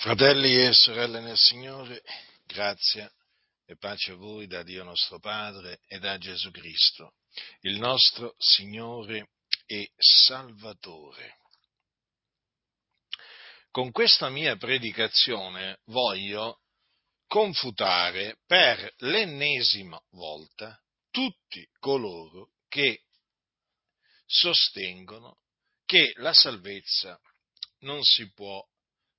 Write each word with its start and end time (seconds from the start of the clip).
Fratelli 0.00 0.64
e 0.64 0.72
sorelle 0.74 1.18
nel 1.18 1.36
Signore, 1.36 2.04
grazia 2.46 3.12
e 3.66 3.76
pace 3.76 4.12
a 4.12 4.14
voi 4.14 4.46
da 4.46 4.62
Dio 4.62 4.84
nostro 4.84 5.18
Padre 5.18 5.80
e 5.88 5.98
da 5.98 6.16
Gesù 6.18 6.52
Cristo, 6.52 7.14
il 7.62 7.80
nostro 7.80 8.36
Signore 8.38 9.30
e 9.66 9.90
Salvatore. 9.96 11.38
Con 13.72 13.90
questa 13.90 14.28
mia 14.28 14.54
predicazione 14.54 15.80
voglio 15.86 16.60
confutare 17.26 18.38
per 18.46 18.94
l'ennesima 18.98 20.00
volta 20.10 20.80
tutti 21.10 21.68
coloro 21.80 22.52
che 22.68 23.02
sostengono 24.26 25.40
che 25.84 26.12
la 26.18 26.32
salvezza 26.32 27.20
non 27.80 28.04
si 28.04 28.30
può 28.32 28.64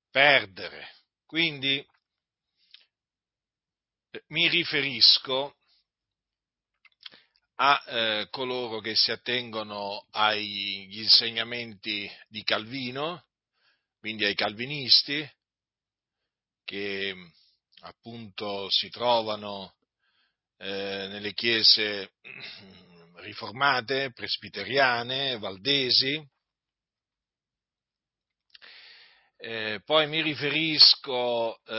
perdere. 0.10 0.96
Quindi 1.26 1.86
eh, 4.12 4.24
mi 4.28 4.48
riferisco 4.48 5.56
a 7.62 7.84
eh, 7.86 8.28
coloro 8.30 8.80
che 8.80 8.96
si 8.96 9.12
attengono 9.12 10.08
agli 10.12 11.00
insegnamenti 11.00 12.10
di 12.28 12.42
Calvino, 12.44 13.26
quindi 14.00 14.24
ai 14.24 14.36
calvinisti, 14.36 15.30
che 16.64 17.16
appunto 17.82 18.70
si 18.70 18.90
trovano 18.90 19.76
eh, 20.58 21.08
nelle 21.10 21.34
chiese 21.34 22.14
riformate, 23.16 24.12
presbiteriane, 24.14 25.38
valdesi, 25.38 26.26
Eh, 29.42 29.80
poi 29.86 30.06
mi 30.08 30.22
riferisco 30.22 31.64
eh, 31.64 31.74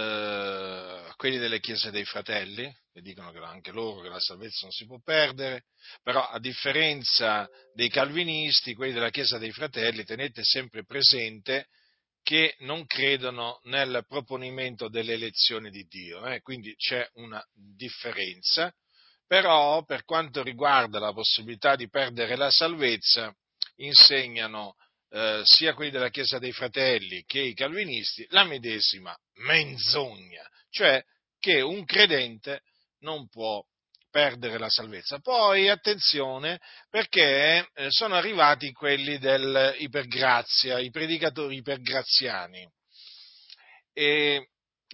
a 1.09 1.15
quelli 1.15 1.37
delle 1.37 1.61
chiese 1.61 1.91
dei 1.91 2.07
fratelli, 2.07 2.75
che 2.91 3.03
dicono 3.03 3.31
che 3.33 3.39
anche 3.39 3.71
loro 3.71 4.01
che 4.01 4.09
la 4.09 4.19
salvezza 4.19 4.61
non 4.63 4.71
si 4.71 4.87
può 4.87 4.99
perdere, 5.05 5.65
però 6.03 6.27
a 6.27 6.39
differenza 6.39 7.47
dei 7.75 7.91
calvinisti, 7.91 8.73
quelli 8.73 8.95
della 8.95 9.11
chiesa 9.11 9.37
dei 9.37 9.53
fratelli, 9.53 10.05
tenete 10.05 10.43
sempre 10.43 10.87
presente 10.87 11.67
che 12.23 12.57
non 12.61 12.87
credono 12.87 13.61
nel 13.65 14.07
proponimento 14.09 14.89
delle 14.89 15.13
elezioni 15.13 15.69
di 15.69 15.85
Dio, 15.85 16.25
eh? 16.27 16.41
quindi 16.41 16.75
c'è 16.77 17.07
una 17.15 17.45
differenza, 17.53 18.73
però 19.27 19.85
per 19.85 20.05
quanto 20.05 20.43
riguarda 20.43 20.99
la 20.99 21.13
possibilità 21.13 21.77
di 21.77 21.91
perdere 21.91 22.37
la 22.37 22.51
salvezza, 22.51 23.31
insegnano 23.77 24.77
eh, 25.11 25.41
sia 25.45 25.75
quelli 25.75 25.91
della 25.91 26.11
Chiesa 26.11 26.39
dei 26.39 26.53
Fratelli 26.53 27.25
che 27.25 27.41
i 27.41 27.55
calvinisti, 27.55 28.27
la 28.31 28.45
medesima 28.45 29.17
menzogna, 29.45 30.49
cioè 30.71 31.03
che 31.39 31.61
un 31.61 31.85
credente 31.85 32.63
non 33.01 33.29
può 33.29 33.63
perdere 34.11 34.59
la 34.59 34.69
salvezza. 34.69 35.19
Poi 35.21 35.69
attenzione 35.69 36.61
perché 36.89 37.69
eh, 37.75 37.91
sono 37.91 38.15
arrivati 38.15 38.73
quelli 38.73 39.19
dell'ipergrazia, 39.19 40.79
i 40.79 40.91
predicatori 40.91 41.57
ipergraziani. 41.57 42.69
E 43.93 44.49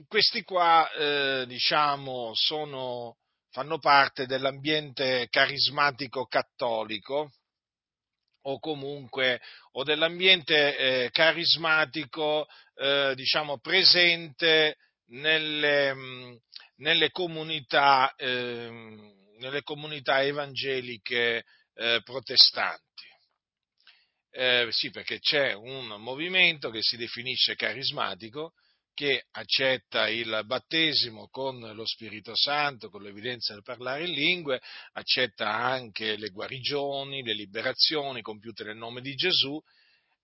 questi 0.06 0.42
qua, 0.42 0.91
eh, 0.92 1.45
diciamo, 1.47 2.33
sono, 2.34 3.17
fanno 3.51 3.78
parte 3.78 4.27
dell'ambiente 4.27 5.27
carismatico 5.30 6.27
cattolico, 6.27 7.30
o 8.48 8.58
comunque 8.58 9.41
o 9.72 9.84
dell'ambiente 9.84 10.77
eh, 10.77 11.11
carismatico 11.11 12.47
eh, 12.77 13.12
diciamo 13.14 13.58
presente 13.58 14.77
nelle, 15.08 16.41
nelle, 16.77 17.11
comunità, 17.11 18.14
eh, 18.17 18.68
nelle 19.39 19.62
comunità, 19.62 20.23
evangeliche 20.23 21.45
eh, 21.74 22.01
protestanti. 22.05 22.85
Eh, 24.30 24.68
sì, 24.70 24.90
perché 24.90 25.18
c'è 25.18 25.55
un 25.55 25.86
movimento 25.98 26.70
che 26.70 26.83
si 26.83 26.96
definisce 26.96 27.55
carismatico 27.55 28.52
che 28.96 29.27
accetta 29.33 30.08
il 30.08 30.40
battesimo 30.46 31.29
con 31.29 31.58
lo 31.58 31.84
Spirito 31.84 32.34
Santo, 32.34 32.89
con 32.89 33.02
l'evidenza 33.02 33.52
del 33.52 33.62
parlare 33.62 34.07
in 34.07 34.14
lingue, 34.14 34.58
accetta 34.95 35.52
anche 35.52 36.17
le 36.17 36.30
guarigioni, 36.30 37.23
le 37.23 37.35
liberazioni 37.35 38.23
compiute 38.23 38.64
nel 38.64 38.79
nome 38.79 39.02
di 39.02 39.14
Gesù, 39.14 39.62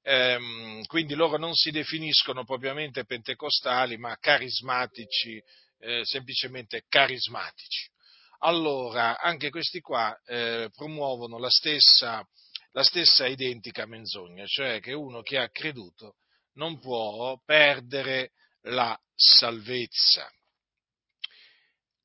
ehm, 0.01 0.87
quindi 0.87 1.15
loro 1.15 1.37
non 1.37 1.55
si 1.55 1.71
definiscono 1.71 2.45
propriamente 2.45 3.05
pentecostali, 3.05 3.99
ma 3.99 4.17
carismatici, 4.19 5.39
eh, 5.81 6.01
semplicemente 6.05 6.87
carismatici. 6.89 7.91
Allora, 8.39 9.21
anche 9.21 9.51
questi 9.51 9.81
qua 9.81 10.19
eh, 10.25 10.71
promuovono 10.75 11.39
la 11.39 11.51
stessa, 11.51 12.27
la 12.71 12.83
stessa 12.83 13.27
identica 13.27 13.85
menzogna, 13.85 14.47
cioè 14.47 14.81
che 14.81 14.95
uno 14.95 15.21
che 15.21 15.37
ha 15.37 15.51
creduto 15.51 16.15
non 16.55 16.79
può 16.81 17.39
perdere 17.45 18.31
la 18.63 18.99
salvezza. 19.15 20.31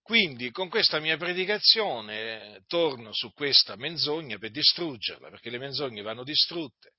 Quindi 0.01 0.51
con 0.51 0.69
questa 0.69 0.99
mia 0.99 1.17
predicazione 1.17 2.63
torno 2.67 3.11
su 3.11 3.33
questa 3.33 3.75
menzogna 3.75 4.37
per 4.37 4.51
distruggerla, 4.51 5.29
perché 5.29 5.49
le 5.49 5.57
menzogne 5.57 6.01
vanno 6.01 6.23
distrutte. 6.23 6.93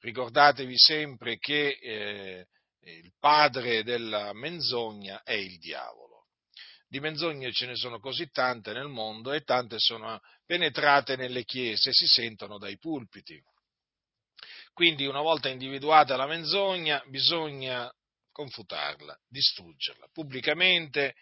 Ricordatevi 0.00 0.76
sempre 0.76 1.38
che 1.38 1.78
eh, 1.80 2.46
il 2.80 3.12
padre 3.20 3.84
della 3.84 4.32
menzogna 4.32 5.22
è 5.22 5.34
il 5.34 5.58
diavolo. 5.58 6.26
Di 6.88 6.98
menzogne 6.98 7.52
ce 7.52 7.66
ne 7.66 7.76
sono 7.76 8.00
così 8.00 8.28
tante 8.30 8.72
nel 8.72 8.88
mondo 8.88 9.32
e 9.32 9.42
tante 9.42 9.76
sono 9.78 10.20
penetrate 10.44 11.14
nelle 11.14 11.44
chiese 11.44 11.90
e 11.90 11.92
si 11.92 12.06
sentono 12.08 12.58
dai 12.58 12.78
pulpiti. 12.78 13.40
Quindi 14.72 15.06
una 15.06 15.20
volta 15.20 15.48
individuata 15.48 16.16
la 16.16 16.26
menzogna 16.26 17.00
bisogna 17.06 17.88
confutarla, 18.32 19.18
distruggerla 19.28 20.08
pubblicamente 20.12 21.14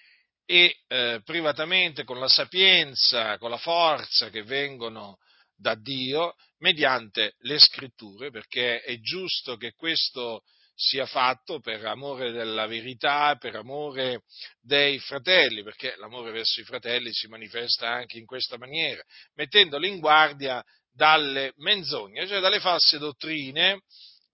e 0.45 0.79
eh, 0.87 1.21
privatamente 1.25 2.05
con 2.05 2.19
la 2.19 2.29
sapienza, 2.29 3.37
con 3.39 3.51
la 3.51 3.59
forza 3.59 4.31
che 4.31 4.43
vengono 4.43 5.19
da 5.55 5.75
Dio 5.75 6.35
mediante 6.59 7.35
le 7.41 7.59
scritture, 7.59 8.31
perché 8.31 8.81
è 8.81 8.99
giusto 9.01 9.57
che 9.57 9.73
questo 9.75 10.43
sia 10.75 11.07
fatto 11.07 11.59
per 11.59 11.85
amore 11.85 12.31
della 12.31 12.67
verità, 12.67 13.37
per 13.37 13.57
amore 13.57 14.23
dei 14.61 15.01
fratelli, 15.01 15.65
perché 15.65 15.97
l'amore 15.97 16.31
verso 16.31 16.61
i 16.61 16.65
fratelli 16.65 17.13
si 17.13 17.27
manifesta 17.27 17.89
anche 17.89 18.17
in 18.17 18.25
questa 18.25 18.57
maniera, 18.57 19.03
mettendoli 19.35 19.89
in 19.89 19.99
guardia 19.99 20.65
dalle 20.93 21.53
menzogne, 21.57 22.29
cioè 22.29 22.41
dalle 22.41 22.61
false 22.61 22.99
dottrine 22.99 23.83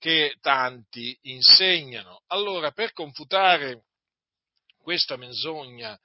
che 0.04 0.36
tanti 0.42 1.18
insegnano. 1.22 2.24
Allora, 2.26 2.72
per 2.72 2.92
confutare 2.92 3.84
questa 4.76 5.16
menzogna 5.16 5.98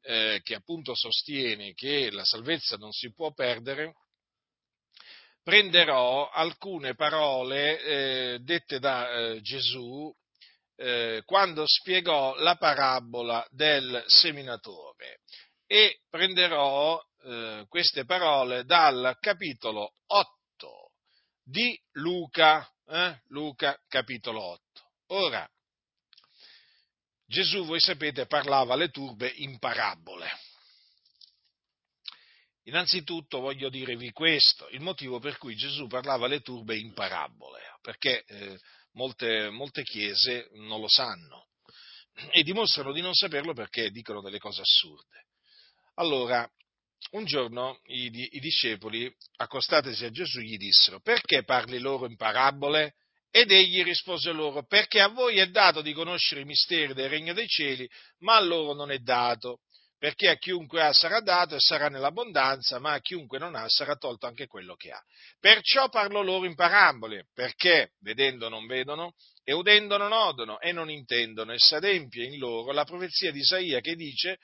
eh, 0.00 0.40
che 0.42 0.56
appunto 0.56 0.96
sostiene 0.96 1.72
che 1.72 2.10
la 2.10 2.24
salvezza 2.24 2.76
non 2.76 2.90
si 2.90 3.12
può 3.12 3.32
perdere, 3.32 3.94
prenderò 5.44 6.28
alcune 6.28 6.96
parole 6.96 7.80
eh, 7.82 8.38
dette 8.40 8.80
da 8.80 9.12
eh, 9.12 9.40
Gesù 9.42 10.12
eh, 10.74 11.22
quando 11.24 11.68
spiegò 11.68 12.34
la 12.38 12.56
parabola 12.56 13.46
del 13.50 14.02
seminatore 14.08 15.20
e 15.68 16.00
prenderò 16.10 17.00
eh, 17.22 17.64
queste 17.68 18.04
parole 18.04 18.64
dal 18.64 19.16
capitolo 19.20 19.94
8 20.06 20.90
di 21.44 21.80
Luca, 21.92 22.68
eh? 22.88 23.20
Luca 23.28 23.78
capitolo 23.88 24.42
8. 24.42 24.62
Ora, 25.08 25.48
Gesù, 27.26 27.64
voi 27.64 27.80
sapete, 27.80 28.26
parlava 28.26 28.74
alle 28.74 28.90
turbe 28.90 29.32
in 29.36 29.58
parabole. 29.58 30.28
Innanzitutto 32.64 33.40
voglio 33.40 33.68
dirvi 33.68 34.10
questo, 34.10 34.68
il 34.70 34.80
motivo 34.80 35.20
per 35.20 35.38
cui 35.38 35.54
Gesù 35.54 35.86
parlava 35.86 36.26
alle 36.26 36.40
turbe 36.40 36.76
in 36.76 36.92
parabole, 36.94 37.60
perché 37.80 38.24
eh, 38.24 38.58
molte, 38.92 39.50
molte 39.50 39.82
chiese 39.82 40.48
non 40.54 40.80
lo 40.80 40.88
sanno 40.88 41.46
e 42.30 42.42
dimostrano 42.42 42.92
di 42.92 43.00
non 43.00 43.14
saperlo 43.14 43.52
perché 43.52 43.90
dicono 43.90 44.20
delle 44.20 44.38
cose 44.38 44.62
assurde. 44.62 45.26
Allora, 45.94 46.48
un 47.12 47.24
giorno 47.24 47.80
i, 47.86 48.10
i, 48.32 48.40
discepoli, 48.40 49.12
accostatesi 49.36 50.04
a 50.04 50.10
Gesù, 50.10 50.40
gli 50.40 50.56
dissero, 50.56 51.00
perché 51.00 51.44
parli 51.44 51.78
loro 51.78 52.06
in 52.06 52.16
parabole? 52.16 52.94
Ed 53.30 53.50
egli 53.50 53.82
rispose 53.82 54.32
loro, 54.32 54.64
perché 54.64 55.00
a 55.00 55.08
voi 55.08 55.38
è 55.38 55.46
dato 55.48 55.82
di 55.82 55.92
conoscere 55.92 56.40
i 56.40 56.46
misteri 56.46 56.94
del 56.94 57.08
regno 57.08 57.34
dei 57.34 57.46
cieli, 57.46 57.88
ma 58.20 58.36
a 58.36 58.40
loro 58.40 58.72
non 58.72 58.90
è 58.90 58.98
dato. 58.98 59.60
perché 59.98 60.28
a 60.28 60.36
chiunque 60.36 60.82
ha 60.82 60.92
sarà 60.92 61.20
dato 61.20 61.56
e 61.56 61.60
sarà 61.60 61.88
nell'abbondanza, 61.88 62.78
ma 62.78 62.92
a 62.92 63.00
chiunque 63.00 63.38
non 63.38 63.54
ha 63.54 63.68
sarà 63.68 63.96
tolto 63.96 64.26
anche 64.26 64.46
quello 64.46 64.74
che 64.74 64.90
ha. 64.90 65.02
Perciò 65.40 65.88
parlo 65.88 66.22
loro 66.22 66.44
in 66.44 66.54
parabole, 66.54 67.28
perché 67.32 67.92
vedendo 68.00 68.48
non 68.48 68.66
vedono, 68.66 69.14
e 69.42 69.52
udendo 69.52 69.96
non 69.96 70.12
odono, 70.12 70.60
e 70.60 70.72
non 70.72 70.90
intendono, 70.90 71.52
e 71.52 71.58
s'adempie 71.58 72.24
in 72.24 72.38
loro 72.38 72.72
la 72.72 72.84
profezia 72.84 73.30
di 73.32 73.38
Isaia 73.38 73.80
che 73.80 73.94
dice 73.94 74.38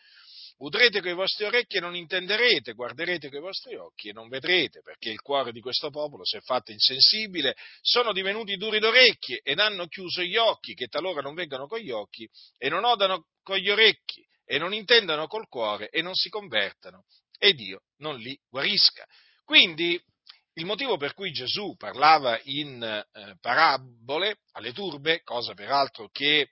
Udrete 0.59 1.01
coi 1.01 1.15
vostri 1.15 1.45
orecchi 1.45 1.77
e 1.77 1.81
non 1.81 1.97
intenderete, 1.97 2.75
guarderete 2.75 3.31
coi 3.31 3.41
vostri 3.41 3.75
occhi 3.75 4.09
e 4.09 4.13
non 4.13 4.29
vedrete, 4.29 4.81
perché 4.81 5.11
il 5.11 5.21
cuore 5.21 5.53
di 5.53 5.61
questo 5.61 5.91
popolo 5.91 6.25
si 6.25 6.37
è 6.37 6.41
fatto 6.41 6.71
insensibile, 6.71 7.57
sono 7.81 8.13
divenuti 8.13 8.57
duri 8.57 8.79
d'orecchie 8.79 9.41
ed 9.43 9.59
hanno 9.59 9.87
chiuso 9.87 10.23
gli 10.23 10.37
occhi, 10.37 10.75
che 10.75 10.87
talora 10.87 11.21
non 11.21 11.35
vengano 11.35 11.67
con 11.67 11.79
gli 11.79 11.91
occhi 11.91 12.29
e 12.59 12.69
non 12.69 12.85
odano 12.85 13.27
con 13.43 13.57
gli 13.57 13.71
orecchi 13.71 14.25
e 14.45 14.59
non 14.59 14.73
intendano 14.73 15.27
col 15.27 15.49
cuore 15.49 15.89
e 15.89 16.03
non 16.03 16.15
si 16.15 16.29
convertano 16.29 17.05
e 17.39 17.55
Dio 17.55 17.83
non 17.99 18.17
li 18.19 18.39
guarisca. 18.49 19.05
Quindi 19.45 20.01
il 20.55 20.67
motivo 20.67 20.97
per 20.97 21.15
cui 21.15 21.33
Gesù 21.33 21.75
parlava 21.77 22.39
in 22.45 22.83
eh, 22.83 23.37
parabole 23.41 24.41
alle 24.53 24.73
turbe, 24.73 25.23
cosa 25.23 25.55
peraltro 25.55 26.09
che 26.11 26.51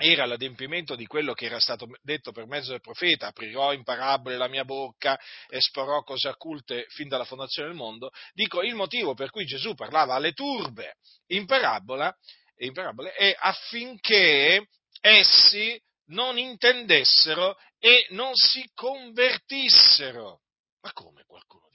era 0.00 0.24
l'adempimento 0.24 0.96
di 0.96 1.06
quello 1.06 1.34
che 1.34 1.44
era 1.44 1.60
stato 1.60 1.86
detto 2.02 2.32
per 2.32 2.46
mezzo 2.46 2.70
del 2.70 2.80
profeta, 2.80 3.28
aprirò 3.28 3.72
in 3.72 3.84
parabole 3.84 4.36
la 4.36 4.48
mia 4.48 4.64
bocca, 4.64 5.18
esporrò 5.48 6.02
cose 6.02 6.28
occulte 6.28 6.86
fin 6.88 7.08
dalla 7.08 7.24
fondazione 7.24 7.68
del 7.68 7.76
mondo, 7.76 8.10
dico 8.32 8.62
il 8.62 8.74
motivo 8.74 9.14
per 9.14 9.30
cui 9.30 9.44
Gesù 9.44 9.74
parlava 9.74 10.14
alle 10.14 10.32
turbe 10.32 10.96
in, 11.28 11.44
parabola, 11.44 12.14
in 12.58 12.72
parabole 12.72 13.12
è 13.12 13.36
affinché 13.38 14.68
essi 15.00 15.80
non 16.06 16.38
intendessero 16.38 17.56
e 17.78 18.06
non 18.10 18.34
si 18.34 18.68
convertissero. 18.74 20.40
Ma 20.82 20.92
come 20.92 21.24
qualcuno? 21.26 21.69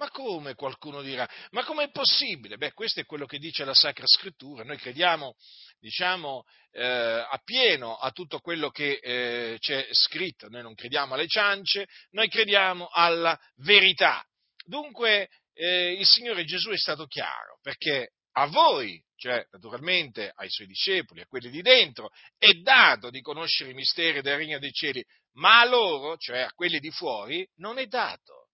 Ma 0.00 0.08
come 0.08 0.54
qualcuno 0.54 1.02
dirà? 1.02 1.28
Ma 1.50 1.62
com'è 1.62 1.90
possibile? 1.90 2.56
Beh, 2.56 2.72
questo 2.72 3.00
è 3.00 3.04
quello 3.04 3.26
che 3.26 3.36
dice 3.36 3.66
la 3.66 3.74
Sacra 3.74 4.06
Scrittura. 4.06 4.64
Noi 4.64 4.78
crediamo, 4.78 5.34
diciamo, 5.78 6.44
eh, 6.70 6.82
appieno 6.82 7.96
a 7.96 8.10
tutto 8.10 8.38
quello 8.38 8.70
che 8.70 8.98
eh, 9.02 9.56
c'è 9.58 9.86
scritto. 9.90 10.48
Noi 10.48 10.62
non 10.62 10.74
crediamo 10.74 11.12
alle 11.12 11.26
ciance, 11.26 11.86
noi 12.12 12.30
crediamo 12.30 12.88
alla 12.90 13.38
verità. 13.56 14.24
Dunque, 14.64 15.28
eh, 15.52 15.92
il 15.92 16.06
Signore 16.06 16.46
Gesù 16.46 16.70
è 16.70 16.78
stato 16.78 17.04
chiaro, 17.04 17.58
perché 17.60 18.12
a 18.36 18.46
voi, 18.46 18.98
cioè 19.16 19.46
naturalmente 19.50 20.32
ai 20.34 20.48
suoi 20.48 20.66
discepoli, 20.66 21.20
a 21.20 21.26
quelli 21.26 21.50
di 21.50 21.60
dentro, 21.60 22.08
è 22.38 22.52
dato 22.52 23.10
di 23.10 23.20
conoscere 23.20 23.72
i 23.72 23.74
misteri 23.74 24.22
del 24.22 24.38
Regno 24.38 24.58
dei 24.58 24.72
Cieli, 24.72 25.04
ma 25.32 25.60
a 25.60 25.66
loro, 25.66 26.16
cioè 26.16 26.38
a 26.38 26.52
quelli 26.54 26.78
di 26.78 26.90
fuori, 26.90 27.46
non 27.56 27.76
è 27.76 27.84
dato. 27.84 28.46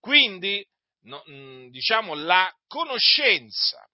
Quindi, 0.00 0.66
mm, 1.06 1.68
diciamo, 1.68 2.14
la 2.14 2.52
conoscenza 2.66 3.86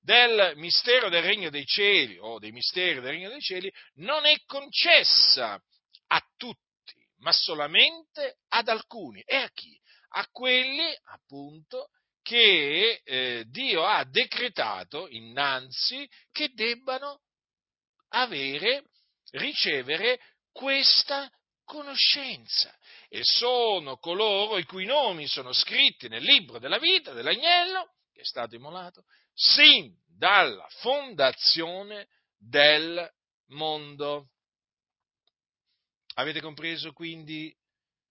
del 0.00 0.52
mistero 0.56 1.08
del 1.08 1.22
Regno 1.22 1.50
dei 1.50 1.64
Cieli 1.64 2.18
o 2.18 2.38
dei 2.38 2.52
misteri 2.52 3.00
del 3.00 3.12
Regno 3.12 3.30
dei 3.30 3.40
Cieli 3.40 3.72
non 3.94 4.26
è 4.26 4.36
concessa 4.44 5.58
a 6.08 6.22
tutti, 6.36 6.94
ma 7.18 7.32
solamente 7.32 8.38
ad 8.48 8.68
alcuni. 8.68 9.22
E 9.22 9.36
a 9.36 9.50
chi? 9.50 9.78
A 10.16 10.26
quelli, 10.30 10.94
appunto, 11.04 11.88
che 12.22 13.00
eh, 13.04 13.44
Dio 13.48 13.84
ha 13.84 14.04
decretato 14.04 15.08
innanzi 15.08 16.08
che 16.30 16.50
debbano 16.52 17.20
avere, 18.08 18.84
ricevere 19.32 20.20
questa 20.52 21.30
conoscenza. 21.64 22.76
E 23.08 23.20
sono 23.22 23.96
coloro 23.98 24.58
i 24.58 24.64
cui 24.64 24.84
nomi 24.84 25.26
sono 25.26 25.52
scritti 25.52 26.08
nel 26.08 26.22
libro 26.22 26.58
della 26.58 26.78
vita 26.78 27.12
dell'agnello, 27.12 27.94
che 28.12 28.20
è 28.20 28.24
stato 28.24 28.54
immolato, 28.54 29.04
sin 29.34 29.92
dalla 30.06 30.66
fondazione 30.80 32.08
del 32.38 33.10
mondo. 33.48 34.30
Avete 36.14 36.40
compreso 36.40 36.92
quindi 36.92 37.54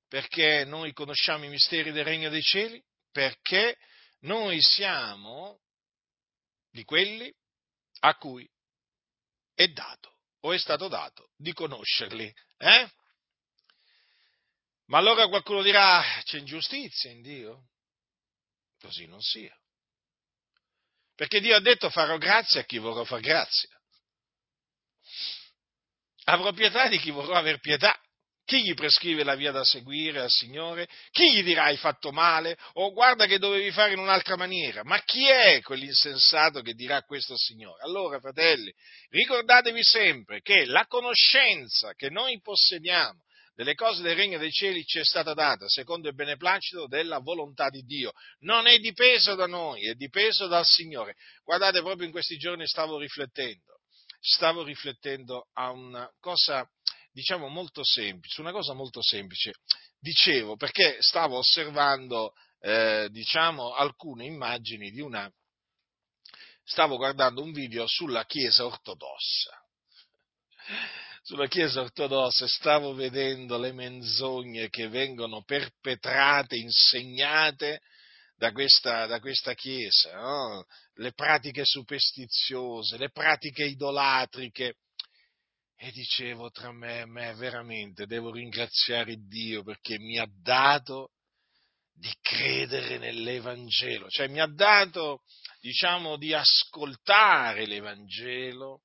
perché 0.07 0.65
noi 0.65 0.93
conosciamo 0.93 1.45
i 1.45 1.49
misteri 1.49 1.91
del 1.91 2.03
Regno 2.03 2.29
dei 2.29 2.41
Cieli? 2.41 2.83
Perché 3.11 3.77
noi 4.21 4.61
siamo 4.61 5.61
di 6.69 6.83
quelli 6.83 7.33
a 8.01 8.15
cui 8.15 8.47
è 9.53 9.67
dato 9.67 10.17
o 10.41 10.51
è 10.51 10.57
stato 10.57 10.87
dato 10.87 11.31
di 11.37 11.53
conoscerli. 11.53 12.31
Eh? 12.57 12.91
Ma 14.93 14.99
allora 14.99 15.27
qualcuno 15.27 15.63
dirà 15.63 16.03
c'è 16.23 16.37
ingiustizia 16.37 17.09
in 17.09 17.23
Dio? 17.23 17.69
Così 18.79 19.07
non 19.07 19.21
sia. 19.21 19.51
Perché 21.15 21.41
Dio 21.41 21.55
ha 21.55 21.59
detto 21.59 21.89
farò 21.89 22.19
grazia 22.19 22.61
a 22.61 22.63
chi 22.63 22.77
vorrò 22.77 23.03
far 23.03 23.19
grazia. 23.19 23.69
Avrò 26.25 26.51
pietà 26.51 26.89
di 26.89 26.99
chi 26.99 27.09
vorrò 27.09 27.33
aver 27.33 27.59
pietà. 27.59 27.99
Chi 28.45 28.61
gli 28.61 28.75
prescrive 28.75 29.23
la 29.23 29.33
via 29.33 29.49
da 29.49 29.63
seguire 29.63 30.19
al 30.19 30.29
Signore? 30.29 30.87
Chi 31.09 31.33
gli 31.33 31.43
dirà 31.43 31.63
hai 31.63 31.77
fatto 31.77 32.11
male? 32.11 32.55
O 32.73 32.91
guarda 32.91 33.25
che 33.25 33.39
dovevi 33.39 33.71
fare 33.71 33.93
in 33.93 33.99
un'altra 33.99 34.37
maniera? 34.37 34.83
Ma 34.83 35.01
chi 35.01 35.27
è 35.27 35.59
quell'insensato 35.61 36.61
che 36.61 36.73
dirà 36.73 37.01
questo 37.01 37.33
al 37.33 37.39
Signore? 37.39 37.81
Allora, 37.81 38.19
fratelli, 38.19 38.71
ricordatevi 39.09 39.83
sempre 39.83 40.41
che 40.41 40.65
la 40.65 40.85
conoscenza 40.85 41.95
che 41.95 42.11
noi 42.11 42.39
possediamo 42.41 43.23
delle 43.55 43.75
cose 43.75 44.01
del 44.01 44.15
regno 44.15 44.37
dei 44.37 44.51
cieli 44.51 44.83
ci 44.83 44.99
è 44.99 45.03
stata 45.03 45.33
data 45.33 45.67
secondo 45.67 46.07
il 46.07 46.15
beneplacito 46.15 46.87
della 46.87 47.19
volontà 47.19 47.69
di 47.69 47.81
Dio. 47.83 48.11
Non 48.39 48.67
è 48.67 48.77
dipeso 48.79 49.35
da 49.35 49.45
noi, 49.45 49.87
è 49.87 49.93
dipeso 49.93 50.47
dal 50.47 50.65
Signore. 50.65 51.15
Guardate, 51.43 51.81
proprio 51.81 52.05
in 52.05 52.11
questi 52.11 52.37
giorni 52.37 52.67
stavo 52.67 52.97
riflettendo, 52.97 53.81
stavo 54.19 54.63
riflettendo 54.63 55.49
a 55.53 55.71
una 55.71 56.09
cosa 56.19 56.67
diciamo 57.11 57.47
molto 57.47 57.83
semplice, 57.83 58.41
una 58.41 58.51
cosa 58.51 58.73
molto 58.73 59.01
semplice. 59.01 59.53
Dicevo 59.99 60.57
perché 60.57 60.97
stavo 60.99 61.37
osservando, 61.37 62.33
eh, 62.59 63.07
diciamo, 63.11 63.73
alcune 63.73 64.25
immagini 64.25 64.89
di 64.89 64.99
una. 64.99 65.31
Stavo 66.65 66.97
guardando 66.97 67.41
un 67.41 67.51
video 67.51 67.85
sulla 67.87 68.25
Chiesa 68.25 68.65
ortodossa. 68.65 69.61
Sulla 71.25 71.47
Chiesa 71.47 71.79
ortodossa 71.79 72.49
stavo 72.49 72.93
vedendo 72.93 73.57
le 73.57 73.71
menzogne 73.71 74.67
che 74.67 74.89
vengono 74.89 75.41
perpetrate, 75.43 76.57
insegnate 76.57 77.79
da 78.35 78.51
questa, 78.51 79.05
da 79.05 79.21
questa 79.21 79.53
Chiesa, 79.53 80.19
no? 80.19 80.65
le 80.95 81.13
pratiche 81.13 81.63
superstiziose, 81.63 82.97
le 82.97 83.09
pratiche 83.09 83.63
idolatriche 83.63 84.79
e 85.77 85.91
dicevo 85.91 86.51
tra 86.51 86.73
me 86.73 86.99
e 86.99 87.05
me, 87.05 87.33
veramente 87.35 88.05
devo 88.05 88.29
ringraziare 88.29 89.15
Dio 89.15 89.63
perché 89.63 89.97
mi 89.99 90.17
ha 90.17 90.27
dato 90.29 91.11
di 91.93 92.13
credere 92.19 92.97
nell'Evangelo, 92.97 94.09
cioè 94.09 94.27
mi 94.27 94.41
ha 94.41 94.47
dato, 94.47 95.21
diciamo, 95.61 96.17
di 96.17 96.33
ascoltare 96.33 97.65
l'Evangelo 97.65 98.81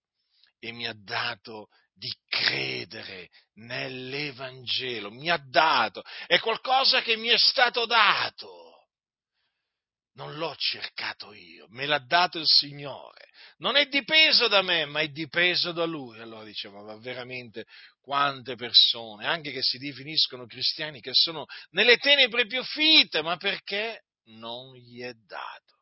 e 0.61 0.71
mi 0.71 0.87
ha 0.87 0.95
dato 0.97 1.66
di 1.99 2.14
credere 2.28 3.28
nell'Evangelo, 3.55 5.11
mi 5.11 5.28
ha 5.31 5.37
dato, 5.37 6.02
è 6.26 6.38
qualcosa 6.38 7.02
che 7.02 7.17
mi 7.17 7.28
è 7.28 7.38
stato 7.38 7.85
dato 7.87 8.69
non 10.19 10.37
l'ho 10.37 10.55
cercato 10.57 11.33
io, 11.33 11.67
me 11.71 11.87
l'ha 11.87 12.00
dato 12.00 12.38
il 12.38 12.47
Signore. 12.47 13.28
Non 13.59 13.76
è 13.76 13.87
dipeso 13.87 14.49
da 14.49 14.62
me, 14.62 14.85
ma 14.85 15.00
è 15.00 15.09
dipeso 15.09 15.71
da 15.71 15.85
Lui. 15.85 16.21
Allora 16.21 16.45
dicevo, 16.45 16.83
ma 16.83 16.97
veramente 16.99 17.67
quante 18.00 18.57
persone, 18.57 19.26
anche 19.26 19.52
che 19.52 19.62
si 19.62 19.78
definiscono 19.78 20.47
cristiani, 20.47 21.00
che 21.00 21.12
sono 21.12 21.47
nelle 21.71 21.99
tenebre 21.99 22.47
più 22.47 22.62
fitte, 22.64 23.23
ma 23.23 23.37
perché 23.37 24.07
non 24.31 24.75
gli 24.75 25.02
è 25.02 25.12
dato. 25.12 25.76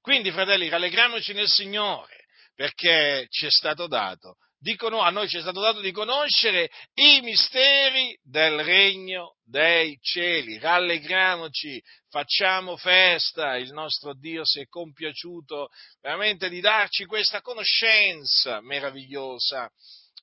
Quindi, 0.00 0.32
fratelli, 0.32 0.70
rallegriamoci 0.70 1.34
nel 1.34 1.48
Signore, 1.48 2.24
perché 2.54 3.26
ci 3.28 3.44
è 3.44 3.50
stato 3.50 3.86
dato 3.86 4.38
dicono, 4.62 5.00
a 5.00 5.10
noi 5.10 5.28
ci 5.28 5.38
è 5.38 5.40
stato 5.40 5.60
dato 5.60 5.80
di 5.80 5.90
conoscere 5.90 6.70
i 6.94 7.20
misteri 7.20 8.16
del 8.22 8.62
regno 8.62 9.36
dei 9.44 9.98
cieli. 10.00 10.58
Rallegriamoci, 10.58 11.82
facciamo 12.08 12.76
festa, 12.76 13.56
il 13.56 13.72
nostro 13.72 14.14
Dio 14.14 14.44
si 14.44 14.60
è 14.60 14.68
compiaciuto 14.68 15.68
veramente 16.00 16.48
di 16.48 16.60
darci 16.60 17.06
questa 17.06 17.40
conoscenza 17.40 18.60
meravigliosa, 18.60 19.68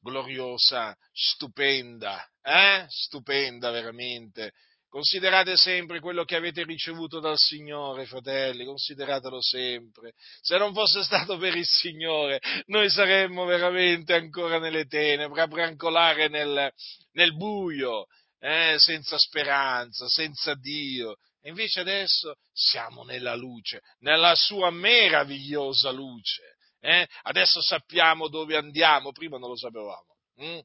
gloriosa, 0.02 0.96
stupenda, 1.12 2.26
eh? 2.42 2.86
stupenda 2.88 3.72
veramente, 3.72 4.54
Considerate 4.90 5.56
sempre 5.56 6.00
quello 6.00 6.24
che 6.24 6.36
avete 6.36 6.64
ricevuto 6.64 7.20
dal 7.20 7.38
Signore, 7.38 8.08
fratelli, 8.08 8.66
consideratelo 8.66 9.40
sempre. 9.40 10.14
Se 10.42 10.58
non 10.58 10.74
fosse 10.74 11.04
stato 11.04 11.38
per 11.38 11.56
il 11.56 11.68
Signore, 11.68 12.42
noi 12.66 12.90
saremmo 12.90 13.46
veramente 13.46 14.16
ancora 14.16 14.58
nelle 14.58 14.88
tenebre, 14.88 15.42
a 15.42 15.48
brancolare 15.48 16.28
nel, 16.28 16.74
nel 17.12 17.36
buio, 17.36 18.08
eh, 18.40 18.78
senza 18.80 19.20
speranza, 19.20 20.08
senza 20.08 20.56
Dio. 20.56 21.18
E 21.40 21.50
invece 21.50 21.82
adesso 21.82 22.38
siamo 22.52 23.04
nella 23.04 23.36
luce, 23.36 23.82
nella 24.00 24.34
sua 24.34 24.72
meravigliosa 24.72 25.92
luce. 25.92 26.58
Eh? 26.80 27.08
Adesso 27.24 27.62
sappiamo 27.62 28.28
dove 28.28 28.58
andiamo, 28.58 29.12
prima 29.12 29.38
non 29.38 29.50
lo 29.50 29.58
sapevamo. 29.58 30.16
Mm? 30.42 30.60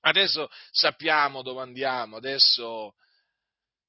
Adesso 0.00 0.48
sappiamo 0.72 1.42
dove 1.42 1.60
andiamo, 1.60 2.16
adesso 2.16 2.94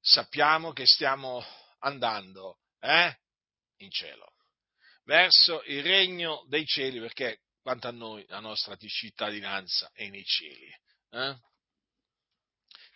sappiamo 0.04 0.72
che 0.72 0.86
stiamo 0.86 1.42
andando 1.78 2.58
eh? 2.80 3.16
in 3.78 3.90
cielo, 3.90 4.34
verso 5.04 5.62
il 5.64 5.82
regno 5.82 6.44
dei 6.48 6.66
cieli, 6.66 7.00
perché 7.00 7.40
quanto 7.62 7.88
a 7.88 7.90
noi 7.90 8.24
la 8.28 8.40
nostra 8.40 8.76
cittadinanza 8.76 9.90
è 9.94 10.06
nei 10.08 10.24
cieli. 10.24 10.70
Eh? 11.10 11.36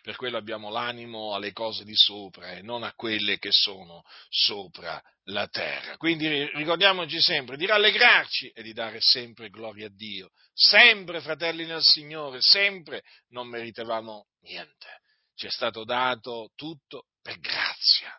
Per 0.01 0.15
quello 0.15 0.37
abbiamo 0.37 0.69
l'animo 0.69 1.33
alle 1.33 1.51
cose 1.51 1.83
di 1.83 1.95
sopra 1.95 2.51
e 2.51 2.61
non 2.61 2.83
a 2.83 2.93
quelle 2.93 3.37
che 3.37 3.51
sono 3.51 4.03
sopra 4.29 5.01
la 5.25 5.47
terra. 5.47 5.97
Quindi 5.97 6.45
ricordiamoci 6.53 7.19
sempre 7.19 7.57
di 7.57 7.65
rallegrarci 7.65 8.49
e 8.49 8.63
di 8.63 8.71
dare 8.71 9.01
sempre 9.01 9.49
gloria 9.49 9.87
a 9.87 9.91
Dio. 9.91 10.29
Sempre, 10.53 11.21
fratelli 11.21 11.65
nel 11.65 11.83
Signore, 11.83 12.41
sempre 12.41 13.03
non 13.29 13.47
meritavamo 13.47 14.27
niente 14.41 14.98
ci 15.39 15.47
è 15.47 15.49
stato 15.49 15.85
dato 15.85 16.51
tutto 16.53 17.05
per 17.21 17.39
grazia. 17.39 18.13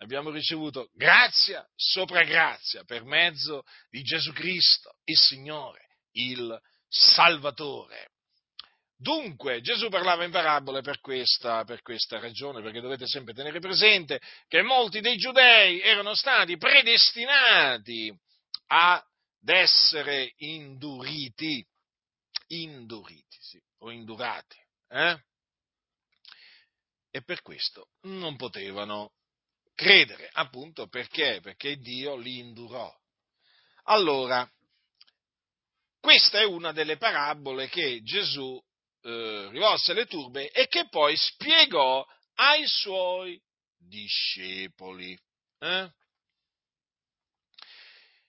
Abbiamo 0.00 0.28
ricevuto 0.28 0.90
grazia 0.92 1.66
sopra 1.74 2.22
grazia 2.24 2.84
per 2.84 3.04
mezzo 3.04 3.62
di 3.88 4.02
Gesù 4.02 4.32
Cristo, 4.32 4.98
il 5.04 5.16
Signore, 5.16 5.96
il 6.12 6.60
Salvatore. 6.86 8.10
Dunque, 8.94 9.62
Gesù 9.62 9.88
parlava 9.88 10.24
in 10.24 10.30
parabole 10.30 10.82
per 10.82 11.00
questa, 11.00 11.64
per 11.64 11.80
questa, 11.80 12.20
ragione, 12.20 12.60
perché 12.60 12.82
dovete 12.82 13.06
sempre 13.06 13.32
tenere 13.32 13.60
presente 13.60 14.20
che 14.46 14.60
molti 14.60 15.00
dei 15.00 15.16
giudei 15.16 15.80
erano 15.80 16.14
stati 16.14 16.58
predestinati 16.58 18.14
ad 18.66 19.02
essere 19.46 20.34
induriti, 20.36 21.66
induriti, 22.48 23.38
sì, 23.40 23.58
o 23.78 23.90
indurati, 23.90 24.58
eh? 24.88 25.18
E 27.10 27.22
per 27.22 27.42
questo 27.42 27.88
non 28.02 28.36
potevano 28.36 29.12
credere, 29.74 30.28
appunto 30.32 30.88
perché? 30.88 31.40
Perché 31.40 31.76
Dio 31.76 32.16
li 32.16 32.38
indurò. 32.38 32.92
Allora, 33.84 34.48
questa 36.00 36.40
è 36.40 36.44
una 36.44 36.72
delle 36.72 36.96
parabole 36.96 37.68
che 37.68 38.02
Gesù 38.02 38.60
eh, 39.02 39.48
rivolse 39.50 39.92
alle 39.92 40.06
turbe 40.06 40.50
e 40.50 40.66
che 40.68 40.88
poi 40.88 41.16
spiegò 41.16 42.04
ai 42.34 42.66
suoi 42.66 43.40
discepoli. 43.76 45.18
Eh? 45.58 45.92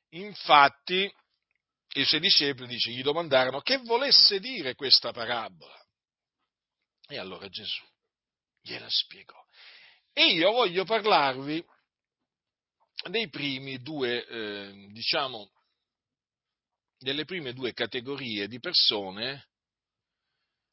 Infatti, 0.09 1.11
i 1.93 2.05
suoi 2.05 2.19
discepoli 2.19 2.67
dice, 2.67 2.91
gli 2.91 3.01
domandarono 3.01 3.61
che 3.61 3.77
volesse 3.77 4.39
dire 4.39 4.75
questa 4.75 5.11
parabola. 5.11 5.77
E 7.07 7.17
allora 7.17 7.47
Gesù 7.49 7.83
gliela 8.69 8.89
spiegò. 8.89 9.43
E 10.13 10.33
io 10.33 10.51
voglio 10.51 10.83
parlarvi 10.85 11.63
dei 13.09 13.29
primi 13.29 13.81
due, 13.81 14.25
eh, 14.25 14.87
diciamo, 14.91 15.51
delle 16.97 17.25
prime 17.25 17.53
due 17.53 17.73
categorie 17.73 18.47
di 18.47 18.59
persone, 18.59 19.47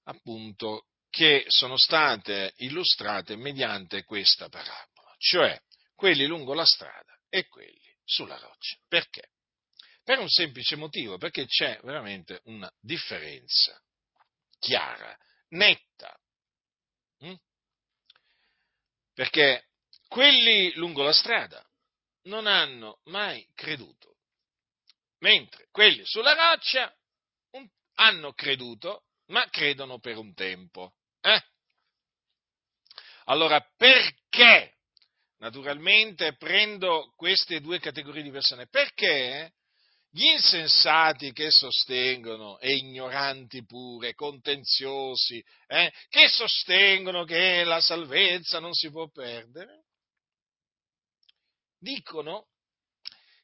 appunto, 0.04 0.88
che 1.08 1.44
sono 1.46 1.76
state 1.76 2.52
illustrate 2.58 3.36
mediante 3.36 4.04
questa 4.04 4.48
parabola, 4.48 5.14
cioè 5.18 5.58
quelli 5.94 6.26
lungo 6.26 6.52
la 6.52 6.66
strada 6.66 7.18
e 7.28 7.46
quelli 7.46 7.96
sulla 8.04 8.36
roccia. 8.36 8.76
Perché? 8.88 9.30
Per 10.02 10.18
un 10.18 10.28
semplice 10.28 10.76
motivo, 10.76 11.16
perché 11.16 11.46
c'è 11.46 11.80
veramente 11.82 12.40
una 12.44 12.70
differenza 12.80 13.80
chiara, 14.58 15.16
netta, 15.50 16.16
hm? 17.18 17.34
Perché 19.16 19.68
quelli 20.08 20.74
lungo 20.74 21.02
la 21.02 21.14
strada 21.14 21.66
non 22.24 22.46
hanno 22.46 23.00
mai 23.04 23.48
creduto, 23.54 24.18
mentre 25.20 25.68
quelli 25.70 26.04
sulla 26.04 26.34
roccia 26.34 26.94
hanno 27.94 28.34
creduto, 28.34 29.04
ma 29.28 29.48
credono 29.48 30.00
per 30.00 30.18
un 30.18 30.34
tempo. 30.34 30.96
Eh? 31.22 31.42
Allora, 33.24 33.58
perché? 33.78 34.74
Naturalmente 35.38 36.36
prendo 36.36 37.14
queste 37.16 37.62
due 37.62 37.80
categorie 37.80 38.22
di 38.22 38.30
persone. 38.30 38.68
Perché 38.68 39.54
gli 40.16 40.28
insensati 40.28 41.30
che 41.30 41.50
sostengono, 41.50 42.58
e 42.58 42.76
ignoranti 42.76 43.66
pure, 43.66 44.14
contenziosi, 44.14 45.44
eh, 45.66 45.92
che 46.08 46.28
sostengono 46.28 47.24
che 47.24 47.64
la 47.64 47.82
salvezza 47.82 48.58
non 48.58 48.72
si 48.72 48.90
può 48.90 49.10
perdere, 49.10 49.84
dicono 51.78 52.46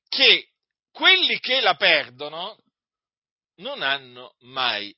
che 0.09 0.52
quelli 0.91 1.38
che 1.41 1.61
la 1.61 1.76
perdono 1.76 2.57
non 3.57 3.83
hanno 3.83 4.37
mai 4.41 4.97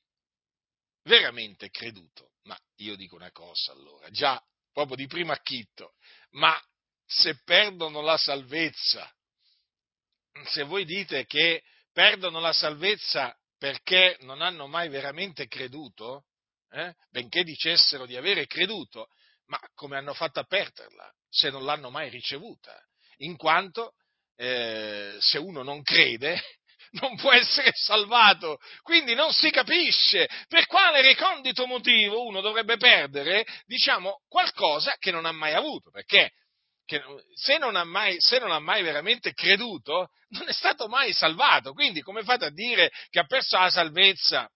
veramente 1.03 1.69
creduto. 1.69 2.35
Ma 2.43 2.57
io 2.77 2.95
dico 2.95 3.15
una 3.15 3.31
cosa 3.31 3.73
allora, 3.73 4.09
già 4.11 4.41
proprio 4.71 4.95
di 4.95 5.07
primo 5.07 5.33
acchitto, 5.33 5.95
ma 6.31 6.57
se 7.05 7.41
perdono 7.43 7.99
la 7.99 8.15
salvezza, 8.15 9.13
se 10.43 10.63
voi 10.63 10.85
dite 10.85 11.25
che 11.25 11.63
perdono 11.91 12.39
la 12.39 12.53
salvezza 12.53 13.35
perché 13.57 14.17
non 14.21 14.41
hanno 14.41 14.67
mai 14.67 14.89
veramente 14.89 15.47
creduto, 15.47 16.25
eh, 16.71 16.93
benché 17.09 17.43
dicessero 17.43 18.05
di 18.05 18.17
avere 18.17 18.45
creduto, 18.47 19.07
ma 19.47 19.59
come 19.73 19.97
hanno 19.97 20.13
fatto 20.13 20.39
a 20.39 20.43
perderla 20.43 21.09
se 21.29 21.49
non 21.49 21.63
l'hanno 21.63 21.89
mai 21.89 22.09
ricevuta? 22.09 22.77
In 23.19 23.37
quanto 23.37 23.93
eh, 24.35 25.15
se 25.19 25.37
uno 25.37 25.63
non 25.63 25.81
crede 25.83 26.41
non 27.01 27.15
può 27.15 27.31
essere 27.31 27.71
salvato, 27.73 28.59
quindi 28.81 29.15
non 29.15 29.31
si 29.31 29.49
capisce 29.49 30.27
per 30.47 30.65
quale 30.65 31.01
recondito 31.01 31.65
motivo 31.65 32.25
uno 32.25 32.41
dovrebbe 32.41 32.77
perdere, 32.77 33.45
diciamo, 33.65 34.21
qualcosa 34.27 34.95
che 34.99 35.11
non 35.11 35.25
ha 35.25 35.31
mai 35.31 35.53
avuto, 35.53 35.91
perché 35.91 36.31
che 36.85 37.01
se 37.33 37.57
non, 37.57 37.75
mai, 37.87 38.15
se 38.19 38.39
non, 38.39 38.51
ha 38.51 38.59
mai, 38.59 38.83
veramente 38.83 39.33
creduto, 39.33 40.09
non 40.29 40.47
è 40.47 40.53
stato 40.53 40.87
mai 40.87 41.13
salvato. 41.13 41.73
Quindi 41.73 42.01
come 42.01 42.23
fate 42.23 42.45
a 42.45 42.51
dire 42.51 42.91
che 43.09 43.19
ha 43.19 43.25
perso 43.25 43.57
la 43.57 43.69
salvezza 43.69 44.49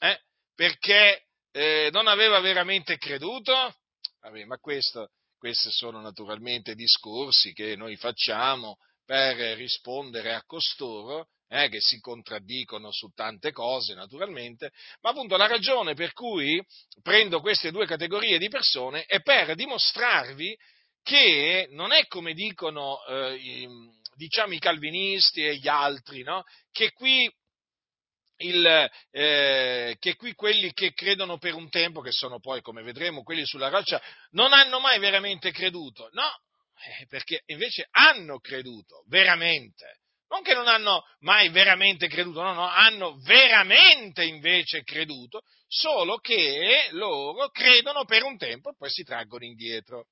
eh, 0.00 0.20
perché 0.54 1.26
eh, 1.52 1.88
non 1.92 2.08
aveva 2.08 2.40
veramente 2.40 2.96
creduto? 2.98 3.76
Vabbè, 4.20 4.44
ma 4.44 4.58
questo, 4.58 5.10
questi 5.38 5.70
sono 5.70 6.00
naturalmente 6.00 6.74
discorsi 6.74 7.52
che 7.52 7.76
noi 7.76 7.96
facciamo 7.96 8.76
per 9.04 9.36
rispondere 9.56 10.34
a 10.34 10.42
costoro 10.44 11.28
eh, 11.48 11.68
che 11.68 11.80
si 11.80 12.00
contraddicono 12.00 12.90
su 12.90 13.08
tante 13.14 13.52
cose, 13.52 13.94
naturalmente, 13.94 14.70
ma 15.02 15.10
appunto 15.10 15.36
la 15.36 15.46
ragione 15.46 15.94
per 15.94 16.12
cui 16.12 16.64
prendo 17.02 17.40
queste 17.40 17.70
due 17.70 17.84
categorie 17.84 18.38
di 18.38 18.48
persone 18.48 19.04
è 19.04 19.20
per 19.20 19.54
dimostrarvi 19.54 20.56
che 21.02 21.68
non 21.70 21.92
è 21.92 22.06
come 22.06 22.32
dicono 22.32 23.04
eh, 23.06 23.34
i, 23.34 23.68
diciamo, 24.14 24.54
i 24.54 24.58
calvinisti 24.58 25.44
e 25.44 25.56
gli 25.56 25.68
altri, 25.68 26.22
no? 26.22 26.44
che, 26.70 26.92
qui 26.92 27.30
il, 28.38 28.90
eh, 29.10 29.96
che 29.98 30.16
qui 30.16 30.34
quelli 30.34 30.72
che 30.72 30.92
credono 30.92 31.38
per 31.38 31.54
un 31.54 31.68
tempo, 31.68 32.00
che 32.00 32.12
sono 32.12 32.40
poi, 32.40 32.60
come 32.60 32.82
vedremo, 32.82 33.22
quelli 33.22 33.44
sulla 33.44 33.68
roccia, 33.68 34.00
non 34.30 34.52
hanno 34.52 34.80
mai 34.80 34.98
veramente 34.98 35.50
creduto. 35.50 36.08
No, 36.12 36.30
eh, 37.00 37.06
perché 37.06 37.42
invece 37.46 37.86
hanno 37.90 38.38
creduto, 38.38 39.04
veramente. 39.08 40.00
Non 40.28 40.42
che 40.42 40.54
non 40.54 40.66
hanno 40.66 41.04
mai 41.20 41.50
veramente 41.50 42.08
creduto, 42.08 42.40
no, 42.42 42.54
no, 42.54 42.66
hanno 42.66 43.18
veramente 43.20 44.24
invece 44.24 44.82
creduto, 44.82 45.42
solo 45.68 46.16
che 46.18 46.88
loro 46.92 47.50
credono 47.50 48.04
per 48.06 48.22
un 48.22 48.38
tempo 48.38 48.70
e 48.70 48.74
poi 48.76 48.90
si 48.90 49.02
traggono 49.04 49.44
indietro 49.44 50.06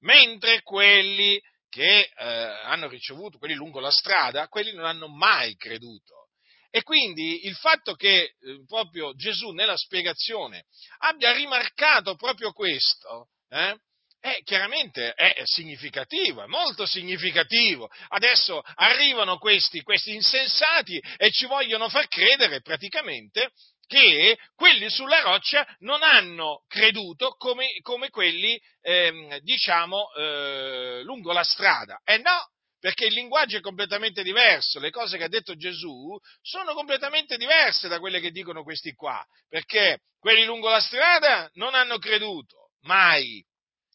mentre 0.00 0.62
quelli 0.62 1.40
che 1.68 2.10
eh, 2.16 2.24
hanno 2.24 2.88
ricevuto, 2.88 3.38
quelli 3.38 3.54
lungo 3.54 3.80
la 3.80 3.90
strada, 3.90 4.48
quelli 4.48 4.72
non 4.72 4.86
hanno 4.86 5.08
mai 5.08 5.56
creduto. 5.56 6.28
E 6.70 6.82
quindi 6.82 7.46
il 7.46 7.54
fatto 7.54 7.94
che 7.94 8.22
eh, 8.22 8.34
proprio 8.66 9.14
Gesù 9.14 9.50
nella 9.50 9.76
spiegazione 9.76 10.64
abbia 10.98 11.32
rimarcato 11.32 12.14
proprio 12.16 12.52
questo, 12.52 13.28
eh, 13.48 13.78
è 14.20 14.42
chiaramente 14.42 15.12
è 15.12 15.42
significativo, 15.44 16.42
è 16.42 16.46
molto 16.46 16.84
significativo. 16.84 17.88
Adesso 18.08 18.60
arrivano 18.74 19.38
questi, 19.38 19.82
questi 19.82 20.14
insensati 20.14 21.00
e 21.16 21.30
ci 21.30 21.46
vogliono 21.46 21.88
far 21.88 22.08
credere 22.08 22.60
praticamente 22.60 23.52
che 23.86 24.38
quelli 24.54 24.90
sulla 24.90 25.20
roccia 25.20 25.66
non 25.80 26.02
hanno 26.02 26.64
creduto 26.68 27.34
come, 27.36 27.78
come 27.82 28.10
quelli, 28.10 28.60
ehm, 28.82 29.38
diciamo, 29.38 30.12
eh, 30.14 31.02
lungo 31.02 31.32
la 31.32 31.44
strada. 31.44 32.00
E 32.04 32.18
no, 32.18 32.50
perché 32.78 33.06
il 33.06 33.14
linguaggio 33.14 33.56
è 33.56 33.60
completamente 33.60 34.22
diverso, 34.22 34.78
le 34.78 34.90
cose 34.90 35.16
che 35.16 35.24
ha 35.24 35.28
detto 35.28 35.56
Gesù 35.56 36.16
sono 36.40 36.74
completamente 36.74 37.36
diverse 37.36 37.88
da 37.88 37.98
quelle 37.98 38.20
che 38.20 38.30
dicono 38.30 38.62
questi 38.62 38.92
qua, 38.92 39.24
perché 39.48 40.00
quelli 40.18 40.44
lungo 40.44 40.68
la 40.68 40.80
strada 40.80 41.50
non 41.54 41.74
hanno 41.74 41.98
creduto, 41.98 42.72
mai, 42.82 43.44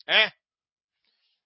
eh? 0.06 0.32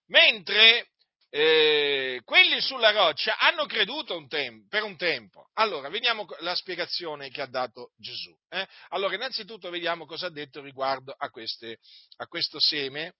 mentre 0.07 0.89
eh, 1.37 2.21
quelli 2.23 2.61
sulla 2.61 2.91
roccia 2.91 3.37
hanno 3.37 3.65
creduto 3.65 4.15
un 4.15 4.29
tem- 4.29 4.65
per 4.69 4.83
un 4.83 4.95
tempo. 4.95 5.49
Allora, 5.55 5.89
vediamo 5.89 6.25
la 6.39 6.55
spiegazione 6.55 7.29
che 7.29 7.41
ha 7.41 7.45
dato 7.45 7.91
Gesù. 7.97 8.33
Eh? 8.47 8.65
Allora, 8.91 9.15
innanzitutto 9.15 9.69
vediamo 9.69 10.05
cosa 10.05 10.27
ha 10.27 10.31
detto 10.31 10.61
riguardo 10.61 11.13
a, 11.17 11.29
queste, 11.29 11.79
a 12.17 12.27
questo 12.27 12.57
seme 12.61 13.15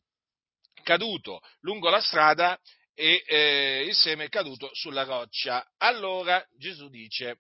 caduto 0.82 1.42
lungo 1.60 1.90
la 1.90 2.00
strada 2.00 2.58
e 2.94 3.22
eh, 3.28 3.84
il 3.86 3.94
seme 3.94 4.30
caduto 4.30 4.70
sulla 4.72 5.04
roccia. 5.04 5.68
Allora 5.80 6.42
Gesù 6.58 6.88
dice, 6.88 7.40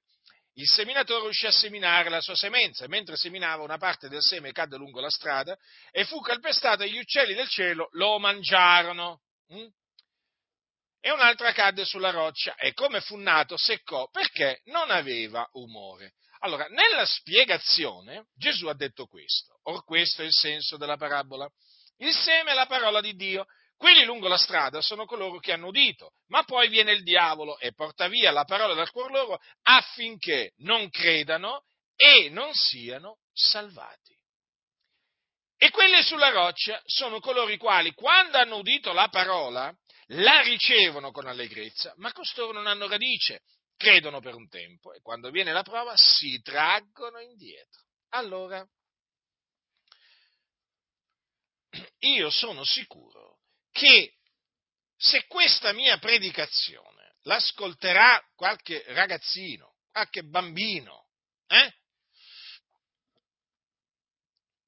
il 0.55 0.67
seminatore 0.67 1.25
uscì 1.27 1.45
a 1.45 1.51
seminare 1.51 2.09
la 2.09 2.19
sua 2.19 2.35
semenza 2.35 2.83
e 2.83 2.89
mentre 2.89 3.15
seminava 3.15 3.63
una 3.63 3.77
parte 3.77 4.09
del 4.09 4.21
seme 4.21 4.51
cadde 4.51 4.75
lungo 4.75 4.99
la 4.99 5.09
strada 5.09 5.57
e 5.91 6.03
fu 6.03 6.19
calpestato 6.19 6.83
e 6.83 6.89
gli 6.89 6.97
uccelli 6.97 7.33
del 7.33 7.47
cielo 7.47 7.87
lo 7.93 8.19
mangiarono. 8.19 9.21
Mm? 9.53 9.67
E 11.05 11.11
un'altra 11.11 11.51
cadde 11.51 11.85
sulla 11.85 12.09
roccia 12.09 12.55
e 12.55 12.73
come 12.73 12.99
fu 12.99 13.15
nato 13.17 13.57
seccò 13.57 14.09
perché 14.09 14.61
non 14.65 14.89
aveva 14.89 15.47
umore. 15.51 16.13
Allora, 16.39 16.65
nella 16.69 17.05
spiegazione 17.05 18.29
Gesù 18.35 18.65
ha 18.65 18.73
detto 18.73 19.05
questo, 19.05 19.59
or 19.65 19.83
questo 19.83 20.23
è 20.23 20.25
il 20.25 20.33
senso 20.33 20.77
della 20.77 20.97
parabola. 20.97 21.47
Il 21.97 22.11
seme 22.11 22.53
è 22.53 22.53
la 22.55 22.65
parola 22.65 23.01
di 23.01 23.13
Dio, 23.13 23.45
quelli 23.77 24.03
lungo 24.03 24.27
la 24.27 24.39
strada 24.39 24.81
sono 24.81 25.05
coloro 25.05 25.37
che 25.37 25.51
hanno 25.51 25.67
udito, 25.67 26.13
ma 26.29 26.41
poi 26.41 26.69
viene 26.69 26.93
il 26.93 27.03
diavolo 27.03 27.59
e 27.59 27.71
porta 27.71 28.07
via 28.07 28.31
la 28.31 28.43
parola 28.43 28.73
dal 28.73 28.89
cuore 28.89 29.13
loro 29.13 29.39
affinché 29.61 30.53
non 30.63 30.89
credano 30.89 31.65
e 31.95 32.29
non 32.31 32.51
siano 32.55 33.19
salvati. 33.31 34.17
E 35.55 35.69
quelli 35.69 36.01
sulla 36.01 36.29
roccia 36.29 36.81
sono 36.83 37.19
coloro 37.19 37.51
i 37.51 37.57
quali, 37.57 37.93
quando 37.93 38.39
hanno 38.39 38.57
udito 38.57 38.91
la 38.91 39.07
parola, 39.09 39.71
la 40.09 40.41
ricevono 40.41 41.11
con 41.11 41.27
allegrezza, 41.27 41.93
ma 41.97 42.11
costoro 42.11 42.51
non 42.51 42.67
hanno 42.67 42.87
radice, 42.87 43.41
credono 43.75 44.19
per 44.21 44.35
un 44.35 44.47
tempo 44.47 44.93
e 44.93 45.01
quando 45.01 45.31
viene 45.31 45.51
la 45.51 45.63
prova 45.63 45.95
si 45.97 46.39
traggono 46.41 47.19
indietro. 47.19 47.81
Allora, 48.09 48.65
io 51.99 52.29
sono 52.29 52.63
sicuro 52.63 53.39
che 53.71 54.13
se 54.95 55.25
questa 55.27 55.73
mia 55.73 55.97
predicazione 55.97 57.15
l'ascolterà 57.23 58.23
qualche 58.35 58.83
ragazzino, 58.87 59.75
qualche 59.91 60.23
bambino, 60.23 61.09
eh? 61.47 61.73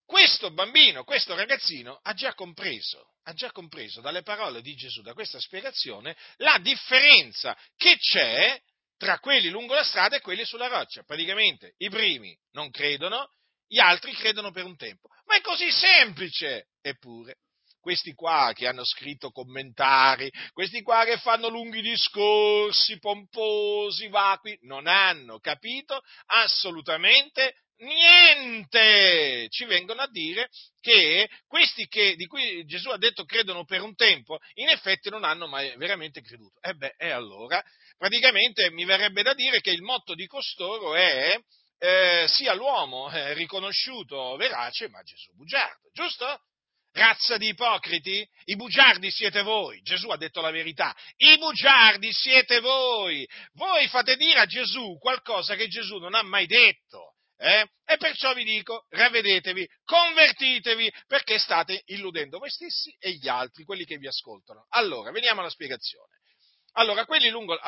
Questo 0.07 0.49
bambino, 0.49 1.03
questo 1.03 1.35
ragazzino 1.35 1.99
ha 2.01 2.13
già 2.13 2.33
compreso 2.33 3.11
ha 3.27 3.33
già 3.33 3.51
compreso 3.51 3.99
dalle 3.99 4.23
parole 4.23 4.61
di 4.61 4.73
Gesù, 4.73 5.01
da 5.01 5.13
questa 5.13 5.39
spiegazione, 5.39 6.15
la 6.37 6.57
differenza 6.61 7.57
che 7.75 7.97
c'è 7.97 8.57
tra 8.97 9.19
quelli 9.19 9.49
lungo 9.49 9.73
la 9.73 9.83
strada 9.83 10.15
e 10.15 10.21
quelli 10.21 10.45
sulla 10.45 10.67
roccia. 10.67 11.03
Praticamente 11.03 11.73
i 11.77 11.89
primi 11.89 12.35
non 12.51 12.71
credono, 12.71 13.29
gli 13.67 13.79
altri 13.79 14.13
credono 14.13 14.51
per 14.51 14.63
un 14.63 14.77
tempo. 14.77 15.09
Ma 15.25 15.35
è 15.35 15.41
così 15.41 15.69
semplice! 15.71 16.69
Eppure, 16.81 17.39
questi 17.81 18.13
qua 18.13 18.53
che 18.55 18.65
hanno 18.65 18.85
scritto 18.85 19.29
commentari, 19.31 20.31
questi 20.53 20.81
qua 20.81 21.03
che 21.03 21.17
fanno 21.17 21.49
lunghi 21.49 21.81
discorsi 21.81 22.97
pomposi, 22.97 24.07
vacui, 24.07 24.57
non 24.61 24.87
hanno 24.87 25.39
capito 25.39 26.01
assolutamente 26.27 27.55
niente! 27.79 29.47
Ci 29.49 29.65
vengono 29.65 30.01
a 30.01 30.09
dire 30.09 30.49
che 30.81 31.29
questi 31.47 31.87
che, 31.87 32.15
di 32.15 32.25
cui 32.25 32.65
Gesù 32.65 32.89
ha 32.89 32.97
detto 32.97 33.25
credono 33.25 33.65
per 33.65 33.81
un 33.81 33.95
tempo, 33.95 34.37
in 34.55 34.69
effetti 34.69 35.09
non 35.09 35.23
hanno 35.23 35.47
mai 35.47 35.75
veramente 35.77 36.21
creduto. 36.21 36.59
E 36.61 36.73
beh, 36.73 36.95
e 36.97 37.09
allora, 37.09 37.63
praticamente 37.97 38.71
mi 38.71 38.85
verrebbe 38.85 39.23
da 39.23 39.33
dire 39.33 39.59
che 39.61 39.71
il 39.71 39.81
motto 39.81 40.13
di 40.15 40.27
costoro 40.27 40.95
è 40.95 41.39
eh, 41.79 42.25
sia 42.27 42.53
l'uomo 42.53 43.09
eh, 43.11 43.33
riconosciuto 43.33 44.35
verace, 44.35 44.89
ma 44.89 45.01
Gesù 45.03 45.33
bugiardo, 45.33 45.89
giusto? 45.93 46.41
Razza 46.93 47.37
di 47.37 47.49
ipocriti? 47.49 48.27
I 48.45 48.55
bugiardi 48.55 49.11
siete 49.11 49.43
voi. 49.43 49.79
Gesù 49.81 50.09
ha 50.09 50.17
detto 50.17 50.41
la 50.41 50.49
verità. 50.49 50.95
I 51.17 51.37
bugiardi 51.37 52.11
siete 52.11 52.59
voi. 52.59 53.27
Voi 53.53 53.87
fate 53.87 54.15
dire 54.15 54.39
a 54.39 54.47
Gesù 54.47 54.97
qualcosa 54.97 55.55
che 55.55 55.67
Gesù 55.67 55.97
non 55.97 56.15
ha 56.15 56.23
mai 56.23 56.47
detto. 56.47 57.16
Eh? 57.37 57.69
E 57.85 57.97
perciò 57.97 58.33
vi 58.33 58.43
dico, 58.43 58.85
ravvedetevi, 58.89 59.67
convertitevi, 59.83 60.91
perché 61.05 61.37
state 61.37 61.83
illudendo 61.85 62.39
voi 62.39 62.49
stessi 62.49 62.95
e 62.99 63.11
gli 63.11 63.27
altri, 63.27 63.63
quelli 63.63 63.85
che 63.85 63.97
vi 63.97 64.07
ascoltano. 64.07 64.65
Allora, 64.69 65.11
veniamo 65.11 65.41
alla 65.41 65.49
spiegazione. 65.49 66.17
Allora, 66.79 67.05
quelli 67.05 67.29
lungo, 67.29 67.59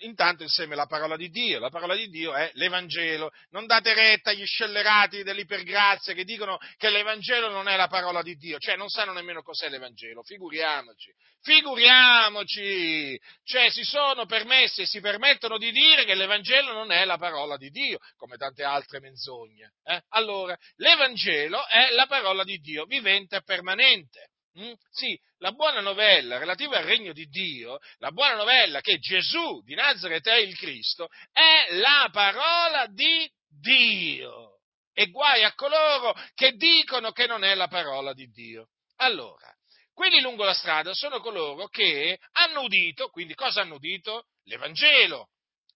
intanto 0.00 0.42
insieme 0.42 0.74
la 0.74 0.84
parola 0.84 1.16
di 1.16 1.30
Dio, 1.30 1.58
la 1.58 1.70
parola 1.70 1.94
di 1.94 2.08
Dio 2.08 2.34
è 2.34 2.50
l'Evangelo. 2.52 3.30
Non 3.50 3.64
date 3.64 3.94
retta 3.94 4.28
agli 4.28 4.44
scellerati 4.44 5.22
dell'ipergrazia 5.22 6.12
che 6.12 6.24
dicono 6.24 6.58
che 6.76 6.90
l'Evangelo 6.90 7.48
non 7.48 7.66
è 7.66 7.76
la 7.76 7.88
parola 7.88 8.20
di 8.20 8.36
Dio, 8.36 8.58
cioè 8.58 8.76
non 8.76 8.90
sanno 8.90 9.14
nemmeno 9.14 9.40
cos'è 9.40 9.70
l'Evangelo, 9.70 10.22
figuriamoci, 10.22 11.10
figuriamoci, 11.40 13.18
cioè 13.42 13.70
si 13.70 13.84
sono 13.84 14.26
permessi 14.26 14.82
e 14.82 14.86
si 14.86 15.00
permettono 15.00 15.56
di 15.56 15.72
dire 15.72 16.04
che 16.04 16.14
l'Evangelo 16.14 16.74
non 16.74 16.92
è 16.92 17.06
la 17.06 17.16
parola 17.16 17.56
di 17.56 17.70
Dio, 17.70 17.96
come 18.16 18.36
tante 18.36 18.64
altre 18.64 19.00
menzogne. 19.00 19.72
Eh? 19.82 20.02
Allora, 20.10 20.54
l'Evangelo 20.76 21.66
è 21.68 21.88
la 21.92 22.06
parola 22.06 22.44
di 22.44 22.58
Dio, 22.58 22.84
vivente 22.84 23.36
e 23.36 23.42
permanente. 23.42 24.28
Mm? 24.58 24.72
Sì, 24.90 25.18
la 25.38 25.52
buona 25.52 25.80
novella 25.80 26.38
relativa 26.38 26.78
al 26.78 26.84
regno 26.84 27.12
di 27.12 27.26
Dio, 27.26 27.78
la 27.98 28.10
buona 28.10 28.34
novella 28.34 28.80
che 28.80 28.98
Gesù 28.98 29.62
di 29.62 29.74
Nazareth 29.74 30.26
è 30.28 30.36
il 30.36 30.56
Cristo, 30.56 31.08
è 31.32 31.74
la 31.76 32.08
parola 32.12 32.86
di 32.86 33.30
Dio. 33.48 34.60
E 34.92 35.10
guai 35.10 35.44
a 35.44 35.54
coloro 35.54 36.14
che 36.34 36.52
dicono 36.52 37.12
che 37.12 37.26
non 37.26 37.44
è 37.44 37.54
la 37.54 37.68
parola 37.68 38.12
di 38.12 38.26
Dio. 38.30 38.70
Allora, 38.96 39.48
quelli 39.92 40.20
lungo 40.20 40.44
la 40.44 40.54
strada 40.54 40.92
sono 40.92 41.20
coloro 41.20 41.68
che 41.68 42.18
hanno 42.32 42.62
udito, 42.62 43.08
quindi 43.08 43.34
cosa 43.34 43.60
hanno 43.60 43.76
udito? 43.76 44.26
L'Evangelo. 44.44 45.28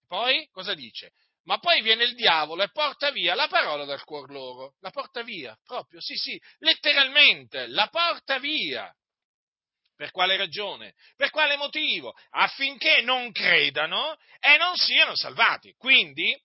Poi 0.07 0.47
cosa 0.51 0.73
dice? 0.73 1.13
ma 1.45 1.57
poi 1.59 1.81
viene 1.81 2.03
il 2.03 2.15
diavolo 2.15 2.63
e 2.63 2.71
porta 2.71 3.11
via 3.11 3.35
la 3.35 3.47
parola 3.47 3.85
dal 3.85 4.03
cuor 4.03 4.29
loro, 4.31 4.75
la 4.79 4.91
porta 4.91 5.23
via, 5.23 5.57
proprio, 5.65 5.99
sì, 5.99 6.15
sì, 6.15 6.39
letteralmente, 6.59 7.67
la 7.67 7.87
porta 7.87 8.39
via. 8.39 8.93
Per 10.03 10.11
quale 10.11 10.35
ragione? 10.35 10.95
Per 11.15 11.29
quale 11.29 11.55
motivo? 11.55 12.13
Affinché 12.31 12.99
non 13.03 13.31
credano 13.31 14.17
e 14.41 14.57
non 14.57 14.75
siano 14.75 15.15
salvati. 15.15 15.73
Quindi 15.77 16.37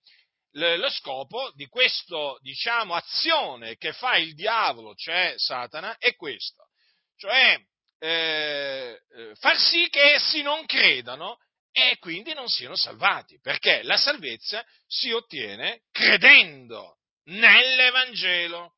lo 0.52 0.88
scopo 0.90 1.50
di 1.56 1.66
questa, 1.66 2.36
diciamo, 2.38 2.94
azione 2.94 3.76
che 3.76 3.92
fa 3.92 4.14
il 4.14 4.34
diavolo, 4.34 4.94
cioè 4.94 5.34
Satana, 5.34 5.96
è 5.98 6.14
questo. 6.14 6.68
Cioè 7.16 7.60
eh, 7.98 9.00
eh 9.16 9.34
far 9.34 9.58
sì 9.58 9.88
che 9.88 10.12
essi 10.12 10.40
non 10.42 10.64
credano 10.64 11.38
e 11.72 11.96
quindi 11.98 12.34
non 12.34 12.46
siano 12.46 12.76
salvati, 12.76 13.40
perché 13.40 13.82
la 13.82 13.96
salvezza 13.96 14.64
si 14.86 15.10
ottiene 15.10 15.82
credendo 15.90 16.98
nell'Evangelo. 17.24 18.74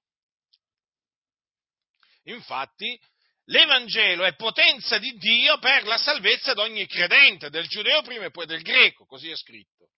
Infatti, 2.24 2.98
l'Evangelo 3.50 4.24
è 4.24 4.34
potenza 4.34 4.98
di 4.98 5.16
Dio 5.16 5.58
per 5.58 5.84
la 5.84 5.98
salvezza 5.98 6.54
di 6.54 6.60
ogni 6.60 6.86
credente, 6.86 7.50
del 7.50 7.66
giudeo 7.66 8.02
prima 8.02 8.24
e 8.24 8.30
poi 8.30 8.46
del 8.46 8.62
greco, 8.62 9.04
così 9.06 9.28
è 9.30 9.36
scritto. 9.36 9.88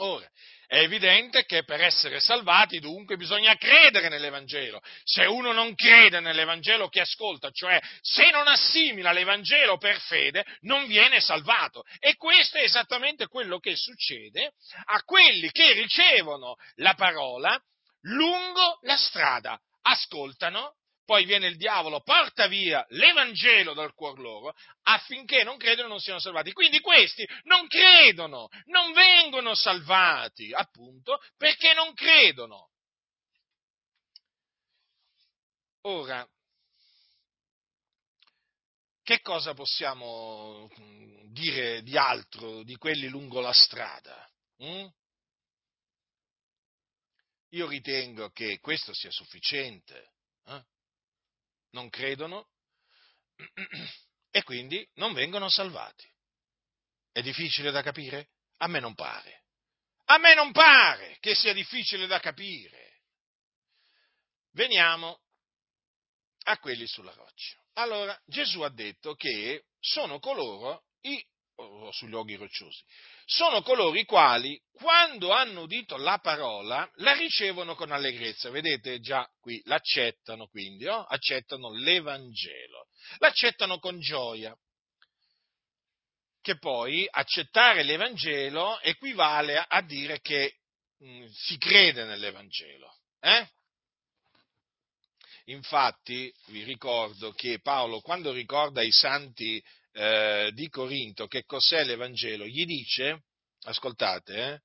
Ora, 0.00 0.28
è 0.68 0.78
evidente 0.78 1.44
che 1.44 1.64
per 1.64 1.80
essere 1.80 2.20
salvati 2.20 2.78
dunque 2.78 3.16
bisogna 3.16 3.56
credere 3.56 4.08
nell'Evangelo. 4.08 4.80
Se 5.02 5.24
uno 5.24 5.50
non 5.50 5.74
crede 5.74 6.20
nell'Evangelo 6.20 6.88
che 6.88 7.00
ascolta, 7.00 7.50
cioè 7.50 7.80
se 8.00 8.30
non 8.30 8.46
assimila 8.46 9.10
l'Evangelo 9.10 9.76
per 9.76 9.98
fede, 9.98 10.44
non 10.60 10.86
viene 10.86 11.20
salvato. 11.20 11.82
E 11.98 12.14
questo 12.14 12.58
è 12.58 12.62
esattamente 12.62 13.26
quello 13.26 13.58
che 13.58 13.74
succede 13.74 14.52
a 14.84 15.02
quelli 15.02 15.50
che 15.50 15.72
ricevono 15.72 16.54
la 16.76 16.94
parola 16.94 17.60
lungo 18.02 18.78
la 18.82 18.96
strada. 18.96 19.58
Ascoltano, 19.82 20.74
poi 21.08 21.24
viene 21.24 21.46
il 21.46 21.56
diavolo, 21.56 22.02
porta 22.02 22.48
via 22.48 22.84
l'Evangelo 22.90 23.72
dal 23.72 23.94
cuor 23.94 24.18
loro 24.18 24.54
affinché 24.82 25.42
non 25.42 25.56
credono 25.56 25.88
non 25.88 26.00
siano 26.00 26.20
salvati. 26.20 26.52
Quindi 26.52 26.80
questi 26.80 27.26
non 27.44 27.66
credono, 27.66 28.50
non 28.66 28.92
vengono 28.92 29.54
salvati, 29.54 30.52
appunto, 30.52 31.18
perché 31.38 31.72
non 31.72 31.94
credono. 31.94 32.72
Ora, 35.84 36.28
che 39.02 39.22
cosa 39.22 39.54
possiamo 39.54 40.68
mm, 40.78 41.32
dire 41.32 41.82
di 41.84 41.96
altro 41.96 42.62
di 42.64 42.76
quelli 42.76 43.08
lungo 43.08 43.40
la 43.40 43.54
strada? 43.54 44.30
Mm? 44.62 44.86
Io 47.52 47.66
ritengo 47.66 48.28
che 48.28 48.58
questo 48.60 48.92
sia 48.92 49.10
sufficiente. 49.10 50.12
Eh? 50.44 50.62
Non 51.70 51.88
credono 51.90 52.48
e 54.30 54.42
quindi 54.42 54.88
non 54.94 55.12
vengono 55.12 55.48
salvati. 55.48 56.10
È 57.12 57.22
difficile 57.22 57.70
da 57.70 57.82
capire? 57.82 58.30
A 58.58 58.66
me 58.66 58.80
non 58.80 58.94
pare. 58.94 59.44
A 60.06 60.18
me 60.18 60.34
non 60.34 60.52
pare 60.52 61.16
che 61.20 61.34
sia 61.34 61.52
difficile 61.52 62.06
da 62.06 62.18
capire. 62.18 63.02
Veniamo 64.52 65.20
a 66.44 66.58
quelli 66.58 66.86
sulla 66.86 67.12
roccia. 67.12 67.62
Allora, 67.74 68.18
Gesù 68.24 68.62
ha 68.62 68.70
detto 68.70 69.14
che 69.14 69.66
sono 69.78 70.18
coloro, 70.18 70.86
i, 71.02 71.24
oh, 71.58 71.92
sugli 71.92 72.10
luoghi 72.10 72.36
rocciosi, 72.36 72.82
sono 73.24 73.62
coloro 73.62 73.96
i 73.96 74.04
quali, 74.04 74.60
quando 74.72 75.30
hanno 75.30 75.62
udito 75.62 75.96
la 75.96 76.18
parola, 76.18 76.88
la 76.96 77.12
ricevono 77.12 77.74
con 77.74 77.92
allegrezza. 77.92 78.50
Vedete 78.50 79.00
già 79.00 79.28
qui, 79.40 79.60
l'accettano 79.64 80.46
quindi, 80.46 80.86
oh? 80.86 81.04
accettano 81.04 81.72
l'Evangelo, 81.72 82.86
l'accettano 83.18 83.78
con 83.78 84.00
gioia. 84.00 84.56
Che 86.40 86.56
poi 86.58 87.06
accettare 87.10 87.82
l'Evangelo 87.82 88.80
equivale 88.80 89.58
a 89.58 89.82
dire 89.82 90.20
che 90.20 90.54
mh, 90.98 91.10
mm, 91.10 91.26
si 91.26 91.58
crede 91.58 92.04
nell'Evangelo. 92.04 92.96
Eh? 93.20 93.46
Infatti 95.46 96.32
vi 96.46 96.62
ricordo 96.62 97.32
che 97.32 97.60
Paolo, 97.60 98.00
quando 98.00 98.32
ricorda 98.32 98.80
ai 98.80 98.92
santi 98.92 99.62
eh, 99.98 100.52
di 100.54 100.68
Corinto 100.68 101.26
che 101.26 101.42
cos'è 101.44 101.82
l'Evangelo, 101.82 102.46
gli 102.46 102.64
dice, 102.64 103.24
ascoltate, 103.62 104.34
eh, 104.36 104.60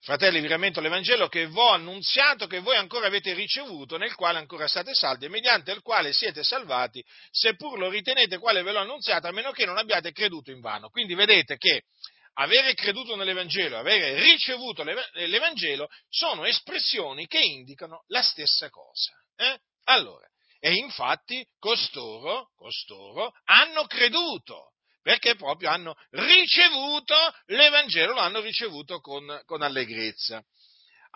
fratelli, 0.00 0.40
vi 0.40 0.46
rammento 0.46 0.80
l'Evangelo 0.80 1.26
che 1.26 1.48
vi 1.48 1.58
ho 1.58 1.70
annunziato, 1.70 2.46
che 2.46 2.60
voi 2.60 2.76
ancora 2.76 3.08
avete 3.08 3.34
ricevuto, 3.34 3.96
nel 3.96 4.14
quale 4.14 4.38
ancora 4.38 4.68
state 4.68 4.94
saldi, 4.94 5.24
e 5.24 5.28
mediante 5.28 5.72
il 5.72 5.80
quale 5.80 6.12
siete 6.12 6.44
salvati, 6.44 7.04
seppur 7.32 7.78
lo 7.78 7.88
ritenete 7.88 8.38
quale 8.38 8.62
ve 8.62 8.70
l'ho 8.70 8.78
annunziato, 8.78 9.26
a 9.26 9.32
meno 9.32 9.50
che 9.50 9.64
non 9.64 9.76
abbiate 9.76 10.12
creduto 10.12 10.52
in 10.52 10.60
vano. 10.60 10.88
Quindi 10.88 11.14
vedete 11.14 11.56
che 11.56 11.82
avere 12.34 12.74
creduto 12.74 13.16
nell'Evangelo, 13.16 13.76
avere 13.76 14.20
ricevuto 14.20 14.84
l'Evangelo, 14.84 15.88
sono 16.08 16.44
espressioni 16.44 17.26
che 17.26 17.40
indicano 17.40 18.04
la 18.06 18.22
stessa 18.22 18.70
cosa. 18.70 19.12
Eh? 19.34 19.58
Allora, 19.86 20.28
e 20.64 20.76
infatti 20.76 21.46
costoro, 21.58 22.48
costoro 22.56 23.34
hanno 23.44 23.84
creduto, 23.84 24.72
perché 25.02 25.34
proprio 25.34 25.68
hanno 25.68 25.94
ricevuto 26.08 27.14
l'Evangelo, 27.48 28.14
lo 28.14 28.20
hanno 28.20 28.40
ricevuto 28.40 28.98
con, 29.00 29.42
con 29.44 29.60
allegrezza. 29.60 30.42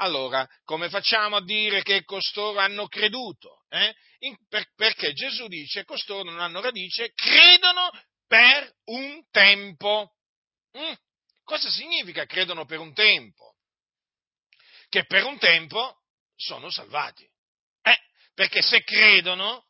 Allora, 0.01 0.47
come 0.65 0.91
facciamo 0.91 1.37
a 1.37 1.43
dire 1.43 1.81
che 1.81 2.05
costoro 2.05 2.59
hanno 2.59 2.89
creduto? 2.89 3.65
Eh? 3.71 3.95
In, 4.19 4.37
per, 4.51 4.67
perché 4.77 5.15
Gesù 5.15 5.49
dice 5.49 5.85
costoro 5.85 6.25
non 6.25 6.41
hanno 6.41 6.61
radice, 6.61 7.13
credono 7.15 7.89
per 8.27 8.71
un 8.91 9.25
tempo. 9.31 10.13
Mm. 10.77 10.93
Cosa 11.43 11.71
significa 11.71 12.27
credono 12.27 12.67
per 12.67 12.81
un 12.81 12.93
tempo? 12.93 13.57
Che 14.91 15.07
per 15.07 15.25
un 15.25 15.39
tempo 15.39 16.03
sono 16.37 16.71
salvati 16.71 17.27
perché 18.39 18.63
se 18.63 18.85
credono 18.85 19.65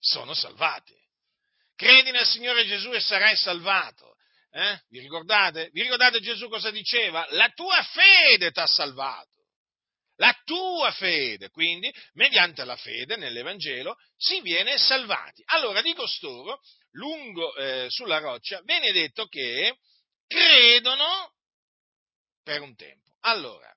sono 0.00 0.34
salvati. 0.34 0.92
Credi 1.76 2.10
nel 2.10 2.26
Signore 2.26 2.66
Gesù 2.66 2.92
e 2.92 2.98
sarai 2.98 3.36
salvato. 3.36 4.16
Eh? 4.50 4.80
Vi 4.88 4.98
ricordate? 4.98 5.70
Vi 5.70 5.82
ricordate 5.82 6.18
Gesù 6.18 6.48
cosa 6.48 6.72
diceva? 6.72 7.24
La 7.30 7.48
tua 7.50 7.80
fede 7.84 8.50
ti 8.50 8.58
ha 8.58 8.66
salvato. 8.66 9.46
La 10.16 10.36
tua 10.44 10.90
fede, 10.90 11.50
quindi, 11.50 11.94
mediante 12.14 12.64
la 12.64 12.74
fede 12.74 13.14
nell'Evangelo, 13.14 13.94
si 14.16 14.40
viene 14.40 14.76
salvati. 14.76 15.40
Allora, 15.46 15.80
di 15.80 15.94
costoro, 15.94 16.60
lungo 16.94 17.54
eh, 17.54 17.86
sulla 17.88 18.18
roccia, 18.18 18.60
viene 18.64 18.90
detto 18.90 19.26
che 19.26 19.76
credono 20.26 21.34
per 22.42 22.62
un 22.62 22.74
tempo. 22.74 23.14
Allora, 23.20 23.72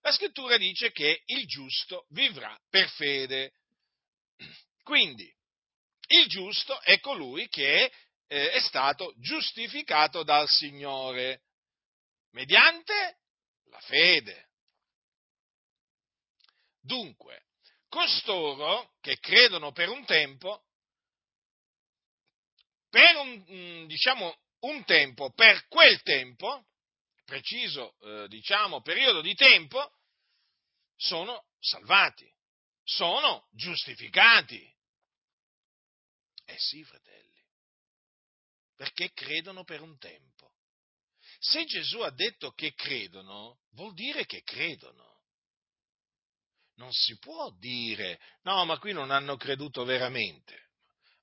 la 0.00 0.12
scrittura 0.12 0.56
dice 0.56 0.90
che 0.92 1.22
il 1.26 1.46
giusto 1.46 2.06
vivrà 2.10 2.58
per 2.70 2.88
fede. 2.90 3.52
Quindi, 4.82 5.30
il 6.08 6.28
giusto 6.28 6.80
è 6.80 7.00
colui 7.00 7.48
che 7.48 7.92
eh, 8.26 8.50
è 8.52 8.60
stato 8.60 9.14
giustificato 9.18 10.22
dal 10.22 10.48
Signore 10.48 11.42
mediante 12.30 13.18
la 13.64 13.80
fede. 13.80 14.48
Dunque, 16.80 17.44
costoro 17.88 18.94
che 19.00 19.18
credono 19.18 19.72
per 19.72 19.88
un 19.88 20.04
tempo, 20.04 20.64
per 22.88 23.16
un, 23.16 23.44
mm, 23.50 23.86
diciamo, 23.86 24.38
un 24.60 24.84
tempo, 24.84 25.30
per 25.32 25.66
quel 25.68 26.00
tempo, 26.02 26.66
preciso, 27.28 27.94
eh, 28.00 28.28
diciamo, 28.28 28.80
periodo 28.80 29.20
di 29.20 29.34
tempo, 29.34 29.92
sono 30.96 31.44
salvati, 31.60 32.26
sono 32.82 33.48
giustificati. 33.52 34.58
Eh 36.46 36.56
sì, 36.58 36.82
fratelli, 36.84 37.44
perché 38.74 39.12
credono 39.12 39.62
per 39.64 39.82
un 39.82 39.98
tempo. 39.98 40.54
Se 41.38 41.66
Gesù 41.66 42.00
ha 42.00 42.10
detto 42.10 42.52
che 42.52 42.72
credono, 42.72 43.60
vuol 43.72 43.92
dire 43.92 44.24
che 44.24 44.42
credono. 44.42 45.06
Non 46.76 46.90
si 46.92 47.18
può 47.18 47.50
dire, 47.58 48.18
no, 48.44 48.64
ma 48.64 48.78
qui 48.78 48.92
non 48.92 49.10
hanno 49.10 49.36
creduto 49.36 49.84
veramente. 49.84 50.67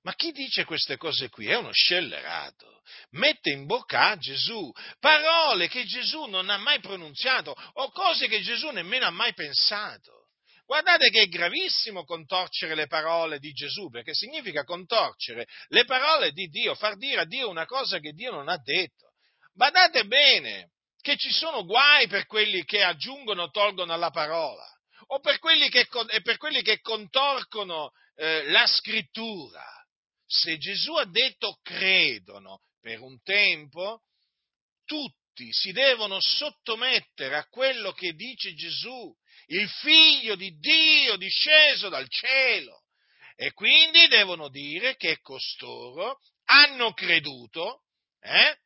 Ma 0.05 0.13
chi 0.13 0.31
dice 0.31 0.65
queste 0.65 0.97
cose 0.97 1.29
qui 1.29 1.47
è 1.47 1.57
uno 1.57 1.71
scellerato. 1.71 2.83
Mette 3.13 3.49
in 3.49 3.65
bocca 3.65 4.09
a 4.09 4.17
Gesù 4.17 4.71
parole 4.99 5.67
che 5.67 5.83
Gesù 5.85 6.25
non 6.25 6.51
ha 6.51 6.57
mai 6.57 6.79
pronunziato 6.79 7.55
o 7.73 7.89
cose 7.89 8.27
che 8.27 8.41
Gesù 8.41 8.69
nemmeno 8.69 9.07
ha 9.07 9.11
mai 9.11 9.33
pensato. 9.33 10.27
Guardate 10.63 11.09
che 11.09 11.21
è 11.21 11.27
gravissimo 11.27 12.03
contorcere 12.03 12.75
le 12.75 12.85
parole 12.85 13.39
di 13.39 13.51
Gesù, 13.51 13.89
perché 13.89 14.13
significa 14.13 14.63
contorcere 14.63 15.47
le 15.69 15.85
parole 15.85 16.31
di 16.31 16.47
Dio, 16.49 16.75
far 16.75 16.97
dire 16.97 17.21
a 17.21 17.25
Dio 17.25 17.49
una 17.49 17.65
cosa 17.65 17.97
che 17.97 18.11
Dio 18.11 18.31
non 18.31 18.47
ha 18.47 18.57
detto. 18.57 19.13
Badate 19.53 20.05
bene 20.05 20.71
che 21.01 21.17
ci 21.17 21.31
sono 21.31 21.65
guai 21.65 22.07
per 22.07 22.27
quelli 22.27 22.63
che 22.63 22.83
aggiungono 22.83 23.43
o 23.43 23.49
tolgono 23.49 23.93
alla 23.93 24.11
parola, 24.11 24.67
o 25.07 25.19
per 25.19 25.39
quelli 25.39 25.67
che, 25.69 25.87
per 26.21 26.37
quelli 26.37 26.61
che 26.61 26.79
contorcono 26.81 27.89
eh, 28.15 28.49
la 28.51 28.67
scrittura 28.67 29.74
se 30.25 30.57
Gesù 30.57 30.93
ha 30.93 31.05
detto 31.05 31.59
credono 31.61 32.61
per 32.81 32.99
un 33.01 33.21
tempo, 33.21 34.01
tutti 34.85 35.51
si 35.51 35.71
devono 35.71 36.19
sottomettere 36.19 37.35
a 37.35 37.47
quello 37.47 37.91
che 37.91 38.13
dice 38.13 38.53
Gesù, 38.53 39.13
il 39.47 39.69
figlio 39.69 40.35
di 40.35 40.57
Dio 40.57 41.17
disceso 41.17 41.89
dal 41.89 42.07
cielo. 42.09 42.83
E 43.35 43.51
quindi 43.51 44.07
devono 44.07 44.49
dire 44.49 44.95
che 44.95 45.19
costoro 45.19 46.19
hanno 46.45 46.93
creduto, 46.93 47.83
eh, 48.21 48.57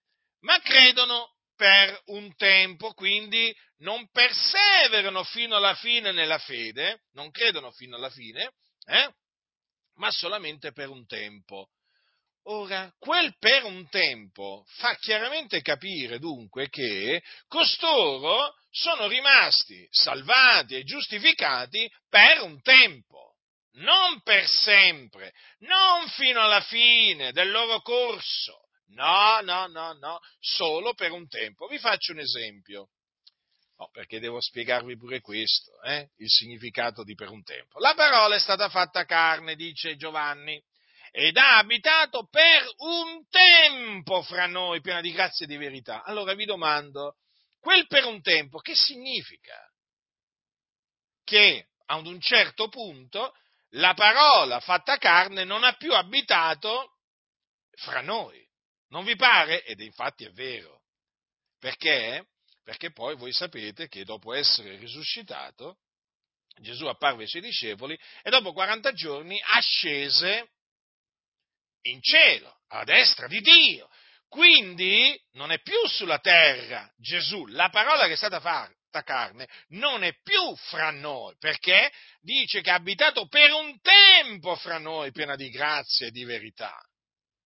ma 0.42 0.60
credono 0.62 1.36
per 1.56 2.02
un 2.06 2.34
tempo, 2.36 2.94
quindi 2.94 3.54
non 3.80 4.10
perseverano 4.12 5.24
fino 5.24 5.56
alla 5.56 5.76
fine 5.76 6.12
nella 6.12 6.38
fede, 6.38 7.02
non 7.14 7.32
credono 7.32 7.72
fino 7.72 7.96
alla 7.96 8.10
fine, 8.10 8.54
eh, 8.86 9.14
ma 10.00 10.12
solamente 10.12 10.72
per 10.72 10.90
un 10.90 11.06
tempo. 11.06 11.70
Ora, 12.44 12.92
quel 12.98 13.36
per 13.38 13.66
un 13.66 13.88
tempo 13.90 14.66
fa 14.78 14.96
chiaramente 14.96 15.62
capire 15.62 16.18
dunque 16.18 16.68
che 16.70 17.22
costoro 17.48 18.56
sono 18.72 19.08
rimasti 19.08 19.88
salvati 19.92 20.76
e 20.76 20.84
giustificati 20.84 21.90
per 22.10 22.42
un 22.42 22.60
tempo, 22.62 23.36
non 23.74 24.22
per 24.24 24.48
sempre, 24.48 25.34
non 25.60 26.08
fino 26.10 26.42
alla 26.42 26.62
fine 26.62 27.32
del 27.32 27.52
loro 27.52 27.82
corso, 27.82 28.70
no, 28.94 29.42
no, 29.42 29.68
no, 29.68 29.94
no, 29.94 30.20
solo 30.40 30.94
per 30.94 31.12
un 31.12 31.28
tempo. 31.28 31.68
Vi 31.68 31.78
faccio 31.78 32.14
un 32.14 32.20
esempio. 32.20 32.90
No, 33.80 33.90
perché 33.94 34.20
devo 34.20 34.42
spiegarvi 34.42 34.98
pure 34.98 35.22
questo, 35.22 35.82
eh? 35.84 36.10
il 36.18 36.30
significato 36.30 37.02
di 37.06 37.16
per 37.16 37.30
un 37.30 37.42
tempo. 37.44 37.80
La 37.80 37.94
parola 37.94 38.36
è 38.36 38.40
stata 38.40 38.68
fatta 38.68 39.06
carne, 39.06 39.56
dice 39.56 39.96
Giovanni, 39.96 40.62
ed 41.12 41.38
ha 41.38 41.58
abitato 41.58 42.28
per 42.28 42.62
un 42.80 43.26
tempo 43.30 44.22
fra 44.22 44.48
noi, 44.48 44.82
piena 44.82 45.00
di 45.00 45.14
grazia 45.14 45.46
e 45.46 45.48
di 45.48 45.56
verità. 45.56 46.04
Allora 46.04 46.34
vi 46.34 46.44
domando, 46.44 47.16
quel 47.58 47.88
per 47.88 48.04
un 48.04 48.22
tempo 48.22 48.60
che 48.60 48.76
significa? 48.76 49.58
Che 51.24 51.70
ad 51.86 52.06
un 52.06 52.20
certo 52.20 52.68
punto 52.68 53.34
la 53.74 53.94
parola 53.94 54.60
fatta 54.60 54.98
carne 54.98 55.46
non 55.46 55.64
ha 55.64 55.72
più 55.74 55.94
abitato 55.94 56.98
fra 57.78 58.02
noi. 58.02 58.46
Non 58.90 59.06
vi 59.06 59.16
pare? 59.16 59.64
Ed 59.64 59.80
infatti 59.80 60.26
è 60.26 60.32
vero. 60.32 60.82
Perché? 61.60 62.28
Perché 62.70 62.92
poi 62.92 63.16
voi 63.16 63.34
sapete 63.34 63.88
che 63.88 64.06
dopo 64.06 64.32
essere 64.32 64.78
risuscitato, 64.78 65.80
Gesù 66.62 66.86
apparve 66.86 67.24
ai 67.24 67.28
suoi 67.28 67.42
discepoli 67.42 68.00
e 68.22 68.30
dopo 68.30 68.54
40 68.54 68.94
giorni 68.94 69.42
ascese 69.44 70.52
in 71.88 72.00
cielo, 72.00 72.60
a 72.68 72.84
destra 72.84 73.26
di 73.26 73.42
Dio. 73.42 73.90
Quindi 74.28 75.20
non 75.32 75.50
è 75.52 75.60
più 75.62 75.84
sulla 75.88 76.20
terra 76.20 76.88
Gesù, 76.96 77.48
la 77.48 77.70
parola 77.70 78.06
che 78.06 78.14
è 78.14 78.16
stata 78.16 78.40
fatta 78.40 79.02
carne 79.02 79.50
non 79.70 80.04
è 80.04 80.14
più 80.22 80.56
fra 80.56 80.92
noi, 80.92 81.36
perché 81.40 81.92
dice 82.22 82.62
che 82.62 82.70
ha 82.70 82.76
abitato 82.76 83.28
per 83.28 83.52
un 83.52 83.82
tempo 83.82 84.56
fra 84.58 84.78
noi, 84.78 85.12
piena 85.12 85.36
di 85.36 85.50
grazia 85.50 86.06
e 86.06 86.12
di 86.12 86.24
verità. 86.24 86.80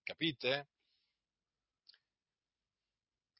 Capite? 0.04 0.68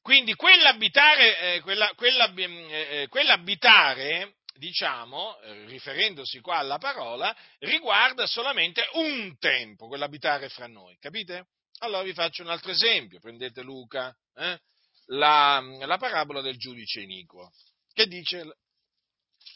Quindi 0.04 0.34
quell'abitare, 0.34 1.54
eh, 1.54 1.60
quella, 1.62 1.90
quella, 1.94 2.30
eh, 2.34 2.42
eh, 2.44 3.08
quell'abitare 3.08 4.34
diciamo, 4.54 5.40
eh, 5.40 5.64
riferendosi 5.64 6.40
qua 6.40 6.58
alla 6.58 6.76
parola, 6.76 7.34
riguarda 7.60 8.26
solamente 8.26 8.86
un 8.92 9.34
tempo, 9.38 9.86
quell'abitare 9.86 10.50
fra 10.50 10.66
noi, 10.66 10.98
capite? 10.98 11.46
Allora 11.78 12.02
vi 12.02 12.12
faccio 12.12 12.42
un 12.42 12.50
altro 12.50 12.70
esempio, 12.70 13.18
prendete 13.18 13.62
Luca, 13.62 14.14
eh? 14.34 14.60
la, 15.06 15.62
la, 15.62 15.96
parabola 15.96 16.42
del 16.42 16.58
giudice 16.58 17.00
iniquo, 17.00 17.50
che 17.94 18.06
dice, 18.06 18.58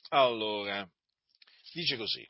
allora, 0.08 0.88
dice 1.74 1.98
così, 1.98 2.26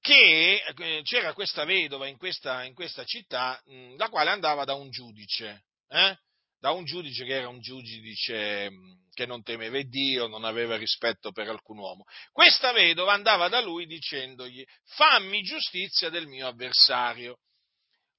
che 0.00 0.62
eh, 0.64 1.00
c'era 1.02 1.32
questa 1.32 1.64
vedova 1.64 2.06
in 2.06 2.18
questa, 2.18 2.62
in 2.62 2.72
questa 2.74 3.02
città, 3.02 3.60
mh, 3.64 3.96
la 3.96 4.08
quale 4.10 4.30
andava 4.30 4.62
da 4.62 4.74
un 4.74 4.90
giudice, 4.90 5.64
eh? 5.88 6.18
Da 6.58 6.70
un 6.70 6.84
giudice 6.84 7.24
che 7.24 7.34
era 7.34 7.48
un 7.48 7.60
giudice 7.60 8.70
che 9.12 9.26
non 9.26 9.42
temeva 9.42 9.80
Dio, 9.82 10.26
non 10.26 10.44
aveva 10.44 10.76
rispetto 10.76 11.32
per 11.32 11.48
alcun 11.48 11.78
uomo. 11.78 12.04
Questa 12.32 12.72
vedova 12.72 13.12
andava 13.12 13.48
da 13.48 13.60
lui 13.60 13.86
dicendogli 13.86 14.64
fammi 14.84 15.42
giustizia 15.42 16.10
del 16.10 16.26
mio 16.26 16.46
avversario. 16.46 17.38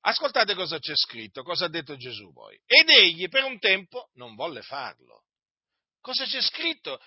Ascoltate 0.01 0.55
cosa 0.55 0.79
c'è 0.79 0.95
scritto, 0.95 1.43
cosa 1.43 1.65
ha 1.65 1.69
detto 1.69 1.97
Gesù 1.97 2.31
poi. 2.31 2.57
Ed 2.65 2.89
egli 2.89 3.27
per 3.27 3.43
un 3.43 3.59
tempo 3.59 4.09
non 4.13 4.35
volle 4.35 4.61
farlo. 4.61 5.23
Cosa 5.99 6.25
c'è 6.25 6.41
scritto? 6.41 6.99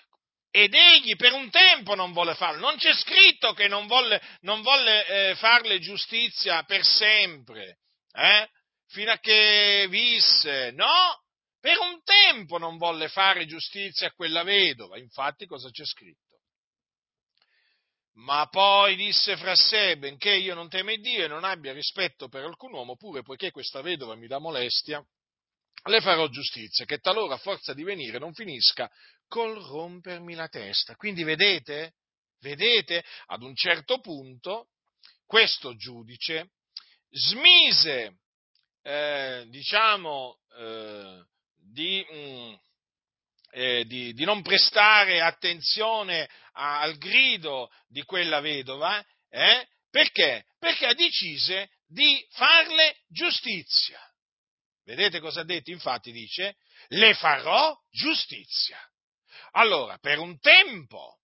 Ed 0.50 0.74
egli 0.74 1.14
per 1.16 1.32
un 1.32 1.48
tempo 1.48 1.94
non 1.94 2.12
volle 2.12 2.34
farlo. 2.34 2.60
Non 2.60 2.76
c'è 2.76 2.92
scritto 2.92 3.52
che 3.54 3.68
non 3.68 3.86
volle, 3.86 4.20
non 4.40 4.62
volle 4.62 5.06
eh, 5.06 5.34
farle 5.36 5.78
giustizia 5.78 6.62
per 6.64 6.84
sempre. 6.84 7.78
Eh? 8.12 8.48
Fino 8.90 9.10
a 9.12 9.18
che 9.18 9.86
visse. 9.88 10.70
No, 10.72 11.22
per 11.58 11.78
un 11.78 12.02
tempo 12.02 12.58
non 12.58 12.76
volle 12.76 13.08
fare 13.08 13.46
giustizia 13.46 14.08
a 14.08 14.12
quella 14.12 14.42
vedova. 14.42 14.98
Infatti 14.98 15.46
cosa 15.46 15.70
c'è 15.70 15.84
scritto? 15.84 16.28
Ma 18.14 18.46
poi 18.48 18.96
disse 18.96 19.36
fra 19.36 19.54
sé, 19.54 19.96
benché 19.96 20.34
io 20.34 20.54
non 20.54 20.68
teme 20.68 20.96
Dio 20.98 21.24
e 21.24 21.28
non 21.28 21.44
abbia 21.44 21.72
rispetto 21.72 22.28
per 22.28 22.44
alcun 22.44 22.72
uomo, 22.72 22.96
pure 22.96 23.22
poiché 23.22 23.50
questa 23.50 23.80
vedova 23.80 24.14
mi 24.14 24.26
dà 24.26 24.38
molestia, 24.38 25.02
le 25.84 26.00
farò 26.00 26.28
giustizia, 26.28 26.84
che 26.84 26.98
talora 26.98 27.34
a 27.34 27.38
forza 27.38 27.72
di 27.72 27.82
venire 27.82 28.18
non 28.18 28.34
finisca 28.34 28.90
col 29.26 29.56
rompermi 29.64 30.34
la 30.34 30.48
testa. 30.48 30.96
Quindi 30.96 31.22
vedete, 31.22 31.94
vedete, 32.40 33.02
ad 33.26 33.42
un 33.42 33.54
certo 33.54 34.00
punto 34.00 34.68
questo 35.24 35.76
giudice 35.76 36.50
smise 37.10 38.18
eh, 38.82 39.46
diciamo, 39.48 40.38
eh, 40.58 41.24
di, 41.72 42.06
mh, 42.08 42.16
mm, 42.16 42.54
eh, 43.52 43.84
di, 43.86 44.12
di, 44.12 44.24
non 44.24 44.42
prestare 44.42 45.20
attenzione 45.20 46.28
a, 46.52 46.80
al 46.80 46.96
grido 46.96 47.70
di 47.88 48.02
quella 48.02 48.40
vedova, 48.40 49.04
eh, 49.28 49.66
perché? 49.90 50.46
Perché 50.58 50.94
decise 50.94 51.70
di 51.86 52.24
farle 52.30 52.98
giustizia. 53.08 54.00
Vedete 54.84 55.20
cosa 55.20 55.40
ha 55.40 55.44
detto? 55.44 55.70
Infatti 55.70 56.12
dice, 56.12 56.56
le 56.88 57.14
farò 57.14 57.76
giustizia. 57.90 58.78
Allora, 59.52 59.98
per 59.98 60.18
un 60.18 60.38
tempo 60.38 61.19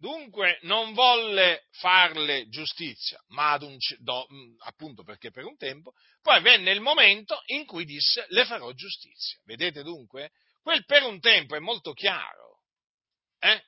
Dunque 0.00 0.58
non 0.62 0.94
volle 0.94 1.66
farle 1.72 2.48
giustizia, 2.48 3.22
ma 3.28 3.52
ad 3.52 3.64
un, 3.64 3.76
do, 3.98 4.26
mm, 4.32 4.54
appunto 4.60 5.02
perché 5.02 5.30
per 5.30 5.44
un 5.44 5.58
tempo, 5.58 5.92
poi 6.22 6.40
venne 6.40 6.70
il 6.70 6.80
momento 6.80 7.42
in 7.48 7.66
cui 7.66 7.84
disse 7.84 8.24
le 8.30 8.46
farò 8.46 8.72
giustizia. 8.72 9.38
Vedete 9.44 9.82
dunque? 9.82 10.30
Quel 10.62 10.86
per 10.86 11.02
un 11.02 11.20
tempo 11.20 11.54
è 11.54 11.58
molto 11.58 11.92
chiaro. 11.92 12.62
Eh? 13.40 13.62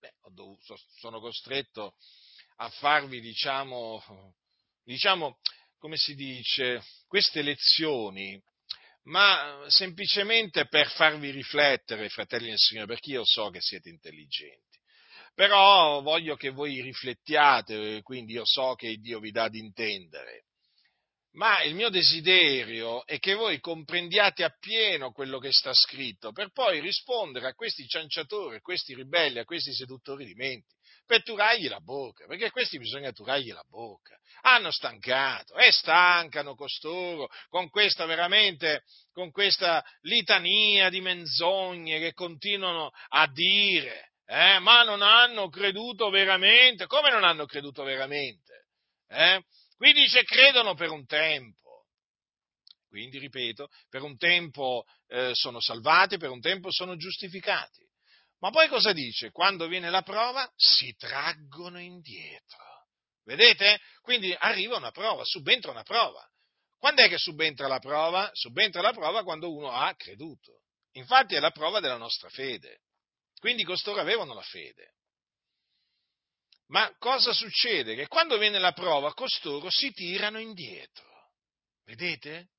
Beh, 0.00 0.12
dovuto, 0.32 0.76
sono 0.98 1.20
costretto 1.20 1.94
a 2.56 2.68
farvi, 2.68 3.20
diciamo, 3.20 4.34
diciamo, 4.82 5.38
come 5.78 5.96
si 5.96 6.16
dice, 6.16 6.84
queste 7.06 7.42
lezioni, 7.42 8.42
ma 9.04 9.64
semplicemente 9.68 10.66
per 10.66 10.90
farvi 10.90 11.30
riflettere, 11.30 12.08
fratelli 12.08 12.48
del 12.48 12.58
Signore, 12.58 12.88
perché 12.88 13.12
io 13.12 13.24
so 13.24 13.50
che 13.50 13.60
siete 13.60 13.88
intelligenti 13.88 14.65
però 15.36 16.00
voglio 16.00 16.34
che 16.34 16.48
voi 16.48 16.80
riflettiate, 16.80 18.00
quindi 18.00 18.32
io 18.32 18.46
so 18.46 18.74
che 18.74 18.96
Dio 18.96 19.20
vi 19.20 19.30
dà 19.30 19.50
di 19.50 19.58
intendere. 19.58 20.44
Ma 21.32 21.62
il 21.62 21.74
mio 21.74 21.90
desiderio 21.90 23.04
è 23.04 23.18
che 23.18 23.34
voi 23.34 23.60
comprendiate 23.60 24.44
appieno 24.44 25.12
quello 25.12 25.38
che 25.38 25.52
sta 25.52 25.74
scritto, 25.74 26.32
per 26.32 26.52
poi 26.52 26.80
rispondere 26.80 27.48
a 27.48 27.52
questi 27.52 27.86
cianciatori, 27.86 28.56
a 28.56 28.60
questi 28.62 28.94
ribelli, 28.94 29.38
a 29.38 29.44
questi 29.44 29.74
seduttori 29.74 30.24
di 30.24 30.32
menti, 30.32 30.74
per 31.04 31.22
turargli 31.22 31.68
la 31.68 31.80
bocca, 31.80 32.24
perché 32.24 32.50
questi 32.50 32.78
bisogna 32.78 33.12
turargli 33.12 33.52
la 33.52 33.64
bocca. 33.68 34.16
Hanno 34.40 34.70
stancato 34.70 35.54
e 35.56 35.70
stancano 35.70 36.54
costoro 36.54 37.28
con 37.50 37.68
questa 37.68 38.06
veramente, 38.06 38.84
con 39.12 39.30
questa 39.30 39.84
litania 40.00 40.88
di 40.88 41.02
menzogne 41.02 41.98
che 41.98 42.14
continuano 42.14 42.90
a 43.08 43.30
dire 43.30 44.12
eh, 44.26 44.58
ma 44.58 44.82
non 44.82 45.02
hanno 45.02 45.48
creduto 45.48 46.10
veramente. 46.10 46.86
Come 46.86 47.10
non 47.10 47.24
hanno 47.24 47.46
creduto 47.46 47.82
veramente? 47.84 48.66
Eh? 49.08 49.42
Qui 49.76 49.92
dice 49.92 50.24
credono 50.24 50.74
per 50.74 50.90
un 50.90 51.06
tempo. 51.06 51.86
Quindi, 52.88 53.18
ripeto, 53.18 53.68
per 53.88 54.02
un 54.02 54.16
tempo 54.16 54.84
eh, 55.08 55.30
sono 55.34 55.60
salvati, 55.60 56.16
per 56.16 56.30
un 56.30 56.40
tempo 56.40 56.72
sono 56.72 56.96
giustificati. 56.96 57.84
Ma 58.38 58.50
poi 58.50 58.68
cosa 58.68 58.92
dice? 58.92 59.30
Quando 59.30 59.66
viene 59.66 59.90
la 59.90 60.02
prova 60.02 60.50
si 60.56 60.94
traggono 60.96 61.80
indietro. 61.80 62.64
Vedete? 63.24 63.80
Quindi 64.00 64.34
arriva 64.38 64.76
una 64.76 64.92
prova, 64.92 65.24
subentra 65.24 65.70
una 65.70 65.82
prova. 65.82 66.26
Quando 66.78 67.02
è 67.02 67.08
che 67.08 67.18
subentra 67.18 67.66
la 67.66 67.78
prova? 67.78 68.30
Subentra 68.32 68.80
la 68.80 68.92
prova 68.92 69.24
quando 69.24 69.52
uno 69.52 69.70
ha 69.70 69.94
creduto. 69.94 70.60
Infatti 70.92 71.34
è 71.34 71.40
la 71.40 71.50
prova 71.50 71.80
della 71.80 71.96
nostra 71.96 72.28
fede. 72.28 72.80
Quindi 73.38 73.64
costoro 73.64 74.00
avevano 74.00 74.34
la 74.34 74.42
fede. 74.42 74.94
Ma 76.68 76.94
cosa 76.98 77.32
succede? 77.32 77.94
Che 77.94 78.08
quando 78.08 78.38
viene 78.38 78.58
la 78.58 78.72
prova, 78.72 79.14
costoro 79.14 79.70
si 79.70 79.92
tirano 79.92 80.38
indietro. 80.40 81.04
Vedete? 81.84 82.50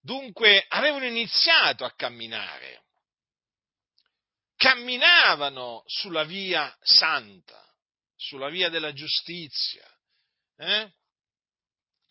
Dunque 0.00 0.64
avevano 0.68 1.06
iniziato 1.06 1.84
a 1.84 1.92
camminare. 1.92 2.84
Camminavano 4.56 5.84
sulla 5.86 6.24
via 6.24 6.76
santa, 6.80 7.62
sulla 8.16 8.48
via 8.48 8.68
della 8.68 8.92
giustizia. 8.92 9.86
Eh? 10.56 10.92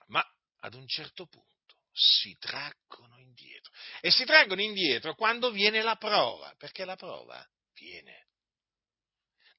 Ma 0.07 0.25
ad 0.59 0.73
un 0.73 0.87
certo 0.87 1.27
punto 1.27 1.58
si 1.99 2.35
traggono 2.39 3.17
indietro. 3.17 3.71
E 3.99 4.09
si 4.11 4.23
traggono 4.23 4.61
indietro 4.61 5.15
quando 5.15 5.51
viene 5.51 5.81
la 5.81 5.95
prova, 5.95 6.53
perché 6.57 6.85
la 6.85 6.95
prova 6.95 7.45
viene. 7.73 8.27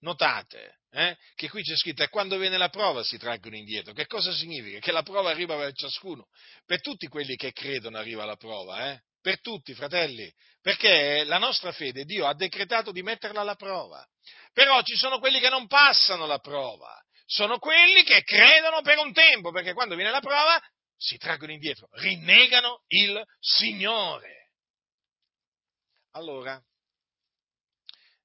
Notate 0.01 0.81
eh, 0.93 1.17
che 1.37 1.49
qui 1.49 1.63
c'è 1.63 1.77
scritto, 1.77 2.03
e 2.03 2.09
quando 2.09 2.37
viene 2.37 2.57
la 2.57 2.69
prova 2.69 3.05
si 3.05 3.17
traggono 3.17 3.57
indietro. 3.57 3.93
Che 3.93 4.07
cosa 4.07 4.33
significa? 4.33 4.79
Che 4.81 4.93
la 4.93 5.03
prova 5.03 5.31
arriva 5.31 5.57
per 5.57 5.73
ciascuno. 5.73 6.27
Per 6.67 6.81
tutti 6.81 7.07
quelli 7.07 7.37
che 7.37 7.53
credono 7.53 7.99
arriva 7.99 8.25
la 8.25 8.37
prova, 8.37 8.91
eh? 8.91 9.01
per 9.21 9.41
tutti, 9.41 9.75
fratelli, 9.75 10.33
perché 10.61 11.25
la 11.25 11.39
nostra 11.39 11.73
fede 11.73 12.05
Dio 12.05 12.27
ha 12.27 12.35
decretato 12.35 12.91
di 12.91 13.03
metterla 13.03 13.43
alla 13.43 13.55
prova. 13.55 14.05
Però 14.53 14.83
ci 14.83 14.97
sono 14.97 15.19
quelli 15.19 15.39
che 15.39 15.49
non 15.49 15.67
passano 15.67 16.27
la 16.27 16.39
prova, 16.39 16.99
sono 17.27 17.59
quelli 17.59 18.03
che 18.03 18.23
credono 18.23 18.81
per 18.81 18.99
un 18.99 19.13
tempo, 19.13 19.53
perché 19.53 19.75
quando 19.75 19.95
viene 19.95 20.11
la 20.11 20.21
prova 20.21 20.61
si 21.01 21.17
traggono 21.17 21.53
indietro, 21.53 21.89
rinnegano 21.93 22.83
il 22.89 23.25
Signore. 23.39 24.51
Allora, 26.11 26.63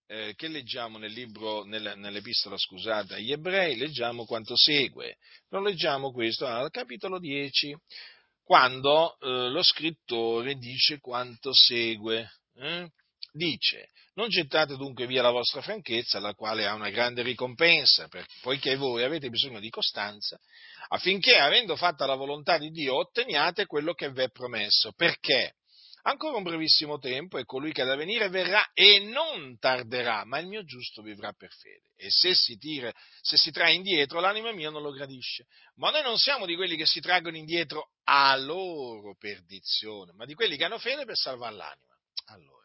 eh, 0.08 0.34
che 0.36 0.50
leggiamo 0.50 0.98
nel 0.98 1.14
libro, 1.14 1.64
nel, 1.64 1.94
nell'epistola, 1.96 2.58
scusate, 2.58 3.16
agli 3.16 3.32
ebrei, 3.32 3.78
leggiamo 3.78 4.26
quanto 4.26 4.58
segue. 4.58 5.18
Lo 5.50 5.62
leggiamo 5.62 6.12
questo 6.12 6.46
al 6.46 6.70
capitolo 6.70 7.18
10, 7.18 7.78
quando 8.44 9.18
eh, 9.20 9.50
lo 9.50 9.64
scrittore 9.64 10.56
dice 10.56 11.00
quanto 11.00 11.54
segue. 11.54 12.30
Eh? 12.56 12.90
Dice, 13.32 13.90
non 14.16 14.28
gettate 14.30 14.76
dunque 14.76 15.08
via 15.08 15.22
la 15.22 15.32
vostra 15.32 15.62
franchezza, 15.62 16.20
la 16.20 16.34
quale 16.34 16.66
ha 16.66 16.74
una 16.74 16.90
grande 16.90 17.22
ricompensa, 17.22 18.08
perché, 18.10 18.34
poiché 18.42 18.76
voi 18.76 19.04
avete 19.04 19.30
bisogno 19.30 19.60
di 19.60 19.70
costanza, 19.70 20.40
affinché, 20.90 21.38
avendo 21.38 21.76
fatta 21.76 22.06
la 22.06 22.16
volontà 22.16 22.58
di 22.58 22.70
Dio, 22.70 22.96
otteniate 22.96 23.66
quello 23.66 23.94
che 23.94 24.12
vi 24.12 24.24
è 24.24 24.30
promesso. 24.30 24.92
Perché? 24.94 25.56
Ancora 26.08 26.38
un 26.38 26.44
brevissimo 26.44 27.00
tempo 27.00 27.40
e 27.40 27.46
colui 27.46 27.72
che 27.72 27.82
è 27.82 27.86
da 27.86 27.96
venire 27.96 28.30
verrà 28.30 28.70
e 28.74 29.00
non 29.00 29.58
tarderà, 29.58 30.24
ma 30.24 30.38
il 30.38 30.46
mio 30.46 30.64
giusto 30.64 31.02
vivrà 31.02 31.34
per 31.34 31.50
fede. 31.52 31.94
E 31.96 32.12
se 32.12 32.36
si, 32.36 32.58
tira, 32.58 32.94
se 33.22 33.38
si 33.38 33.50
trae 33.50 33.74
indietro, 33.74 34.20
l'anima 34.20 34.52
mia 34.52 34.70
non 34.70 34.84
lo 34.84 34.92
gradisce. 34.92 35.48
Ma 35.78 35.90
noi 35.90 36.04
non 36.04 36.20
siamo 36.20 36.46
di 36.46 36.56
quelli 36.56 36.76
che 36.76 36.86
si 36.86 37.00
traggono 37.00 37.38
indietro 37.38 37.90
a 38.04 38.36
loro 38.38 39.16
perdizione, 39.18 40.12
ma 40.14 40.26
di 40.26 40.36
quelli 40.36 40.58
che 40.58 40.66
hanno 40.66 40.78
fede 40.78 41.06
per 41.06 41.16
salvare 41.16 41.56
l'anima. 41.56 41.98
Allora, 42.28 42.65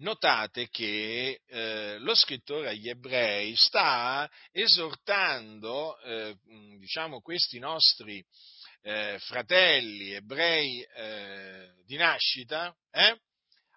notate 0.00 0.68
che 0.68 1.40
eh, 1.46 1.98
lo 1.98 2.14
scrittore 2.14 2.68
agli 2.68 2.88
ebrei 2.88 3.54
sta 3.56 4.30
esortando, 4.52 5.98
eh, 6.00 6.36
diciamo, 6.78 7.20
questi 7.20 7.58
nostri 7.58 8.24
eh, 8.82 9.18
fratelli 9.20 10.12
ebrei 10.12 10.82
eh, 10.82 11.72
di 11.84 11.96
nascita 11.96 12.74
eh, 12.90 13.18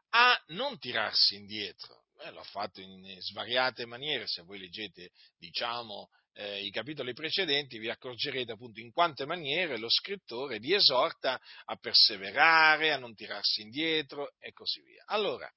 a 0.10 0.44
non 0.48 0.78
tirarsi 0.80 1.36
indietro. 1.36 2.04
Eh, 2.22 2.32
l'ha 2.32 2.44
fatto 2.44 2.80
in 2.80 3.16
svariate 3.20 3.86
maniere, 3.86 4.28
se 4.28 4.44
voi 4.44 4.60
leggete, 4.60 5.10
diciamo, 5.38 6.10
i 6.36 6.72
capitoli 6.72 7.14
precedenti 7.14 7.78
vi 7.78 7.92
accorgerete 7.92 8.54
appunto 8.54 8.80
in 8.80 8.92
quante 8.92 9.24
maniere 9.24 9.78
lo 9.78 9.88
scrittore 9.88 10.58
li 10.58 10.74
esorta 10.74 11.40
a 11.66 11.76
perseverare, 11.76 12.92
a 12.92 12.98
non 12.98 13.14
tirarsi 13.14 13.62
indietro 13.62 14.34
e 14.40 14.52
così 14.52 14.82
via. 14.82 15.04
Allora, 15.06 15.48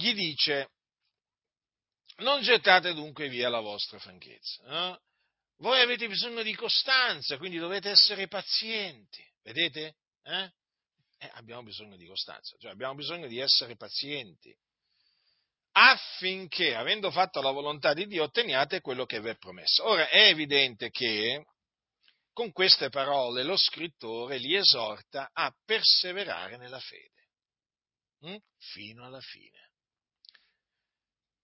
gli 0.00 0.14
dice, 0.14 0.70
non 2.18 2.40
gettate 2.40 2.94
dunque 2.94 3.28
via 3.28 3.50
la 3.50 3.60
vostra 3.60 3.98
franchezza. 3.98 4.62
Eh? 4.64 5.00
Voi 5.58 5.80
avete 5.80 6.08
bisogno 6.08 6.42
di 6.42 6.54
costanza, 6.54 7.36
quindi 7.36 7.58
dovete 7.58 7.90
essere 7.90 8.26
pazienti. 8.26 9.22
Vedete? 9.42 9.96
Eh? 10.22 10.50
Eh, 11.18 11.30
abbiamo 11.34 11.62
bisogno 11.64 11.96
di 11.96 12.06
costanza, 12.06 12.56
cioè 12.58 12.70
abbiamo 12.70 12.94
bisogno 12.94 13.26
di 13.26 13.38
essere 13.38 13.76
pazienti 13.76 14.56
affinché, 15.72 16.74
avendo 16.74 17.10
fatto 17.10 17.42
la 17.42 17.50
volontà 17.50 17.92
di 17.92 18.06
Dio, 18.06 18.24
otteniate 18.24 18.80
quello 18.80 19.04
che 19.04 19.20
vi 19.20 19.28
è 19.28 19.36
promesso. 19.36 19.86
Ora 19.86 20.08
è 20.08 20.28
evidente 20.28 20.90
che 20.90 21.44
con 22.32 22.52
queste 22.52 22.88
parole 22.88 23.42
lo 23.42 23.56
scrittore 23.56 24.38
li 24.38 24.56
esorta 24.56 25.30
a 25.32 25.54
perseverare 25.64 26.56
nella 26.56 26.80
fede, 26.80 27.28
hm? 28.20 28.36
fino 28.56 29.04
alla 29.04 29.20
fine 29.20 29.69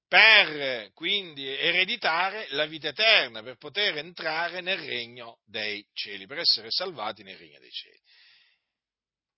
per 0.09 0.93
quindi 0.93 1.47
ereditare 1.47 2.47
la 2.51 2.67
vita 2.67 2.89
eterna, 2.89 3.43
per 3.43 3.57
poter 3.57 3.99
entrare 3.99 4.61
nel 4.61 4.79
regno 4.79 5.41
dei 5.45 5.85
cieli, 5.93 6.27
per 6.27 6.39
essere 6.39 6.71
salvati 6.71 7.23
nel 7.23 7.37
regno 7.37 7.59
dei 7.59 7.71
cieli. 7.71 8.01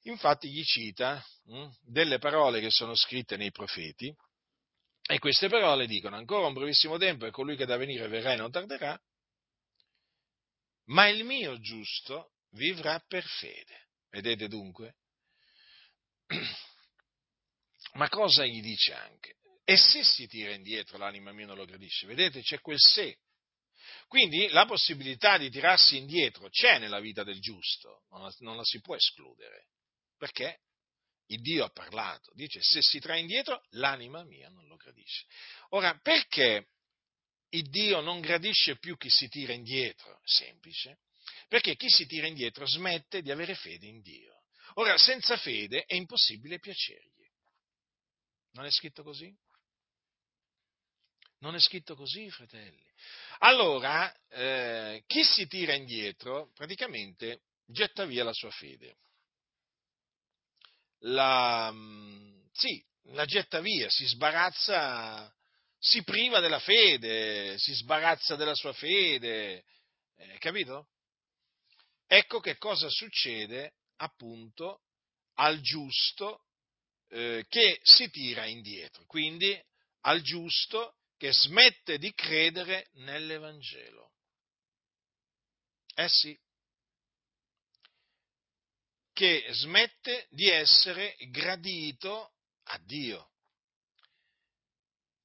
Infatti 0.03 0.51
gli 0.51 0.63
cita 0.63 1.25
mh, 1.45 1.61
hm, 1.61 1.71
delle 1.83 2.19
parole 2.19 2.61
che 2.61 2.71
sono 2.71 2.95
scritte 2.95 3.37
nei 3.37 3.51
profeti 3.51 4.15
e 5.03 5.19
queste 5.19 5.49
parole 5.49 5.87
dicono 5.87 6.17
ancora 6.17 6.47
un 6.47 6.53
brevissimo 6.53 6.99
tempo 6.99 7.27
e 7.27 7.31
colui 7.31 7.57
che 7.57 7.67
da 7.67 7.77
venire 7.77 8.09
verrà 8.09 8.33
e 8.33 8.37
non 8.37 8.51
tarderà, 8.51 8.99
ma 10.87 11.09
il 11.09 11.25
mio 11.25 11.59
giusto 11.61 12.33
vivrà 12.51 13.03
per 13.07 13.25
fede. 13.25 13.89
Vedete 14.11 14.49
dunque? 14.49 14.97
Ma 17.95 18.09
cosa 18.09 18.45
gli 18.45 18.61
dice 18.61 18.93
anche? 18.93 19.38
E 19.71 19.77
se 19.77 20.03
si 20.03 20.27
tira 20.27 20.55
indietro 20.55 20.97
l'anima 20.97 21.31
mia 21.31 21.45
non 21.45 21.59
lo 21.59 21.67
gradisce, 21.67 22.07
vedete 22.07 22.41
c'è 22.41 22.59
quel 22.59 22.79
se. 22.81 23.19
Quindi 24.07 24.49
la 24.49 24.65
possibilità 24.65 25.37
di 25.37 25.51
tirarsi 25.51 25.99
indietro 25.99 26.49
c'è 26.49 26.79
nella 26.79 27.01
vita 27.01 27.23
del 27.23 27.39
giusto, 27.39 28.05
non 28.09 28.23
la, 28.23 28.35
non 28.39 28.57
la 28.57 28.65
si 28.65 28.81
può 28.81 28.97
escludere, 28.97 29.67
perché 30.17 30.61
il 31.27 31.43
Dio 31.43 31.67
ha 31.67 31.69
parlato, 31.69 32.33
dice 32.35 32.63
se 32.63 32.81
si 32.81 32.99
trae 32.99 33.21
indietro 33.21 33.63
l'anima 33.73 34.25
mia 34.25 34.49
non 34.49 34.67
lo 34.69 34.77
gradisce. 34.77 35.27
Ora, 35.73 35.99
perché 36.01 36.69
il 37.51 37.69
Dio 37.69 38.01
non 38.01 38.21
gradisce 38.21 38.79
più 38.79 38.97
chi 38.97 39.11
si 39.11 39.29
tira 39.29 39.53
indietro? 39.53 40.19
Semplice, 40.25 41.01
perché 41.47 41.77
chi 41.77 41.91
si 41.91 42.07
tira 42.07 42.27
indietro 42.27 42.67
smette 42.67 43.21
di 43.21 43.31
avere 43.31 43.55
fede 43.55 43.87
in 43.87 44.01
Dio. 44.01 44.45
Ora, 44.77 44.97
senza 44.97 45.37
fede 45.37 45.85
è 45.85 45.95
impossibile 45.95 46.59
piacergli. 46.59 47.31
Non 48.53 48.65
è 48.65 48.71
scritto 48.71 49.03
così? 49.03 49.31
Non 51.41 51.55
è 51.55 51.61
scritto 51.61 51.95
così, 51.95 52.29
fratelli. 52.31 52.85
Allora, 53.39 54.13
eh, 54.29 55.05
chi 55.07 55.23
si 55.23 55.47
tira 55.47 55.75
indietro 55.75 56.51
praticamente 56.55 57.43
getta 57.65 58.05
via 58.07 58.25
la 58.25 58.33
sua 58.33 58.51
fede. 58.51 58.97
La, 61.03 61.71
mm, 61.73 62.41
sì, 62.53 62.85
la 63.13 63.25
getta 63.25 63.61
via, 63.61 63.89
si 63.89 64.05
sbarazza, 64.07 65.33
si 65.79 66.03
priva 66.03 66.41
della 66.41 66.59
fede, 66.59 67.57
si 67.59 67.73
sbarazza 67.73 68.35
della 68.35 68.55
sua 68.55 68.73
fede, 68.73 69.65
eh, 70.17 70.39
capito? 70.39 70.89
Ecco 72.07 72.41
che 72.41 72.57
cosa 72.57 72.89
succede 72.89 73.75
appunto 73.97 74.81
al 75.35 75.61
giusto 75.61 76.43
eh, 77.11 77.45
che 77.49 77.79
si 77.83 78.11
tira 78.11 78.47
indietro, 78.47 79.05
quindi 79.07 79.57
al 80.03 80.21
giusto 80.23 80.98
che 81.19 81.33
smette 81.33 81.99
di 81.99 82.15
credere 82.15 82.89
nell'Evangelo. 82.95 84.13
Eh 85.95 86.09
sì, 86.09 86.39
che 89.13 89.45
smette 89.51 90.29
di 90.31 90.49
essere 90.49 91.17
gradito 91.31 92.35
a 92.67 92.79
Dio. 92.79 93.33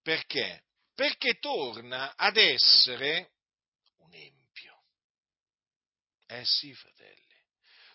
Perché? 0.02 0.64
Perché 0.96 1.38
torna 1.38 2.16
ad 2.16 2.38
essere 2.38 3.34
un 3.98 4.12
empio. 4.16 4.84
Eh 6.26 6.44
sì, 6.44 6.74
fratelli. 6.74 7.22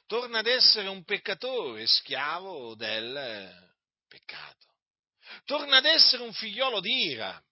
Torna 0.07 0.39
ad 0.39 0.47
essere 0.47 0.87
un 0.87 1.03
peccatore, 1.03 1.85
schiavo 1.89 2.77
del 2.77 3.77
peccato. 4.07 4.67
Torna 5.47 5.79
ad 5.79 5.85
essere 5.85 6.23
un 6.23 6.33
figliolo 6.33 6.79
d'ira. 6.79 7.45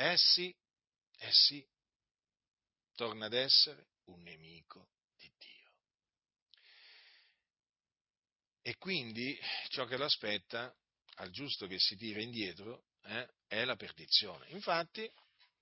Eh 0.00 0.16
sì, 0.16 0.54
eh 1.18 1.32
sì, 1.32 1.66
torna 2.94 3.26
ad 3.26 3.32
essere 3.32 3.88
un 4.04 4.22
nemico 4.22 4.90
di 5.16 5.28
Dio. 5.36 5.72
E 8.62 8.76
quindi 8.76 9.36
ciò 9.70 9.86
che 9.86 9.96
lo 9.96 10.04
aspetta 10.04 10.72
al 11.16 11.30
giusto 11.30 11.66
che 11.66 11.80
si 11.80 11.96
tira 11.96 12.22
indietro 12.22 12.84
eh, 13.06 13.28
è 13.48 13.64
la 13.64 13.74
perdizione. 13.74 14.48
Infatti, 14.50 15.10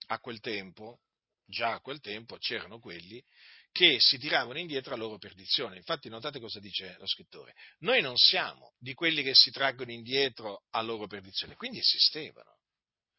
a 0.09 0.19
quel 0.19 0.41
tempo, 0.41 1.01
già 1.47 1.73
a 1.73 1.81
quel 1.81 2.01
tempo, 2.01 2.37
c'erano 2.37 2.79
quelli 2.79 3.25
che 3.73 3.97
si 4.01 4.19
tiravano 4.19 4.59
indietro 4.59 4.93
a 4.93 4.99
loro 4.99 5.17
perdizione. 5.17 5.79
Infatti, 5.79 6.11
notate 6.11 6.41
cosa 6.41 6.61
dice 6.61 6.95
lo 6.99 7.07
scrittore. 7.07 7.55
Noi 7.79 8.03
non 8.03 8.19
siamo 8.19 8.75
di 8.77 8.93
quelli 8.93 9.23
che 9.23 9.35
si 9.35 9.51
traggono 9.51 9.93
indietro 9.93 10.67
a 10.73 10.83
loro 10.83 11.07
perdizione, 11.07 11.57
quindi 11.57 11.79
esistevano 11.79 12.57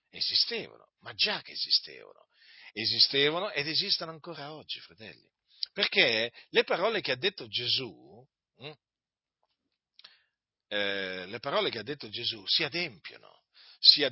esistevano, 0.10 0.87
ma 1.02 1.14
già 1.14 1.42
che 1.42 1.52
esistevano, 1.52 2.28
esistevano 2.74 3.52
ed 3.52 3.68
esistono 3.68 4.12
ancora 4.12 4.54
oggi, 4.54 4.80
fratelli. 4.80 5.30
Perché 5.74 6.32
le 6.50 6.64
parole 6.64 7.02
che 7.02 7.12
ha 7.12 7.18
detto 7.18 7.48
Gesù, 7.48 8.26
hm, 8.58 8.74
eh, 10.70 11.26
le 11.26 11.40
parole 11.40 11.70
che 11.70 11.80
ha 11.80 11.84
detto 11.84 12.10
Gesù 12.10 12.44
si 12.48 12.64
adempiono, 12.64 13.44
si, 13.80 14.06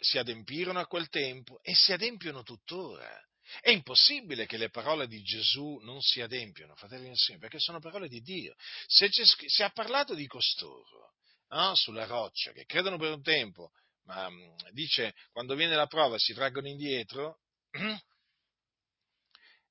si 0.00 0.18
adempirono 0.18 0.80
a 0.80 0.86
quel 0.86 1.08
tempo 1.08 1.60
e 1.62 1.74
si 1.74 1.92
adempiono 1.92 2.42
tuttora. 2.42 3.22
È 3.60 3.70
impossibile 3.70 4.46
che 4.46 4.56
le 4.56 4.70
parole 4.70 5.06
di 5.06 5.22
Gesù 5.22 5.78
non 5.82 6.00
si 6.00 6.22
adempiano, 6.22 6.74
fratelli 6.74 7.10
e 7.10 7.16
Signore, 7.16 7.42
perché 7.42 7.58
sono 7.58 7.78
parole 7.78 8.08
di 8.08 8.20
Dio. 8.20 8.54
Se, 8.86 9.08
se 9.10 9.62
ha 9.62 9.70
parlato 9.70 10.14
di 10.14 10.26
costoro 10.26 11.12
no? 11.50 11.74
sulla 11.74 12.06
roccia, 12.06 12.52
che 12.52 12.64
credono 12.64 12.96
per 12.96 13.12
un 13.12 13.22
tempo, 13.22 13.70
ma 14.04 14.30
mm, 14.30 14.56
dice 14.72 15.14
quando 15.32 15.54
viene 15.54 15.74
la 15.74 15.86
prova 15.86 16.18
si 16.18 16.32
traggono 16.34 16.68
indietro, 16.68 17.40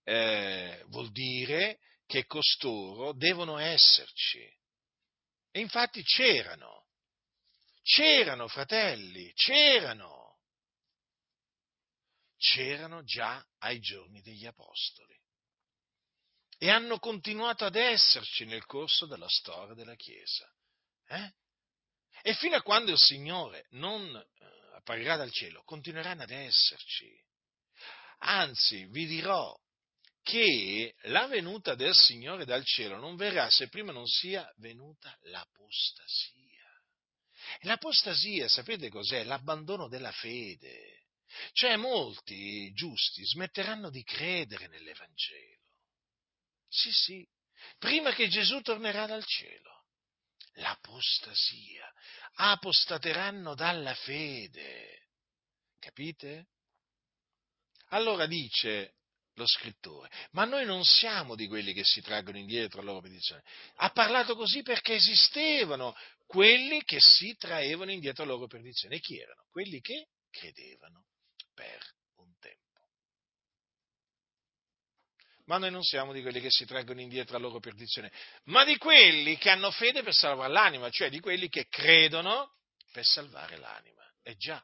eh, 0.03 0.83
vuol 0.87 1.11
dire 1.11 1.79
che 2.05 2.25
costoro 2.25 3.13
devono 3.13 3.57
esserci. 3.57 4.41
E 5.51 5.59
infatti 5.59 6.03
c'erano, 6.03 6.87
c'erano 7.81 8.47
fratelli, 8.47 9.31
c'erano 9.33 10.23
c'erano 12.43 13.03
già 13.03 13.41
ai 13.59 13.79
giorni 13.79 14.21
degli 14.21 14.45
Apostoli 14.45 15.17
e 16.57 16.69
hanno 16.69 16.99
continuato 16.99 17.63
ad 17.63 17.75
esserci 17.75 18.43
nel 18.43 18.65
corso 18.65 19.05
della 19.05 19.29
storia 19.29 19.73
della 19.73 19.95
Chiesa. 19.95 20.45
Eh? 21.07 21.33
E 22.25 22.33
fino 22.35 22.55
a 22.55 22.61
quando 22.61 22.91
il 22.91 22.97
Signore 22.97 23.65
non 23.71 24.15
eh, 24.15 24.75
apparirà 24.75 25.17
dal 25.17 25.31
cielo, 25.31 25.61
continueranno 25.63 26.23
ad 26.23 26.31
esserci. 26.31 27.13
Anzi, 28.19 28.85
vi 28.85 29.05
dirò 29.05 29.53
che 30.21 30.95
la 31.03 31.27
venuta 31.27 31.75
del 31.75 31.93
Signore 31.93 32.45
dal 32.45 32.63
cielo 32.63 32.97
non 32.97 33.17
verrà 33.17 33.49
se 33.49 33.67
prima 33.67 33.91
non 33.91 34.07
sia 34.07 34.49
venuta 34.55 35.13
l'apostasia. 35.23 36.63
L'apostasia, 37.63 38.47
sapete 38.47 38.87
cos'è? 38.87 39.25
L'abbandono 39.25 39.89
della 39.89 40.13
fede. 40.13 41.07
Cioè 41.51 41.75
molti 41.75 42.71
giusti 42.71 43.25
smetteranno 43.25 43.89
di 43.89 44.01
credere 44.03 44.67
nell'Evangelo. 44.67 45.61
Sì, 46.69 46.91
sì, 46.91 47.27
prima 47.77 48.13
che 48.13 48.29
Gesù 48.29 48.61
tornerà 48.61 49.07
dal 49.07 49.25
cielo. 49.25 49.72
L'apostasia. 50.53 51.91
Apostateranno 52.35 53.55
dalla 53.55 53.93
fede. 53.95 55.07
Capite? 55.79 56.47
Allora 57.89 58.25
dice 58.25 58.95
lo 59.35 59.47
scrittore, 59.47 60.09
ma 60.31 60.45
noi 60.45 60.65
non 60.65 60.83
siamo 60.83 61.35
di 61.35 61.47
quelli 61.47 61.73
che 61.73 61.83
si 61.83 62.01
traggono 62.01 62.37
indietro 62.37 62.79
alla 62.79 62.91
loro 62.91 63.01
benedizione. 63.01 63.43
Ha 63.77 63.89
parlato 63.89 64.35
così 64.35 64.61
perché 64.61 64.93
esistevano 64.93 65.95
quelli 66.25 66.83
che 66.83 66.97
si 66.99 67.35
traevano 67.35 67.91
indietro 67.91 68.23
alla 68.23 68.33
loro 68.33 68.47
perdizione. 68.47 68.95
E 68.95 68.99
chi 68.99 69.19
erano? 69.19 69.45
Quelli 69.49 69.79
che 69.81 70.07
credevano 70.29 71.05
per 71.53 71.81
un 72.15 72.31
tempo. 72.39 72.89
Ma 75.45 75.57
noi 75.57 75.71
non 75.71 75.83
siamo 75.83 76.13
di 76.13 76.21
quelli 76.21 76.39
che 76.39 76.49
si 76.49 76.65
traggono 76.65 77.01
indietro 77.01 77.35
alla 77.35 77.47
loro 77.47 77.59
perdizione, 77.59 78.11
ma 78.45 78.63
di 78.63 78.77
quelli 78.77 79.37
che 79.37 79.49
hanno 79.49 79.71
fede 79.71 80.01
per 80.01 80.13
salvare 80.13 80.51
l'anima, 80.51 80.89
cioè 80.89 81.09
di 81.09 81.19
quelli 81.19 81.49
che 81.49 81.67
credono 81.67 82.55
per 82.91 83.05
salvare 83.05 83.57
l'anima. 83.57 84.03
E 84.23 84.35
già, 84.37 84.63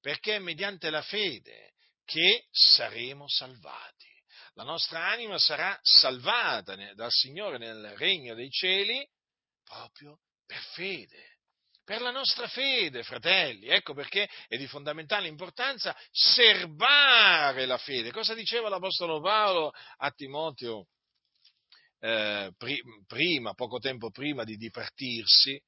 perché 0.00 0.36
è 0.36 0.38
mediante 0.38 0.88
la 0.88 1.02
fede 1.02 1.74
che 2.04 2.46
saremo 2.50 3.28
salvati. 3.28 4.08
La 4.54 4.64
nostra 4.64 5.06
anima 5.06 5.38
sarà 5.38 5.78
salvata 5.82 6.74
dal 6.94 7.10
Signore 7.10 7.58
nel 7.58 7.94
regno 7.96 8.34
dei 8.34 8.50
cieli 8.50 9.06
proprio 9.62 10.18
per 10.44 10.60
fede 10.74 11.29
per 11.90 12.02
la 12.02 12.12
nostra 12.12 12.46
fede, 12.46 13.02
fratelli. 13.02 13.66
Ecco 13.66 13.94
perché 13.94 14.28
è 14.46 14.56
di 14.56 14.68
fondamentale 14.68 15.26
importanza 15.26 15.92
serbare 16.12 17.66
la 17.66 17.78
fede. 17.78 18.12
Cosa 18.12 18.32
diceva 18.32 18.68
l'Apostolo 18.68 19.20
Paolo 19.20 19.72
a 19.96 20.08
Timoteo 20.12 20.86
eh, 21.98 22.52
prima, 23.08 23.54
poco 23.54 23.80
tempo 23.80 24.12
prima 24.12 24.44
di 24.44 24.54
dipartirsi? 24.54 25.60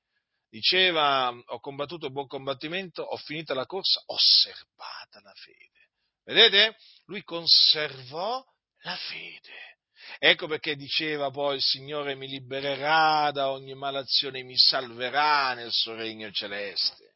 Diceva, 0.48 1.30
ho 1.30 1.58
combattuto 1.58 2.06
il 2.06 2.12
buon 2.12 2.28
combattimento, 2.28 3.02
ho 3.02 3.16
finito 3.16 3.52
la 3.52 3.66
corsa, 3.66 4.00
ho 4.06 4.16
serbata 4.16 5.20
la 5.22 5.34
fede. 5.34 5.88
Vedete? 6.22 6.76
Lui 7.06 7.24
conservò 7.24 8.40
la 8.82 8.94
fede. 8.94 9.71
Ecco 10.18 10.46
perché 10.46 10.76
diceva 10.76 11.30
poi 11.30 11.56
il 11.56 11.62
Signore 11.62 12.14
mi 12.14 12.28
libererà 12.28 13.30
da 13.30 13.50
ogni 13.50 13.74
malazione 13.74 14.42
mi 14.42 14.56
salverà 14.56 15.54
nel 15.54 15.70
suo 15.72 15.94
regno 15.94 16.30
celeste. 16.30 17.14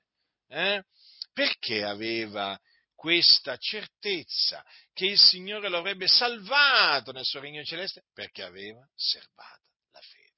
Eh? 0.49 0.83
Perché 1.33 1.85
aveva 1.85 2.59
questa 2.95 3.57
certezza 3.59 4.65
che 4.93 5.07
il 5.07 5.19
Signore 5.19 5.69
lo 5.69 5.79
avrebbe 5.79 6.09
salvato 6.09 7.13
nel 7.13 7.25
suo 7.25 7.41
regno 7.41 7.63
celeste? 7.63 8.05
Perché 8.13 8.43
aveva 8.43 8.85
serbato 8.95 9.63
la 9.93 10.01
fede. 10.01 10.33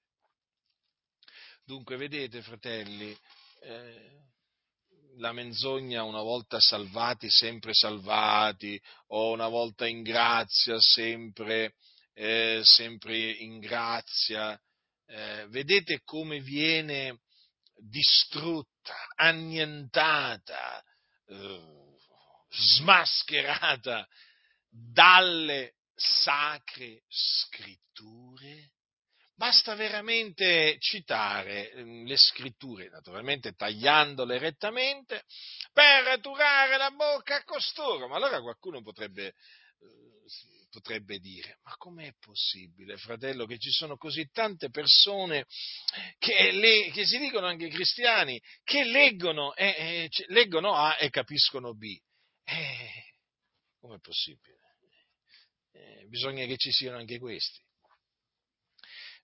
Dunque, 1.64 1.96
vedete, 1.96 2.42
fratelli, 2.42 3.16
eh, 3.62 4.26
la 5.18 5.32
menzogna 5.32 6.03
una 6.03 6.22
volta 6.22 6.61
salvati, 6.61 7.30
sempre 7.30 7.72
salvati, 7.74 8.80
o 9.09 9.32
una 9.32 9.49
volta 9.49 9.86
in 9.86 10.03
grazia, 10.03 10.80
sempre 10.80 11.74
eh, 12.18 12.62
sempre 12.64 13.16
in 13.16 13.60
grazia, 13.60 14.60
eh, 15.06 15.46
vedete 15.50 16.00
come 16.02 16.40
viene 16.40 17.20
distrutta, 17.76 18.94
annientata, 19.14 20.82
eh, 21.28 21.96
smascherata 22.50 24.04
dalle 24.68 25.74
sacre 25.94 27.02
scritture? 27.06 28.72
Basta 29.36 29.76
veramente 29.76 30.76
citare 30.80 31.70
ehm, 31.70 32.04
le 32.04 32.16
scritture, 32.16 32.88
naturalmente 32.88 33.52
tagliandole 33.52 34.38
rettamente, 34.38 35.22
per 35.72 36.20
turare 36.20 36.76
la 36.76 36.90
bocca 36.90 37.36
a 37.36 37.44
costoro. 37.44 38.08
Ma 38.08 38.16
allora 38.16 38.40
qualcuno 38.40 38.82
potrebbe 38.82 39.26
eh, 39.26 40.18
potrebbe 40.70 41.18
dire, 41.18 41.58
ma 41.62 41.74
com'è 41.76 42.12
possibile, 42.20 42.96
fratello, 42.98 43.46
che 43.46 43.58
ci 43.58 43.70
sono 43.70 43.96
così 43.96 44.28
tante 44.30 44.70
persone 44.70 45.46
che, 46.18 46.52
le, 46.52 46.90
che 46.90 47.06
si 47.06 47.18
dicono 47.18 47.46
anche 47.46 47.68
cristiani, 47.68 48.40
che 48.62 48.84
leggono, 48.84 49.54
eh, 49.54 49.74
eh, 49.78 50.10
leggono 50.26 50.74
A 50.74 50.96
e 50.98 51.10
capiscono 51.10 51.74
B? 51.74 51.98
Eh, 52.44 53.14
com'è 53.78 53.98
possibile? 53.98 54.56
Eh, 55.72 56.06
bisogna 56.08 56.44
che 56.46 56.56
ci 56.56 56.72
siano 56.72 56.98
anche 56.98 57.18
questi 57.18 57.60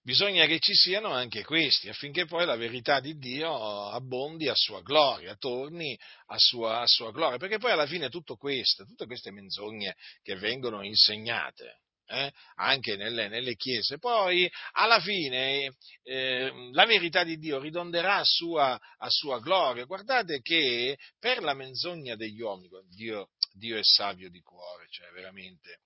bisogna 0.04 0.44
che 0.44 0.58
ci 0.60 0.74
siano 0.74 1.08
anche 1.08 1.42
questi, 1.42 1.88
affinché 1.88 2.26
poi 2.26 2.44
la 2.44 2.56
verità 2.56 3.00
di 3.00 3.16
Dio 3.16 3.88
abbondi 3.88 4.48
a 4.48 4.54
sua 4.54 4.82
gloria, 4.82 5.34
torni 5.34 5.98
a 6.26 6.36
sua, 6.38 6.80
a 6.80 6.86
sua 6.86 7.10
gloria, 7.10 7.38
perché 7.38 7.58
poi 7.58 7.72
alla 7.72 7.86
fine 7.86 8.10
tutto 8.10 8.36
questo, 8.36 8.84
tutte 8.84 9.06
queste 9.06 9.30
menzogne 9.30 9.96
che 10.22 10.36
vengono 10.36 10.82
insegnate, 10.82 11.80
eh, 12.06 12.30
anche 12.56 12.96
nelle, 12.96 13.28
nelle, 13.28 13.54
chiese. 13.56 13.96
Poi 13.96 14.50
alla 14.72 15.00
fine 15.00 15.74
eh, 16.02 16.70
la 16.72 16.84
verità 16.84 17.24
di 17.24 17.38
Dio 17.38 17.58
ridonderà 17.58 18.16
a 18.16 18.24
sua, 18.24 18.78
a 18.98 19.08
sua, 19.08 19.40
gloria. 19.40 19.84
Guardate 19.84 20.42
che 20.42 20.98
per 21.18 21.42
la 21.42 21.54
menzogna 21.54 22.14
degli 22.14 22.42
uomini, 22.42 22.68
Dio, 22.90 23.30
Dio, 23.52 23.78
è 23.78 23.82
savio 23.82 24.28
di 24.28 24.40
cuore, 24.40 24.86
cioè 24.90 25.10
veramente, 25.12 25.78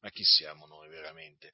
ma 0.00 0.08
chi 0.08 0.24
siamo 0.24 0.66
noi 0.66 0.88
veramente? 0.88 1.52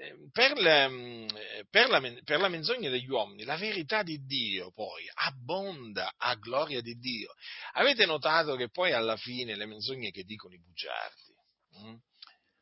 Ehm, 0.00 0.30
per, 0.30 0.56
le, 0.56 1.26
per, 1.70 1.88
la, 1.88 2.00
per, 2.22 2.38
la, 2.38 2.48
menzogna 2.48 2.88
degli 2.88 3.08
uomini, 3.08 3.42
la 3.42 3.56
verità 3.56 4.04
di 4.04 4.24
Dio 4.24 4.70
poi 4.70 5.04
abbonda 5.12 6.14
a 6.16 6.36
gloria 6.36 6.80
di 6.80 6.94
Dio. 6.98 7.34
Avete 7.72 8.06
notato 8.06 8.54
che 8.54 8.70
poi 8.70 8.92
alla 8.92 9.16
fine 9.16 9.56
le 9.56 9.66
menzogne 9.66 10.12
che 10.12 10.22
dicono 10.22 10.54
i 10.54 10.60
bugiardi, 10.60 11.34
hm? 11.70 11.96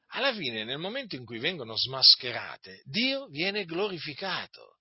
alla 0.08 0.32
fine 0.32 0.64
nel 0.64 0.78
momento 0.78 1.14
in 1.14 1.26
cui 1.26 1.38
vengono 1.38 1.76
smascherate, 1.76 2.80
Dio 2.84 3.26
viene 3.26 3.66
glorificato. 3.66 4.78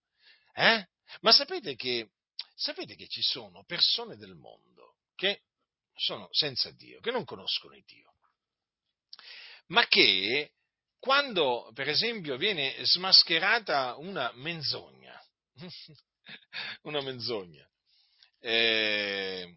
Eh? 0.54 0.88
Ma 1.22 1.32
sapete 1.34 1.76
che, 1.76 2.12
sapete 2.56 2.96
che 2.96 3.08
ci 3.08 3.22
sono 3.22 3.66
persone 3.66 4.16
del 4.16 4.36
mondo 4.36 4.96
che 5.16 5.42
sono 5.94 6.30
senza 6.32 6.72
Dio, 6.72 7.02
che 7.02 7.12
non 7.12 7.26
conoscono 7.26 7.78
Dio, 7.86 8.14
ma 9.68 9.86
che 9.88 10.52
quando, 11.06 11.70
per 11.76 11.88
esempio, 11.88 12.36
viene 12.36 12.84
smascherata 12.84 13.94
una 13.98 14.32
menzogna, 14.34 15.16
una 16.82 17.00
menzogna, 17.02 17.64
eh, 18.40 19.56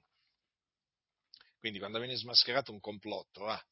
quindi 1.59 1.79
quando 1.79 2.01
viene 2.01 2.17
smascherato 2.17 2.71
un 2.71 2.81
complotto, 2.81 3.47
ah, 3.47 3.65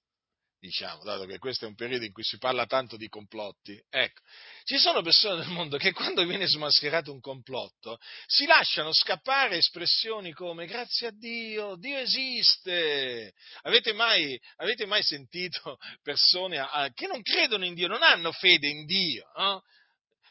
diciamo, 0.67 1.05
dato 1.05 1.27
che 1.27 1.39
questo 1.39 1.64
è 1.64 1.69
un 1.69 1.77
periodo 1.77 2.05
in 2.05 2.12
cui 2.12 2.25
si 2.25 2.39
parla 2.39 2.67
tanto 2.67 2.97
di 2.97 3.09
complotti, 3.09 3.81
ecco, 3.89 4.21
ci 4.64 4.79
sono 4.79 5.01
persone 5.01 5.45
nel 5.45 5.53
mondo 5.53 5.77
che 5.77 5.93
quando 5.93 6.25
viene 6.25 6.47
smascherato 6.47 7.12
un 7.12 7.21
complotto 7.21 7.99
si 8.27 8.47
lasciano 8.47 8.93
scappare 8.93 9.59
espressioni 9.59 10.33
come 10.33 10.67
grazie 10.67 11.09
a 11.09 11.12
Dio, 11.12 11.77
Dio 11.77 11.99
esiste. 11.99 13.33
Avete 13.62 13.93
mai, 13.93 14.39
avete 14.57 14.87
mai 14.87 15.03
sentito 15.03 15.79
persone 16.03 16.59
a, 16.59 16.71
a, 16.71 16.93
che 16.93 17.07
non 17.07 17.23
credono 17.23 17.64
in 17.64 17.75
Dio, 17.75 17.87
non 17.87 18.03
hanno 18.03 18.33
fede 18.33 18.67
in 18.67 18.85
Dio, 18.87 19.31
no? 19.37 19.62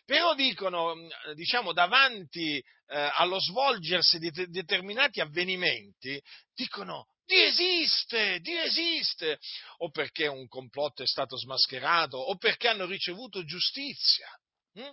però 0.04 0.36
dicono, 0.36 0.96
diciamo, 1.34 1.72
davanti 1.72 2.58
eh, 2.58 3.12
allo 3.14 3.40
svolgersi 3.40 4.20
di 4.20 4.32
te- 4.32 4.48
determinati 4.48 5.22
avvenimenti, 5.22 6.22
dicono 6.54 7.08
Dio 7.26 7.44
esiste, 7.44 8.40
Dio 8.40 8.62
esiste, 8.62 9.40
o 9.78 9.90
perché 9.90 10.28
un 10.28 10.48
complotto 10.48 11.02
è 11.02 11.08
stato 11.08 11.38
smascherato, 11.38 12.18
o 12.18 12.38
perché 12.38 12.68
hanno 12.68 12.86
ricevuto 12.86 13.44
giustizia. 13.44 14.28
Hm? 14.74 14.92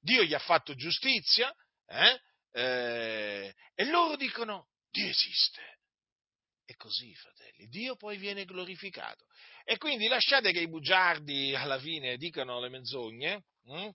Dio 0.00 0.24
gli 0.24 0.34
ha 0.34 0.40
fatto 0.40 0.74
giustizia, 0.74 1.52
eh? 1.86 2.20
Eh, 2.50 3.54
e 3.74 3.84
loro 3.84 4.16
dicono 4.16 4.68
Dio 4.90 5.08
esiste. 5.08 5.76
E 6.64 6.74
così, 6.74 7.14
fratelli, 7.14 7.68
Dio 7.68 7.96
poi 7.96 8.16
viene 8.18 8.44
glorificato. 8.44 9.26
E 9.64 9.78
quindi 9.78 10.08
lasciate 10.08 10.52
che 10.52 10.60
i 10.60 10.68
bugiardi 10.68 11.54
alla 11.54 11.78
fine 11.78 12.16
dicano 12.16 12.60
le 12.60 12.68
menzogne, 12.68 13.44
hm? 13.64 13.90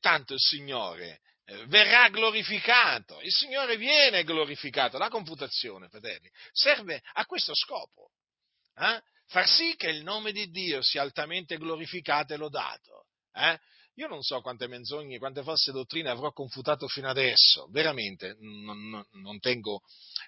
tanto 0.00 0.34
il 0.34 0.40
Signore 0.40 1.20
verrà 1.66 2.08
glorificato, 2.08 3.20
il 3.20 3.32
Signore 3.32 3.76
viene 3.76 4.24
glorificato, 4.24 4.98
la 4.98 5.08
computazione, 5.08 5.88
fratelli, 5.88 6.30
serve 6.52 7.02
a 7.14 7.24
questo 7.26 7.54
scopo, 7.54 8.10
eh? 8.76 9.02
far 9.26 9.46
sì 9.46 9.74
che 9.76 9.88
il 9.88 10.02
nome 10.02 10.32
di 10.32 10.50
Dio 10.50 10.82
sia 10.82 11.02
altamente 11.02 11.56
glorificato 11.56 12.34
e 12.34 12.36
lodato. 12.36 13.06
Eh? 13.32 13.58
Io 13.96 14.08
non 14.08 14.22
so 14.22 14.40
quante 14.40 14.66
menzogne, 14.68 15.18
quante 15.18 15.42
false 15.42 15.70
dottrine 15.70 16.08
avrò 16.08 16.32
confutato 16.32 16.88
fino 16.88 17.10
adesso, 17.10 17.68
veramente, 17.70 18.36
non, 18.40 19.04
non, 19.12 19.38
tengo, 19.38 19.82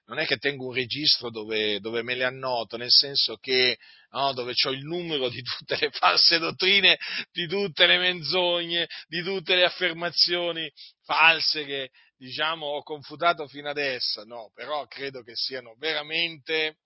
non 0.04 0.18
è 0.18 0.26
che 0.26 0.36
tengo 0.36 0.66
un 0.66 0.74
registro 0.74 1.30
dove, 1.30 1.80
dove, 1.80 2.02
me 2.02 2.14
le 2.14 2.24
annoto, 2.24 2.76
nel 2.76 2.90
senso 2.90 3.36
che 3.36 3.78
no, 4.10 4.34
dove 4.34 4.52
ho 4.62 4.70
il 4.70 4.84
numero 4.84 5.30
di 5.30 5.40
tutte 5.40 5.78
le 5.80 5.90
false 5.92 6.38
dottrine, 6.38 6.98
di 7.32 7.46
tutte 7.46 7.86
le 7.86 7.96
menzogne, 7.96 8.86
di 9.06 9.22
tutte 9.22 9.54
le 9.54 9.64
affermazioni 9.64 10.70
false 11.04 11.64
che 11.64 11.90
diciamo 12.16 12.66
ho 12.66 12.82
confutato 12.82 13.46
fino 13.48 13.70
adesso, 13.70 14.24
no, 14.24 14.50
però 14.54 14.86
credo 14.86 15.22
che 15.22 15.34
siano 15.34 15.74
veramente 15.78 16.80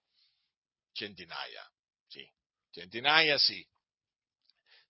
centinaia, 0.93 1.69
centinaia 2.71 3.37
sì, 3.37 3.67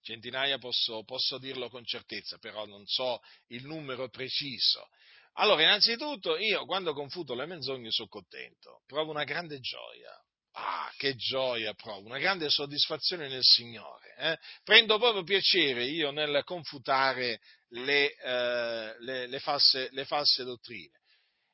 centinaia 0.08 0.56
posso, 0.56 1.04
posso 1.04 1.36
dirlo 1.36 1.68
con 1.68 1.84
certezza, 1.84 2.38
però 2.38 2.64
non 2.64 2.86
so 2.86 3.20
il 3.48 3.66
numero 3.66 4.08
preciso. 4.08 4.88
Allora, 5.34 5.62
innanzitutto, 5.62 6.38
io 6.38 6.64
quando 6.64 6.94
confuto 6.94 7.34
le 7.34 7.44
menzogne 7.44 7.90
sono 7.90 8.08
contento, 8.08 8.82
provo 8.86 9.10
una 9.10 9.24
grande 9.24 9.60
gioia. 9.60 10.12
Ah, 10.52 10.90
che 10.96 11.14
gioia 11.14 11.74
provo, 11.74 12.06
una 12.06 12.18
grande 12.18 12.48
soddisfazione 12.48 13.28
nel 13.28 13.44
Signore. 13.44 14.16
Eh? 14.16 14.38
Prendo 14.64 14.98
proprio 14.98 15.22
piacere 15.22 15.84
io 15.84 16.10
nel 16.10 16.42
confutare 16.42 17.40
le, 17.68 18.14
eh, 18.14 18.96
le, 18.98 19.26
le, 19.26 19.38
false, 19.38 19.88
le 19.92 20.04
false, 20.04 20.42
dottrine. 20.42 20.98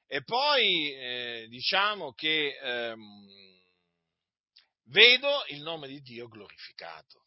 E 0.06 0.22
poi 0.22 0.94
eh, 0.94 1.46
diciamo 1.50 2.12
che 2.12 2.56
ehm, 2.62 3.26
vedo 4.84 5.44
il 5.48 5.60
nome 5.60 5.88
di 5.88 6.00
Dio 6.00 6.28
glorificato. 6.28 7.23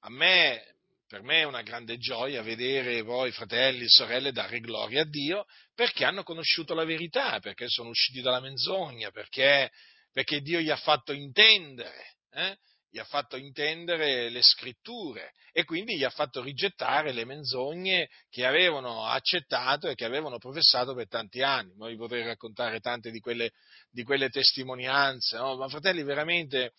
A 0.00 0.10
me, 0.10 0.62
per 1.06 1.22
me 1.22 1.40
è 1.40 1.44
una 1.44 1.62
grande 1.62 1.98
gioia 1.98 2.42
vedere 2.42 3.02
voi, 3.02 3.32
fratelli 3.32 3.84
e 3.84 3.88
sorelle, 3.88 4.32
dare 4.32 4.60
gloria 4.60 5.02
a 5.02 5.08
Dio 5.08 5.44
perché 5.74 6.04
hanno 6.04 6.22
conosciuto 6.22 6.74
la 6.74 6.84
verità, 6.84 7.38
perché 7.40 7.68
sono 7.68 7.90
usciti 7.90 8.20
dalla 8.20 8.40
menzogna, 8.40 9.10
perché, 9.10 9.70
perché 10.12 10.40
Dio 10.40 10.60
gli 10.60 10.70
ha 10.70 10.76
fatto 10.76 11.12
intendere. 11.12 12.14
Eh? 12.30 12.56
gli 12.96 12.98
ha 12.98 13.04
fatto 13.04 13.36
intendere 13.36 14.30
le 14.30 14.40
scritture 14.40 15.34
e 15.52 15.64
quindi 15.64 15.98
gli 15.98 16.04
ha 16.04 16.08
fatto 16.10 16.42
rigettare 16.42 17.12
le 17.12 17.26
menzogne 17.26 18.08
che 18.30 18.46
avevano 18.46 19.04
accettato 19.04 19.88
e 19.88 19.94
che 19.94 20.06
avevano 20.06 20.38
professato 20.38 20.94
per 20.94 21.06
tanti 21.06 21.42
anni. 21.42 21.74
Vi 21.76 21.96
potrei 21.96 22.24
raccontare 22.24 22.80
tante 22.80 23.10
di 23.10 23.20
quelle, 23.20 23.50
di 23.90 24.02
quelle 24.02 24.30
testimonianze, 24.30 25.36
no? 25.36 25.56
ma 25.56 25.68
fratelli, 25.68 26.02
veramente 26.04 26.72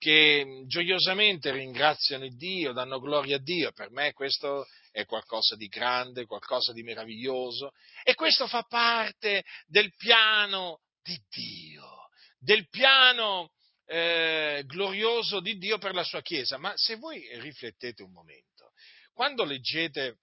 che 0.00 0.64
gioiosamente 0.66 1.52
ringraziano 1.52 2.26
Dio, 2.30 2.72
danno 2.72 2.98
gloria 2.98 3.36
a 3.36 3.40
Dio. 3.40 3.70
Per 3.72 3.90
me 3.90 4.14
questo 4.14 4.66
è 4.90 5.04
qualcosa 5.04 5.56
di 5.56 5.68
grande, 5.68 6.24
qualcosa 6.24 6.72
di 6.72 6.82
meraviglioso 6.82 7.72
e 8.02 8.14
questo 8.14 8.46
fa 8.46 8.62
parte 8.62 9.44
del 9.66 9.94
piano 9.96 10.80
di 11.02 11.20
Dio, 11.28 12.08
del 12.38 12.66
piano 12.70 13.52
eh, 13.84 14.62
glorioso 14.64 15.40
di 15.40 15.58
Dio 15.58 15.76
per 15.76 15.92
la 15.92 16.04
sua 16.04 16.22
Chiesa. 16.22 16.56
Ma 16.56 16.72
se 16.76 16.96
voi 16.96 17.28
riflettete 17.38 18.02
un 18.02 18.12
momento, 18.12 18.72
quando 19.12 19.44
leggete 19.44 20.16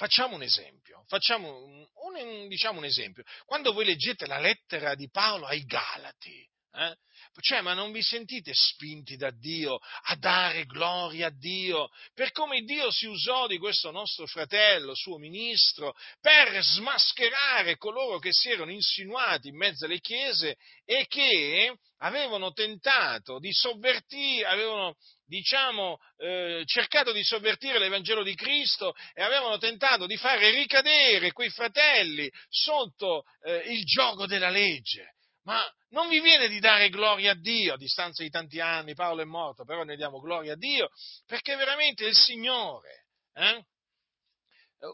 Facciamo 0.00 0.34
un 0.34 0.42
esempio, 0.42 1.04
facciamo 1.08 1.62
un, 1.62 1.86
un, 2.16 2.48
diciamo 2.48 2.78
un 2.78 2.86
esempio. 2.86 3.22
Quando 3.44 3.74
voi 3.74 3.84
leggete 3.84 4.24
la 4.26 4.38
lettera 4.38 4.94
di 4.94 5.10
Paolo 5.10 5.44
ai 5.44 5.62
Galati, 5.66 6.48
eh, 6.72 6.96
cioè, 7.40 7.60
ma 7.60 7.74
non 7.74 7.92
vi 7.92 8.02
sentite 8.02 8.52
spinti 8.54 9.16
da 9.16 9.30
Dio 9.30 9.78
a 10.04 10.16
dare 10.16 10.66
gloria 10.66 11.28
a 11.28 11.30
Dio 11.30 11.88
per 12.14 12.32
come 12.32 12.62
Dio 12.62 12.90
si 12.90 13.06
usò 13.06 13.46
di 13.46 13.58
questo 13.58 13.90
nostro 13.90 14.26
fratello, 14.26 14.94
suo 14.94 15.16
ministro, 15.18 15.94
per 16.20 16.62
smascherare 16.62 17.76
coloro 17.76 18.18
che 18.18 18.32
si 18.32 18.50
erano 18.50 18.72
insinuati 18.72 19.48
in 19.48 19.56
mezzo 19.56 19.84
alle 19.84 20.00
chiese 20.00 20.56
e 20.84 21.06
che 21.06 21.76
avevano 21.98 22.52
tentato 22.52 23.38
di 23.38 23.52
sovvertire, 23.52 24.46
avevano 24.46 24.96
diciamo, 25.26 25.98
eh, 26.18 26.62
cercato 26.66 27.12
di 27.12 27.22
sovvertire 27.22 27.78
l'Evangelo 27.78 28.24
di 28.24 28.34
Cristo 28.34 28.94
e 29.14 29.22
avevano 29.22 29.58
tentato 29.58 30.06
di 30.06 30.16
fare 30.16 30.50
ricadere 30.50 31.32
quei 31.32 31.50
fratelli 31.50 32.30
sotto 32.48 33.24
eh, 33.44 33.72
il 33.72 33.84
gioco 33.84 34.26
della 34.26 34.50
legge. 34.50 35.14
Ma 35.50 35.68
non 35.88 36.08
vi 36.08 36.20
viene 36.20 36.46
di 36.46 36.60
dare 36.60 36.90
gloria 36.90 37.32
a 37.32 37.34
Dio 37.34 37.74
a 37.74 37.76
distanza 37.76 38.22
di 38.22 38.30
tanti 38.30 38.60
anni, 38.60 38.94
Paolo 38.94 39.22
è 39.22 39.24
morto, 39.24 39.64
però 39.64 39.82
ne 39.82 39.96
diamo 39.96 40.20
gloria 40.20 40.52
a 40.52 40.56
Dio, 40.56 40.90
perché 41.26 41.56
veramente 41.56 42.04
il 42.04 42.14
Signore 42.14 43.06
eh, 43.34 43.64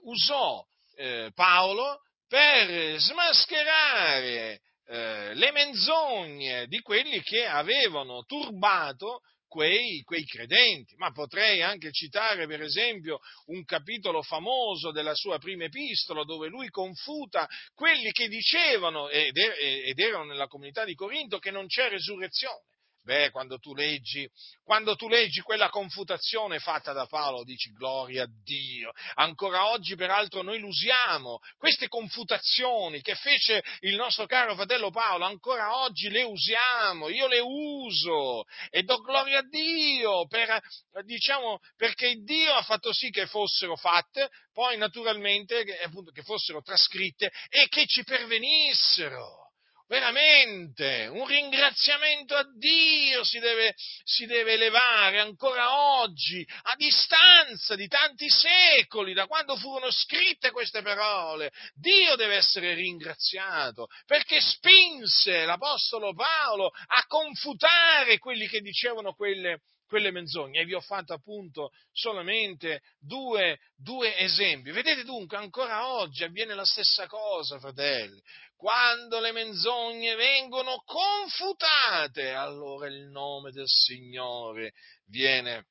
usò 0.04 0.64
eh, 0.94 1.30
Paolo 1.34 2.00
per 2.26 2.98
smascherare 2.98 4.62
eh, 4.86 5.34
le 5.34 5.52
menzogne 5.52 6.66
di 6.68 6.80
quelli 6.80 7.20
che 7.20 7.44
avevano 7.44 8.24
turbato 8.24 9.20
quei, 9.48 10.02
quei, 10.02 10.24
credenti. 10.24 10.94
Ma 10.96 11.10
potrei 11.12 11.62
anche 11.62 11.92
citare, 11.92 12.46
per 12.46 12.62
esempio, 12.62 13.20
un 13.46 13.64
capitolo 13.64 14.22
famoso 14.22 14.90
della 14.90 15.14
sua 15.14 15.38
prima 15.38 15.64
epistola, 15.64 16.24
dove 16.24 16.48
lui 16.48 16.68
confuta 16.68 17.48
quelli 17.74 18.10
che 18.12 18.28
dicevano, 18.28 19.08
ed, 19.08 19.36
er, 19.36 19.54
erano 19.96 20.24
nella 20.24 20.46
comunità 20.46 20.84
di 20.84 20.94
Corinto, 20.94 21.38
che 21.38 21.50
non 21.50 21.66
c'è 21.66 21.88
resurrezione. 21.88 22.75
Beh, 23.06 23.30
quando 23.30 23.60
tu, 23.60 23.72
leggi, 23.72 24.28
quando 24.64 24.96
tu 24.96 25.06
leggi 25.06 25.40
quella 25.40 25.68
confutazione 25.68 26.58
fatta 26.58 26.92
da 26.92 27.06
Paolo, 27.06 27.44
dici 27.44 27.70
gloria 27.70 28.24
a 28.24 28.28
Dio. 28.42 28.90
Ancora 29.14 29.68
oggi, 29.70 29.94
peraltro, 29.94 30.42
noi 30.42 30.58
lo 30.58 30.66
usiamo. 30.66 31.38
Queste 31.56 31.86
confutazioni 31.86 33.00
che 33.02 33.14
fece 33.14 33.62
il 33.82 33.94
nostro 33.94 34.26
caro 34.26 34.56
fratello 34.56 34.90
Paolo, 34.90 35.24
ancora 35.24 35.84
oggi 35.84 36.08
le 36.08 36.24
usiamo. 36.24 37.08
Io 37.08 37.28
le 37.28 37.38
uso 37.38 38.42
e 38.70 38.82
do 38.82 38.98
gloria 38.98 39.38
a 39.38 39.48
Dio 39.48 40.26
per, 40.26 40.60
diciamo, 41.04 41.60
perché 41.76 42.16
Dio 42.16 42.54
ha 42.54 42.62
fatto 42.62 42.92
sì 42.92 43.10
che 43.10 43.28
fossero 43.28 43.76
fatte, 43.76 44.30
poi 44.52 44.76
naturalmente 44.78 45.64
appunto, 45.80 46.10
che 46.10 46.24
fossero 46.24 46.60
trascritte 46.60 47.30
e 47.50 47.68
che 47.68 47.86
ci 47.86 48.02
pervenissero 48.02 49.45
veramente 49.86 51.08
un 51.10 51.26
ringraziamento 51.26 52.34
a 52.34 52.44
Dio 52.56 53.24
si 53.24 53.38
deve, 53.38 53.74
si 54.04 54.26
deve, 54.26 54.54
elevare 54.54 55.20
ancora 55.20 56.00
oggi, 56.00 56.46
a 56.62 56.74
distanza 56.76 57.74
di 57.74 57.86
tanti 57.86 58.28
secoli, 58.28 59.12
da 59.12 59.26
quando 59.26 59.56
furono 59.56 59.90
scritte 59.90 60.50
queste 60.50 60.82
parole. 60.82 61.52
Dio 61.74 62.16
deve 62.16 62.36
essere 62.36 62.74
ringraziato 62.74 63.88
perché 64.06 64.40
spinse 64.40 65.44
l'Apostolo 65.44 66.14
Paolo 66.14 66.66
a 66.68 67.04
confutare 67.06 68.18
quelli 68.18 68.48
che 68.48 68.60
dicevano 68.60 69.14
quelle, 69.14 69.60
quelle 69.86 70.10
menzogne. 70.10 70.60
E 70.60 70.64
vi 70.64 70.74
ho 70.74 70.80
fatto 70.80 71.12
appunto 71.12 71.70
solamente 71.92 72.82
due, 72.98 73.58
due, 73.76 74.16
esempi. 74.18 74.70
Vedete 74.70 75.04
dunque, 75.04 75.36
ancora 75.36 75.92
oggi 75.92 76.24
avviene 76.24 76.54
la 76.54 76.64
stessa 76.64 77.06
cosa, 77.06 77.58
fratelli. 77.58 78.20
Quando 78.56 79.20
le 79.20 79.32
menzogne 79.32 80.14
vengono 80.14 80.82
confutate, 80.84 82.30
allora 82.30 82.86
il 82.86 83.08
nome 83.08 83.52
del 83.52 83.68
Signore 83.68 84.72
viene 85.06 85.66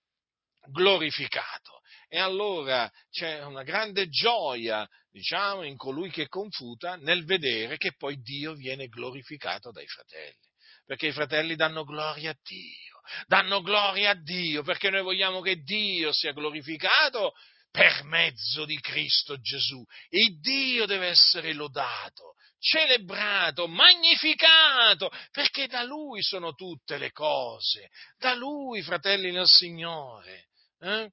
glorificato. 0.71 1.81
E 2.07 2.19
allora 2.19 2.89
c'è 3.09 3.43
una 3.43 3.63
grande 3.63 4.07
gioia, 4.09 4.87
diciamo, 5.09 5.63
in 5.63 5.75
colui 5.75 6.09
che 6.11 6.27
confuta 6.27 6.95
nel 6.95 7.25
vedere 7.25 7.77
che 7.77 7.93
poi 7.95 8.21
Dio 8.21 8.53
viene 8.53 8.87
glorificato 8.87 9.71
dai 9.71 9.87
fratelli. 9.87 10.53
Perché 10.85 11.07
i 11.07 11.11
fratelli 11.11 11.55
danno 11.55 11.83
gloria 11.83 12.29
a 12.29 12.37
Dio, 12.43 13.01
danno 13.25 13.61
gloria 13.61 14.11
a 14.11 14.21
Dio, 14.21 14.61
perché 14.61 14.91
noi 14.91 15.01
vogliamo 15.01 15.41
che 15.41 15.55
Dio 15.57 16.11
sia 16.11 16.31
glorificato 16.31 17.33
per 17.71 18.03
mezzo 18.03 18.65
di 18.65 18.79
Cristo 18.79 19.39
Gesù. 19.39 19.83
E 20.09 20.37
Dio 20.39 20.85
deve 20.85 21.07
essere 21.07 21.53
lodato, 21.53 22.34
celebrato, 22.65 23.67
magnificato, 23.67 25.11
perché 25.31 25.67
da 25.67 25.83
Lui 25.83 26.23
sono 26.23 26.53
tutte 26.53 26.97
le 26.97 27.11
cose, 27.11 27.91
da 28.17 28.33
Lui, 28.33 28.81
fratelli 28.81 29.31
nel 29.31 29.47
Signore. 29.47 30.47
Eh? 30.79 31.11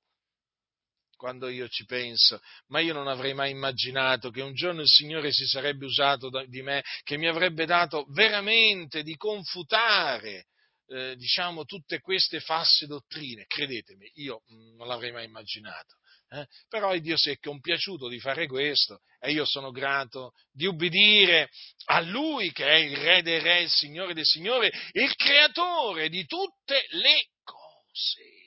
Quando 1.15 1.49
io 1.49 1.69
ci 1.69 1.85
penso, 1.85 2.41
ma 2.69 2.81
io 2.81 2.95
non 2.95 3.07
avrei 3.07 3.35
mai 3.35 3.51
immaginato 3.51 4.31
che 4.31 4.41
un 4.41 4.55
giorno 4.55 4.81
il 4.81 4.89
Signore 4.89 5.31
si 5.31 5.47
sarebbe 5.47 5.85
usato 5.85 6.31
di 6.47 6.63
me, 6.63 6.83
che 7.05 7.19
mi 7.19 7.29
avrebbe 7.29 7.67
dato 7.67 8.07
veramente 8.09 9.03
di 9.03 9.15
confutare, 9.17 10.47
eh, 10.89 11.15
diciamo, 11.17 11.65
tutte 11.65 12.01
queste 12.01 12.41
false 12.41 12.87
dottrine. 12.87 13.45
Credetemi, 13.47 14.11
io 14.15 14.43
mm, 14.53 14.77
non 14.77 14.89
l'avrei 14.89 15.13
mai 15.13 15.27
immaginato. 15.27 15.97
Eh? 16.33 16.47
Però 16.69 16.97
Dio 16.99 17.17
si 17.17 17.31
è 17.31 17.39
compiaciuto 17.39 18.09
di 18.09 18.19
fare 18.19 18.47
questo 18.47 19.01
e 19.21 19.33
io 19.33 19.45
sono 19.45 19.71
grato 19.71 20.33
di 20.51 20.67
ubbidire 20.67 21.51
a 21.87 22.01
Lui 22.01 22.53
che 22.53 22.67
è 22.67 22.77
il 22.77 22.97
Re 22.97 23.23
dei 23.23 23.39
Re, 23.39 23.63
il 23.63 23.71
Signore 23.71 24.15
dei 24.15 24.25
Signori, 24.25 24.71
il 24.93 25.15
Creatore 25.15 26.09
di 26.09 26.25
tutte 26.25 26.87
le 26.91 27.27
cose 27.45 28.43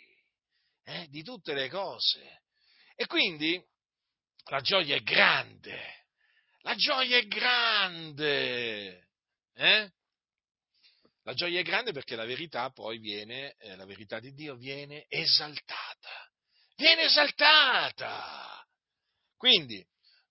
eh, 0.85 1.07
di 1.09 1.23
tutte 1.23 1.53
le 1.53 1.67
cose. 1.69 2.43
E 2.95 3.05
quindi 3.07 3.61
la 4.45 4.61
gioia 4.61 4.95
è 4.95 5.01
grande, 5.01 6.05
la 6.61 6.75
gioia 6.75 7.17
è 7.17 7.25
grande. 7.25 9.09
Eh? 9.53 9.91
La 11.23 11.33
gioia 11.33 11.59
è 11.59 11.63
grande 11.63 11.91
perché 11.91 12.15
la 12.15 12.25
verità 12.25 12.69
poi 12.69 12.99
viene, 12.99 13.55
eh, 13.57 13.75
la 13.75 13.85
verità 13.85 14.19
di 14.19 14.31
Dio 14.33 14.55
viene 14.55 15.05
esaltata, 15.07 16.31
viene 16.75 17.03
esaltata. 17.03 18.65
Quindi, 19.37 19.85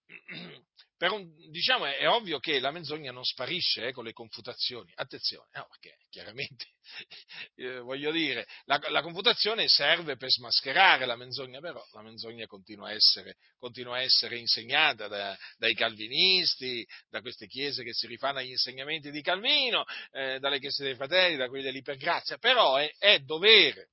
un, 1.13 1.35
diciamo, 1.51 1.85
è, 1.85 1.99
è, 1.99 2.09
ovvio 2.09 2.39
che 2.39 2.61
la 2.61 2.71
menzogna 2.71 3.13
non 3.13 3.25
sparisce 3.25 3.89
eh, 3.89 3.93
con 3.93 4.05
le 4.05 4.13
confutazioni. 4.13 4.91
Attenzione, 4.95 5.49
no, 5.53 5.67
perché 5.69 5.99
chiaramente, 6.09 6.67
eh, 7.57 7.79
voglio 7.81 8.11
dire, 8.11 8.47
la, 8.65 8.81
la, 8.89 9.03
confutazione 9.03 9.69
serve 9.69 10.17
per 10.17 10.31
smascherare 10.31 11.05
la 11.05 11.17
menzogna, 11.17 11.61
però 11.61 11.85
la 11.93 12.03
menzogna 12.03 12.47
continua 12.47 12.89
a 12.89 12.93
essere, 12.93 13.37
continua 13.59 13.97
a 13.97 14.03
essere 14.03 14.39
insegnata 14.39 15.09
da, 15.09 15.37
dai 15.59 15.75
calvinisti, 15.75 16.87
da 17.09 17.21
queste 17.21 17.47
chiese 17.47 17.85
che 17.85 17.93
si 17.93 18.07
rifanno 18.07 18.39
agli 18.39 18.51
insegnamenti 18.51 19.11
di 19.11 19.21
Calvino, 19.21 19.85
eh, 20.13 20.39
dalle 20.39 20.59
chiese 20.59 20.85
dei 20.85 20.95
fratelli, 20.95 21.37
da 21.37 21.49
quelli 21.49 21.65
dell'ipergrazia, 21.65 22.39
però 22.39 22.77
è, 22.77 22.91
è 22.99 23.19
dovere 23.19 23.91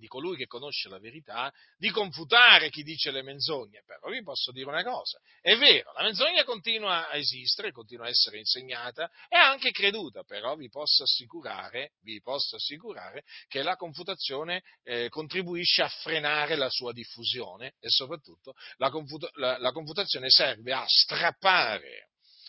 di 0.00 0.08
colui 0.08 0.36
che 0.36 0.46
conosce 0.46 0.88
la 0.88 0.98
verità, 0.98 1.52
di 1.76 1.90
confutare 1.90 2.70
chi 2.70 2.82
dice 2.82 3.10
le 3.10 3.22
menzogne. 3.22 3.82
Però 3.86 4.10
vi 4.10 4.22
posso 4.22 4.50
dire 4.50 4.66
una 4.66 4.82
cosa, 4.82 5.20
è 5.40 5.56
vero, 5.56 5.92
la 5.92 6.02
menzogna 6.02 6.42
continua 6.42 7.08
a 7.08 7.16
esistere, 7.16 7.70
continua 7.70 8.06
a 8.06 8.08
essere 8.08 8.38
insegnata 8.38 9.08
e 9.28 9.36
anche 9.36 9.70
creduta, 9.70 10.24
però 10.24 10.56
vi 10.56 10.68
posso 10.68 11.02
assicurare, 11.02 11.92
vi 12.02 12.20
posso 12.20 12.56
assicurare 12.56 13.24
che 13.46 13.62
la 13.62 13.76
confutazione 13.76 14.62
eh, 14.82 15.08
contribuisce 15.10 15.82
a 15.82 15.88
frenare 15.88 16.56
la 16.56 16.70
sua 16.70 16.92
diffusione 16.92 17.74
e 17.78 17.90
soprattutto 17.90 18.54
la, 18.76 18.90
confut- 18.90 19.30
la, 19.36 19.58
la 19.58 19.70
confutazione 19.70 20.30
serve 20.30 20.72
a 20.72 20.84
strappare 20.86 22.08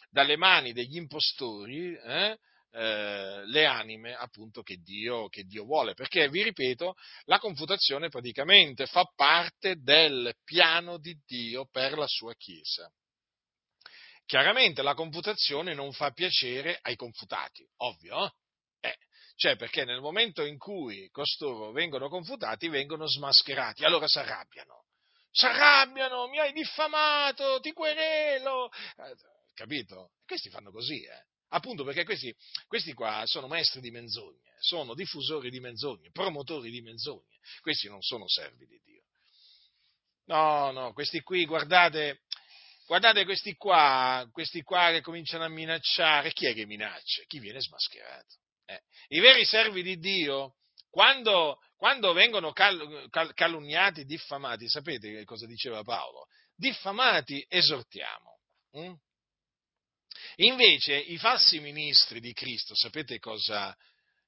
dalle 0.10 0.38
mani 0.38 0.72
degli 0.72 0.96
impostori 0.96 1.94
eh, 1.96 2.38
eh, 2.74 3.46
le 3.46 3.66
anime 3.66 4.16
appunto 4.16 4.62
che 4.62 4.78
Dio, 4.78 5.28
che 5.28 5.44
Dio 5.44 5.66
vuole, 5.66 5.94
perché 5.94 6.30
vi 6.30 6.44
ripeto, 6.44 6.96
la 7.26 7.40
confutazione 7.40 8.10
praticamente 8.10 8.86
fa 8.86 9.04
parte 9.16 9.76
del 9.82 10.34
piano 10.44 10.98
di 10.98 11.18
Dio 11.26 11.66
per 11.66 11.98
la 11.98 12.08
sua 12.08 12.34
Chiesa. 12.36 12.90
Chiaramente 14.26 14.82
la 14.82 14.94
confutazione 14.94 15.74
non 15.74 15.92
fa 15.92 16.12
piacere 16.12 16.80
ai 16.82 16.96
confutati, 16.96 17.68
ovvio, 17.78 18.36
eh? 18.80 18.96
cioè 19.36 19.58
perché 19.58 19.84
nel 19.84 20.00
momento 20.00 20.46
in 20.46 20.58
cui 20.58 21.10
costoro 21.10 21.72
vengono 21.72 22.08
confutati 22.08 22.70
vengono 22.70 23.06
smascherati, 23.06 23.84
allora 23.84 24.08
si 24.08 24.20
arrabbiano, 24.20 24.86
si 25.30 25.46
arrabbiano, 25.46 26.30
mi 26.30 26.40
hai 26.40 26.54
diffamato, 26.54 27.60
ti 27.60 27.74
querelo, 27.74 28.70
eh, 28.72 29.16
capito? 29.54 30.12
Questi 30.26 30.50
fanno 30.50 30.72
così, 30.72 31.04
eh? 31.04 31.31
Appunto 31.54 31.84
perché 31.84 32.06
questi, 32.06 32.34
questi 32.68 32.94
qua 32.94 33.24
sono 33.26 33.48
maestri 33.48 33.82
di 33.82 33.92
menzogne, 33.92 34.54
sono 34.60 34.94
diffusori 34.94 35.50
di 35.50 35.60
menzogne, 35.60 36.10
promotori 36.12 36.72
di 36.72 36.82
menzogne. 36.82 37.40
Questi 37.62 37.90
non 37.90 38.02
sono 38.02 38.28
servi 38.28 38.66
di 38.68 38.80
Dio. 38.84 39.04
No, 40.26 40.72
no, 40.72 40.94
questi 40.94 41.20
qui, 41.22 41.46
guardate, 41.46 42.22
guardate 42.86 43.26
questi 43.26 43.56
qua, 43.56 44.26
questi 44.32 44.62
qua 44.62 44.92
che 44.92 45.02
cominciano 45.02 45.44
a 45.44 45.50
minacciare, 45.50 46.32
chi 46.32 46.46
è 46.46 46.54
che 46.54 46.66
minaccia? 46.66 47.24
Chi 47.28 47.40
viene 47.40 47.60
smascherato? 47.60 48.36
Eh. 48.66 48.82
I 49.10 49.20
veri 49.20 49.44
servi 49.44 49.84
di 49.84 49.98
Dio, 49.98 50.56
quando, 50.90 51.60
quando 51.76 52.14
vengono 52.14 52.54
cal, 52.54 53.08
cal, 53.10 53.34
calunniati, 53.34 54.06
diffamati, 54.06 54.70
sapete 54.70 55.26
cosa 55.26 55.46
diceva 55.46 55.84
Paolo? 55.84 56.28
Diffamati 56.56 57.46
esortiamo. 57.50 58.40
Hm? 58.72 58.94
Invece 60.38 60.96
i 60.96 61.18
falsi 61.18 61.60
ministri 61.60 62.20
di 62.20 62.34
Cristo, 62.34 62.76
sapete 62.76 63.20
cosa, 63.20 63.76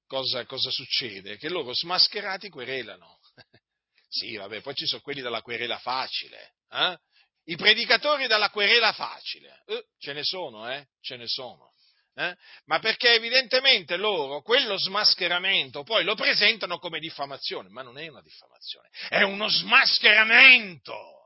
cosa, 0.06 0.46
cosa 0.46 0.70
succede? 0.70 1.38
Che 1.38 1.50
loro 1.50 1.74
smascherati 1.74 2.50
querelano. 2.50 3.20
sì, 4.08 4.36
vabbè, 4.36 4.62
poi 4.62 4.76
ci 4.76 4.86
sono 4.86 5.02
quelli 5.02 5.22
dalla 5.22 5.42
querela 5.42 5.78
facile. 5.78 6.54
Eh? 6.70 6.98
I 7.46 7.56
predicatori 7.56 8.28
dalla 8.28 8.50
querela 8.50 8.94
facile. 8.94 9.64
Eh, 9.66 9.86
ce 9.98 10.14
ne 10.14 10.24
sono, 10.24 10.72
eh? 10.72 10.88
Ce 11.02 11.18
ne 11.18 11.28
sono. 11.28 11.74
Eh? 12.16 12.36
Ma 12.66 12.78
perché 12.78 13.14
evidentemente 13.14 13.98
loro 13.98 14.44
quello 14.44 14.78
smascheramento 14.78 15.82
poi 15.82 16.04
lo 16.04 16.14
presentano 16.14 16.78
come 16.78 17.00
diffamazione, 17.00 17.70
ma 17.70 17.82
non 17.82 17.98
è 17.98 18.08
una 18.08 18.22
diffamazione, 18.22 18.90
è 19.10 19.24
uno 19.24 19.48
smascheramento. 19.50 21.23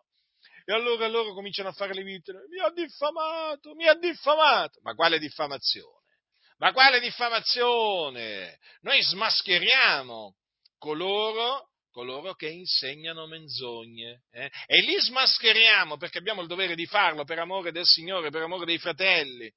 E 0.70 0.74
allora 0.74 1.08
loro 1.08 1.34
cominciano 1.34 1.70
a 1.70 1.72
fare 1.72 1.94
le 1.94 2.04
vittime. 2.04 2.42
Mi 2.50 2.60
ha 2.60 2.70
diffamato, 2.72 3.74
mi 3.74 3.88
ha 3.88 3.94
diffamato. 3.94 4.82
Ma 4.82 4.96
quale 4.96 5.18
diffamazione? 5.18 6.02
Ma 6.58 6.74
quale 6.74 7.00
diffamazione? 7.00 8.60
Noi 8.82 9.02
smascheriamo 9.02 10.36
coloro, 10.78 11.70
coloro 11.90 12.34
che 12.34 12.50
insegnano 12.50 13.28
menzogne. 13.28 14.24
Eh? 14.30 14.52
E 14.66 14.82
li 14.82 15.00
smascheriamo 15.00 15.96
perché 15.96 16.18
abbiamo 16.18 16.42
il 16.42 16.48
dovere 16.48 16.76
di 16.76 16.86
farlo 16.86 17.24
per 17.24 17.40
amore 17.40 17.72
del 17.72 17.86
Signore, 17.86 18.30
per 18.30 18.42
amore 18.42 18.66
dei 18.66 18.78
fratelli. 18.78 19.50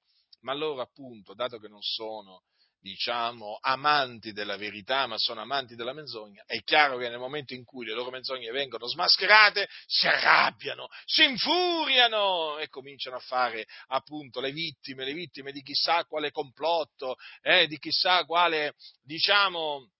Ma 0.42 0.54
loro 0.54 0.80
appunto, 0.80 1.34
dato 1.34 1.58
che 1.58 1.66
non 1.66 1.82
sono 1.82 2.44
diciamo, 2.80 3.58
amanti 3.60 4.32
della 4.32 4.56
verità, 4.56 5.06
ma 5.06 5.18
sono 5.18 5.40
amanti 5.40 5.74
della 5.74 5.92
menzogna, 5.92 6.42
è 6.46 6.62
chiaro 6.62 6.96
che 6.96 7.08
nel 7.08 7.18
momento 7.18 7.54
in 7.54 7.64
cui 7.64 7.84
le 7.84 7.94
loro 7.94 8.10
menzogne 8.10 8.50
vengono 8.50 8.86
smascherate, 8.86 9.68
si 9.86 10.06
arrabbiano, 10.06 10.88
si 11.04 11.24
infuriano 11.24 12.58
e 12.58 12.68
cominciano 12.68 13.16
a 13.16 13.20
fare 13.20 13.66
appunto 13.88 14.40
le 14.40 14.50
vittime, 14.50 15.04
le 15.04 15.12
vittime 15.12 15.52
di 15.52 15.62
chissà 15.62 16.04
quale 16.04 16.30
complotto, 16.30 17.16
eh, 17.42 17.66
di 17.66 17.78
chissà 17.78 18.24
quale, 18.24 18.74
diciamo, 19.02 19.90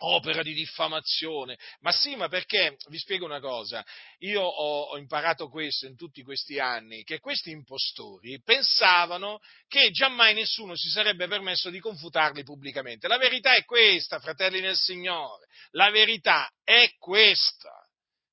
opera 0.00 0.42
di 0.42 0.54
diffamazione. 0.54 1.58
Ma 1.80 1.92
sì, 1.92 2.16
ma 2.16 2.28
perché, 2.28 2.76
vi 2.88 2.98
spiego 2.98 3.24
una 3.24 3.40
cosa, 3.40 3.84
io 4.18 4.42
ho, 4.42 4.82
ho, 4.82 4.98
imparato 4.98 5.48
questo 5.48 5.86
in 5.86 5.96
tutti 5.96 6.22
questi 6.22 6.58
anni, 6.58 7.02
che 7.02 7.18
questi 7.18 7.50
impostori 7.50 8.40
pensavano 8.42 9.40
che 9.66 9.90
giammai 9.90 10.34
nessuno 10.34 10.76
si 10.76 10.88
sarebbe 10.88 11.26
permesso 11.26 11.70
di 11.70 11.80
confutarli 11.80 12.42
pubblicamente. 12.42 13.08
La 13.08 13.18
verità 13.18 13.54
è 13.54 13.64
questa, 13.64 14.20
fratelli 14.20 14.60
nel 14.60 14.76
Signore, 14.76 15.46
la 15.72 15.90
verità 15.90 16.50
è 16.64 16.94
questa. 16.98 17.72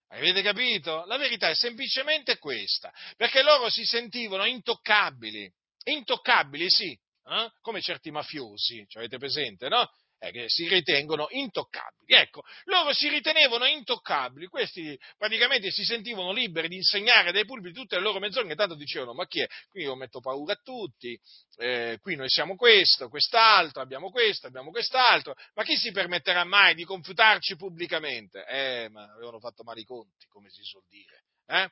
Avete 0.10 0.42
capito? 0.42 1.04
La 1.06 1.18
verità 1.18 1.50
è 1.50 1.56
semplicemente 1.56 2.38
questa, 2.38 2.94
perché 3.18 3.44
loro 3.44 3.70
si 3.70 3.84
sentivano 3.84 4.46
intoccabili, 4.46 5.52
intoccabili, 5.84 6.70
sì, 6.70 6.98
eh? 7.26 7.52
come 7.62 7.82
certi 7.82 8.10
mafiosi, 8.10 8.86
ci 8.88 8.98
avete 8.98 9.18
presente, 9.18 9.68
no? 9.68 9.90
Eh, 10.20 10.32
che 10.32 10.46
si 10.50 10.68
ritengono 10.68 11.28
intoccabili. 11.30 12.16
Ecco, 12.16 12.42
loro 12.66 12.92
si 12.92 13.08
ritenevano 13.08 13.66
intoccabili, 13.66 14.48
questi 14.48 15.00
praticamente 15.16 15.70
si 15.70 15.84
sentivano 15.84 16.32
liberi 16.32 16.68
di 16.68 16.78
insegnare 16.78 17.32
dai 17.32 17.46
pulpiti 17.46 17.76
tutte 17.76 17.98
le 17.98 18.02
loro 18.02 18.18
menzogne, 18.18 18.56
tanto 18.56 18.74
dicevano, 18.74 19.14
ma 19.14 19.28
chi 19.28 19.42
è? 19.42 19.48
Qui 19.70 19.84
io 19.84 19.96
metto 19.96 20.20
paura 20.20 20.54
a 20.54 20.60
tutti, 20.64 21.20
eh, 21.58 22.00
qui 22.02 22.16
noi 22.16 22.30
siamo 22.30 22.56
questo, 22.56 23.10
quest'altro, 23.10 23.80
abbiamo 23.80 24.10
questo, 24.10 24.48
abbiamo 24.48 24.72
quest'altro, 24.72 25.36
ma 25.54 25.64
chi 25.64 25.78
si 25.78 25.92
permetterà 25.92 26.44
mai 26.46 26.74
di 26.74 26.84
confutarci 26.84 27.56
pubblicamente? 27.56 28.44
Eh, 28.46 28.90
ma 28.90 29.04
avevano 29.04 29.40
fatto 29.40 29.62
male 29.62 29.82
i 29.82 29.86
conti, 29.86 30.26
come 30.30 30.50
si 30.50 30.64
suol 30.64 30.86
dire. 30.88 31.26
Eh? 31.46 31.70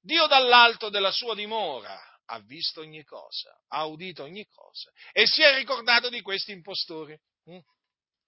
Dio 0.00 0.26
dall'alto 0.28 0.88
della 0.88 1.10
sua 1.10 1.34
dimora 1.34 2.00
ha 2.26 2.38
visto 2.40 2.80
ogni 2.80 3.04
cosa, 3.04 3.60
ha 3.68 3.84
udito 3.86 4.22
ogni 4.22 4.46
cosa 4.46 4.90
e 5.12 5.26
si 5.26 5.42
è 5.42 5.54
ricordato 5.56 6.08
di 6.08 6.20
questi 6.20 6.52
impostori. 6.52 7.18
Mm? 7.50 7.58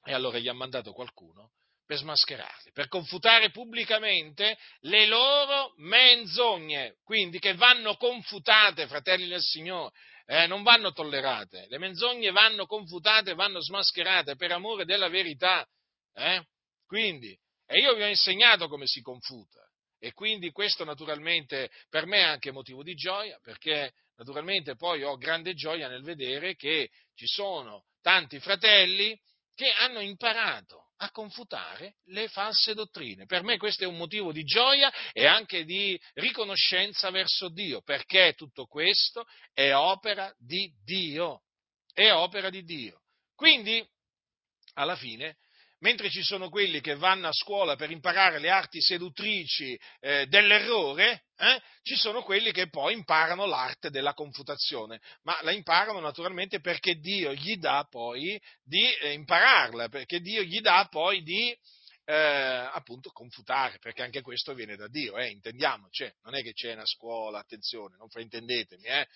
E 0.04 0.12
allora 0.12 0.38
gli 0.38 0.48
ha 0.48 0.52
mandato 0.52 0.92
qualcuno 0.92 1.52
per 1.86 1.98
smascherarli, 1.98 2.72
per 2.72 2.88
confutare 2.88 3.50
pubblicamente 3.50 4.56
le 4.80 5.06
loro 5.06 5.74
menzogne, 5.76 6.96
quindi 7.04 7.38
che 7.38 7.54
vanno 7.54 7.96
confutate, 7.96 8.86
fratelli 8.86 9.28
del 9.28 9.42
Signore, 9.42 9.92
eh, 10.26 10.46
non 10.46 10.62
vanno 10.62 10.92
tollerate, 10.92 11.66
le 11.68 11.78
menzogne 11.78 12.30
vanno 12.30 12.66
confutate, 12.66 13.34
vanno 13.34 13.60
smascherate 13.60 14.36
per 14.36 14.52
amore 14.52 14.84
della 14.84 15.08
verità. 15.08 15.66
Eh? 16.14 16.42
Quindi, 16.86 17.36
e 17.66 17.80
io 17.80 17.94
vi 17.94 18.02
ho 18.02 18.08
insegnato 18.08 18.68
come 18.68 18.86
si 18.86 19.00
confuta. 19.02 19.60
E 19.98 20.12
quindi 20.12 20.50
questo 20.50 20.84
naturalmente 20.84 21.70
per 21.88 22.06
me 22.06 22.18
è 22.18 22.24
anche 22.24 22.50
motivo 22.50 22.82
di 22.82 22.94
gioia, 22.94 23.38
perché 23.42 23.92
naturalmente 24.16 24.76
poi 24.76 25.02
ho 25.02 25.16
grande 25.16 25.54
gioia 25.54 25.88
nel 25.88 26.02
vedere 26.02 26.56
che 26.56 26.90
ci 27.14 27.26
sono 27.26 27.84
tanti 28.02 28.38
fratelli 28.38 29.18
che 29.54 29.70
hanno 29.70 30.00
imparato 30.00 30.90
a 30.98 31.10
confutare 31.10 31.96
le 32.06 32.28
false 32.28 32.74
dottrine. 32.74 33.26
Per 33.26 33.42
me 33.42 33.56
questo 33.56 33.84
è 33.84 33.86
un 33.86 33.96
motivo 33.96 34.32
di 34.32 34.44
gioia 34.44 34.92
e 35.12 35.26
anche 35.26 35.64
di 35.64 36.00
riconoscenza 36.14 37.10
verso 37.10 37.48
Dio, 37.48 37.82
perché 37.82 38.34
tutto 38.36 38.66
questo 38.66 39.24
è 39.52 39.72
opera 39.74 40.32
di 40.38 40.72
Dio. 40.84 41.42
È 41.92 42.10
opera 42.10 42.50
di 42.50 42.62
Dio. 42.62 43.02
Quindi, 43.34 43.86
alla 44.74 44.96
fine, 44.96 45.36
mentre 45.84 46.08
ci 46.08 46.22
sono 46.22 46.48
quelli 46.48 46.80
che 46.80 46.96
vanno 46.96 47.28
a 47.28 47.32
scuola 47.32 47.76
per 47.76 47.90
imparare 47.90 48.38
le 48.38 48.48
arti 48.48 48.80
seduttrici 48.80 49.78
eh, 50.00 50.26
dell'errore, 50.28 51.24
eh, 51.36 51.60
ci 51.82 51.94
sono 51.94 52.22
quelli 52.22 52.52
che 52.52 52.70
poi 52.70 52.94
imparano 52.94 53.44
l'arte 53.44 53.90
della 53.90 54.14
confutazione, 54.14 54.98
ma 55.24 55.38
la 55.42 55.52
imparano 55.52 56.00
naturalmente 56.00 56.60
perché 56.60 56.94
Dio 56.94 57.34
gli 57.34 57.56
dà 57.58 57.86
poi 57.88 58.40
di 58.62 58.94
eh, 58.94 59.12
impararla, 59.12 59.90
perché 59.90 60.20
Dio 60.20 60.42
gli 60.42 60.62
dà 60.62 60.88
poi 60.90 61.22
di 61.22 61.54
eh, 62.06 62.14
appunto 62.14 63.10
confutare, 63.10 63.78
perché 63.78 64.02
anche 64.02 64.22
questo 64.22 64.54
viene 64.54 64.76
da 64.76 64.88
Dio, 64.88 65.18
eh, 65.18 65.28
intendiamoci, 65.28 66.10
non 66.22 66.34
è 66.34 66.42
che 66.42 66.54
c'è 66.54 66.72
una 66.72 66.86
scuola, 66.86 67.40
attenzione, 67.40 67.96
non 67.98 68.08
fraintendetemi, 68.08 68.84
eh. 68.84 69.06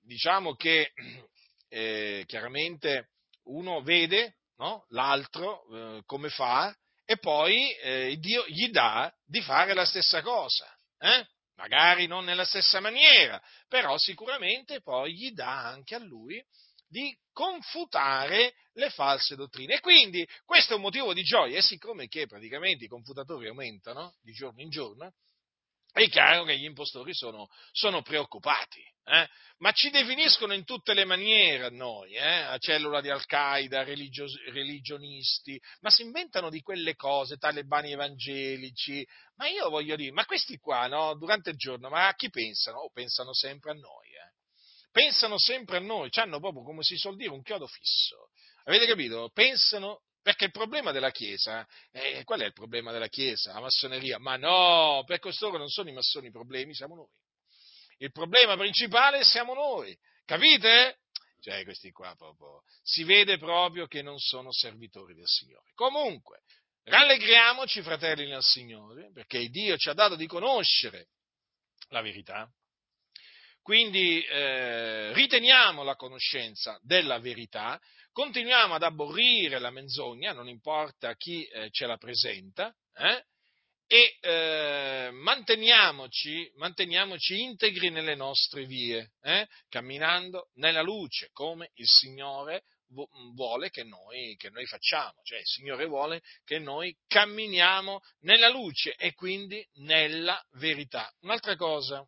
diciamo 0.00 0.56
che 0.56 0.92
chiaramente 2.26 3.10
uno 3.44 3.82
vede 3.82 4.36
no? 4.58 4.86
l'altro 4.90 5.66
eh, 5.72 6.02
come 6.04 6.28
fa 6.28 6.74
e 7.04 7.18
poi 7.18 7.72
eh, 7.76 8.16
Dio 8.18 8.44
gli 8.48 8.68
dà 8.70 9.12
di 9.24 9.40
fare 9.40 9.74
la 9.74 9.84
stessa 9.84 10.22
cosa. 10.22 10.66
Eh? 10.98 11.26
Magari 11.54 12.06
non 12.06 12.24
nella 12.24 12.44
stessa 12.44 12.80
maniera, 12.80 13.40
però 13.68 13.96
sicuramente 13.96 14.82
poi 14.82 15.14
gli 15.14 15.30
dà 15.30 15.64
anche 15.64 15.94
a 15.94 15.98
lui 15.98 16.44
di 16.88 17.16
confutare 17.32 18.54
le 18.74 18.90
false 18.90 19.36
dottrine. 19.36 19.74
E 19.74 19.80
quindi 19.80 20.26
questo 20.44 20.72
è 20.72 20.76
un 20.76 20.82
motivo 20.82 21.14
di 21.14 21.22
gioia, 21.22 21.58
e 21.58 21.62
siccome 21.62 22.08
che 22.08 22.26
praticamente 22.26 22.84
i 22.84 22.88
confutatori 22.88 23.48
aumentano 23.48 24.16
di 24.20 24.32
giorno 24.32 24.60
in 24.60 24.70
giorno, 24.70 25.12
è 26.02 26.08
chiaro 26.10 26.44
che 26.44 26.58
gli 26.58 26.64
impostori 26.64 27.14
sono, 27.14 27.48
sono 27.72 28.02
preoccupati, 28.02 28.82
eh? 29.04 29.26
ma 29.58 29.72
ci 29.72 29.88
definiscono 29.88 30.52
in 30.52 30.64
tutte 30.64 30.92
le 30.92 31.06
maniere 31.06 31.70
noi, 31.70 32.12
eh? 32.12 32.40
a 32.42 32.58
cellula 32.58 33.00
di 33.00 33.08
Al-Qaeda, 33.08 33.82
religio- 33.82 34.26
religionisti, 34.50 35.58
ma 35.80 35.88
si 35.88 36.02
inventano 36.02 36.50
di 36.50 36.60
quelle 36.60 36.94
cose, 36.96 37.38
talebani 37.38 37.92
evangelici, 37.92 39.06
ma 39.36 39.48
io 39.48 39.70
voglio 39.70 39.96
dire, 39.96 40.12
ma 40.12 40.26
questi 40.26 40.58
qua, 40.58 40.86
no, 40.86 41.16
durante 41.16 41.48
il 41.48 41.56
giorno, 41.56 41.88
ma 41.88 42.08
a 42.08 42.14
chi 42.14 42.28
pensano? 42.28 42.80
Oh, 42.80 42.90
pensano 42.90 43.32
sempre 43.32 43.70
a 43.70 43.74
noi, 43.74 44.08
eh? 44.08 44.34
pensano 44.90 45.38
sempre 45.38 45.78
a 45.78 45.80
noi, 45.80 46.10
hanno 46.12 46.40
proprio, 46.40 46.62
come 46.62 46.82
si 46.82 46.96
suol 46.96 47.16
dire, 47.16 47.30
un 47.30 47.42
chiodo 47.42 47.66
fisso, 47.66 48.28
avete 48.64 48.84
capito? 48.84 49.30
Pensano 49.32 50.02
perché 50.26 50.46
il 50.46 50.50
problema 50.50 50.90
della 50.90 51.12
Chiesa, 51.12 51.64
eh, 51.92 52.24
qual 52.24 52.40
è 52.40 52.46
il 52.46 52.52
problema 52.52 52.90
della 52.90 53.06
Chiesa? 53.06 53.52
La 53.52 53.60
massoneria? 53.60 54.18
Ma 54.18 54.34
no, 54.34 55.04
per 55.06 55.20
costoro 55.20 55.56
non 55.56 55.68
sono 55.68 55.88
i 55.88 55.92
massoni 55.92 56.26
i 56.26 56.32
problemi, 56.32 56.74
siamo 56.74 56.96
noi. 56.96 57.06
Il 57.98 58.10
problema 58.10 58.56
principale 58.56 59.22
siamo 59.22 59.54
noi, 59.54 59.96
capite? 60.24 61.02
Cioè, 61.40 61.62
questi 61.62 61.92
qua 61.92 62.12
proprio, 62.16 62.64
si 62.82 63.04
vede 63.04 63.38
proprio 63.38 63.86
che 63.86 64.02
non 64.02 64.18
sono 64.18 64.50
servitori 64.50 65.14
del 65.14 65.28
Signore. 65.28 65.70
Comunque, 65.76 66.40
rallegriamoci, 66.82 67.82
fratelli 67.82 68.26
nel 68.26 68.42
Signore, 68.42 69.12
perché 69.12 69.46
Dio 69.46 69.76
ci 69.76 69.90
ha 69.90 69.94
dato 69.94 70.16
di 70.16 70.26
conoscere 70.26 71.06
la 71.90 72.02
verità. 72.02 72.50
Quindi 73.62 74.24
eh, 74.24 75.12
riteniamo 75.12 75.84
la 75.84 75.94
conoscenza 75.94 76.80
della 76.82 77.20
verità 77.20 77.80
continuiamo 78.16 78.72
ad 78.72 78.82
aborrire 78.82 79.58
la 79.58 79.68
menzogna, 79.68 80.32
non 80.32 80.48
importa 80.48 81.14
chi 81.16 81.44
eh, 81.44 81.68
ce 81.70 81.84
la 81.84 81.98
presenta, 81.98 82.74
eh, 82.94 83.26
e 83.86 84.16
eh, 84.22 85.10
manteniamoci, 85.12 86.50
manteniamoci, 86.54 87.42
integri 87.42 87.90
nelle 87.90 88.14
nostre 88.14 88.64
vie, 88.64 89.12
eh, 89.20 89.46
camminando 89.68 90.48
nella 90.54 90.80
luce, 90.80 91.28
come 91.34 91.72
il 91.74 91.86
Signore 91.86 92.62
vuole 93.34 93.68
che 93.68 93.84
noi, 93.84 94.34
che 94.36 94.48
noi 94.48 94.64
facciamo, 94.64 95.20
cioè 95.22 95.40
il 95.40 95.46
Signore 95.46 95.84
vuole 95.84 96.22
che 96.44 96.58
noi 96.58 96.96
camminiamo 97.06 98.00
nella 98.20 98.48
luce 98.48 98.94
e 98.94 99.12
quindi 99.12 99.62
nella 99.74 100.42
verità. 100.52 101.12
Un'altra 101.20 101.54
cosa, 101.54 102.02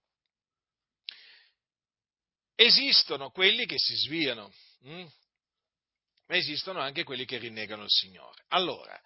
esistono 2.54 3.28
quelli 3.28 3.66
che 3.66 3.76
si 3.76 3.94
sviano. 3.94 4.50
Hm? 4.84 5.06
Ma 6.28 6.36
esistono 6.36 6.80
anche 6.80 7.04
quelli 7.04 7.24
che 7.24 7.38
rinnegano 7.38 7.82
il 7.82 7.90
Signore. 7.90 8.44
Allora, 8.48 8.98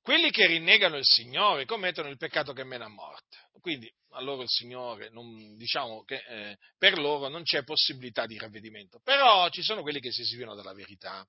quelli 0.00 0.30
che 0.30 0.46
rinnegano 0.46 0.96
il 0.96 1.04
Signore 1.04 1.64
commettono 1.64 2.08
il 2.08 2.16
peccato 2.16 2.52
che 2.52 2.64
mena 2.64 2.86
a 2.86 2.88
morte. 2.88 3.36
Quindi 3.60 3.92
a 4.10 4.20
loro 4.20 4.42
il 4.42 4.48
Signore, 4.48 5.10
non, 5.10 5.56
diciamo 5.56 6.02
che 6.04 6.22
eh, 6.26 6.58
per 6.78 6.98
loro 6.98 7.28
non 7.28 7.42
c'è 7.42 7.64
possibilità 7.64 8.26
di 8.26 8.38
ravvedimento. 8.38 9.00
Però 9.02 9.48
ci 9.50 9.62
sono 9.62 9.82
quelli 9.82 10.00
che 10.00 10.12
si 10.12 10.24
sviano 10.24 10.54
dalla 10.54 10.72
verità, 10.72 11.26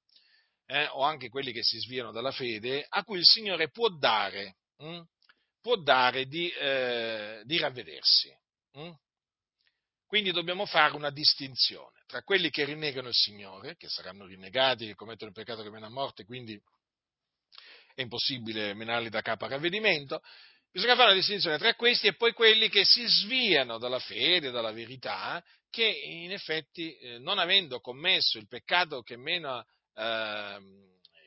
eh, 0.65 0.87
o 0.91 1.01
anche 1.01 1.29
quelli 1.29 1.51
che 1.51 1.63
si 1.63 1.79
sviano 1.79 2.11
dalla 2.11 2.31
fede, 2.31 2.85
a 2.87 3.03
cui 3.03 3.17
il 3.17 3.25
Signore 3.25 3.69
può 3.69 3.89
dare, 3.89 4.57
hm, 4.77 5.01
può 5.61 5.77
dare 5.77 6.25
di, 6.25 6.49
eh, 6.49 7.41
di 7.43 7.57
ravvedersi. 7.57 8.35
Hm? 8.73 8.91
Quindi 10.05 10.31
dobbiamo 10.31 10.65
fare 10.65 10.95
una 10.95 11.09
distinzione 11.09 12.02
tra 12.13 12.21
quelli 12.21 12.51
che 12.51 12.63
rinnegano 12.63 13.07
il 13.07 13.15
Signore, 13.15 13.75
che 13.75 13.89
saranno 13.89 14.27
rinnegati, 14.27 14.85
che 14.85 14.93
commettono 14.93 15.31
il 15.31 15.35
peccato 15.35 15.63
che 15.63 15.71
mena 15.71 15.87
a 15.87 15.89
morte, 15.89 16.25
quindi 16.25 16.53
è 17.95 18.01
impossibile 18.01 18.75
menarli 18.75 19.09
da 19.09 19.21
capo 19.21 19.45
a 19.45 19.47
ravvedimento. 19.47 20.21
Bisogna 20.71 20.93
fare 20.93 21.07
una 21.07 21.17
distinzione 21.17 21.57
tra 21.57 21.73
questi 21.73 22.05
e 22.05 22.15
poi 22.15 22.33
quelli 22.33 22.69
che 22.69 22.85
si 22.85 23.03
sviano 23.07 23.79
dalla 23.79 23.97
fede, 23.97 24.51
dalla 24.51 24.71
verità, 24.71 25.43
che 25.71 25.87
in 25.87 26.31
effetti, 26.31 26.95
eh, 26.97 27.17
non 27.17 27.39
avendo 27.39 27.79
commesso 27.79 28.37
il 28.37 28.47
peccato 28.47 29.01
che 29.01 29.17
mena, 29.17 29.65
eh, 29.95 30.59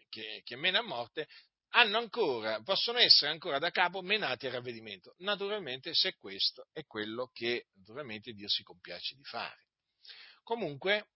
che, 0.08 0.42
che 0.44 0.54
mena 0.54 0.78
a 0.78 0.82
morte, 0.82 1.26
ancora, 1.70 2.62
possono 2.62 2.98
essere 2.98 3.32
ancora 3.32 3.58
da 3.58 3.70
capo 3.72 4.02
menati 4.02 4.46
a 4.46 4.52
ravvedimento. 4.52 5.16
Naturalmente 5.18 5.94
se 5.94 6.14
questo 6.14 6.68
è 6.72 6.84
quello 6.84 7.28
che 7.34 7.66
naturalmente 7.74 8.32
Dio 8.34 8.48
si 8.48 8.62
compiace 8.62 9.16
di 9.16 9.24
fare. 9.24 9.65
Comunque 10.46 11.08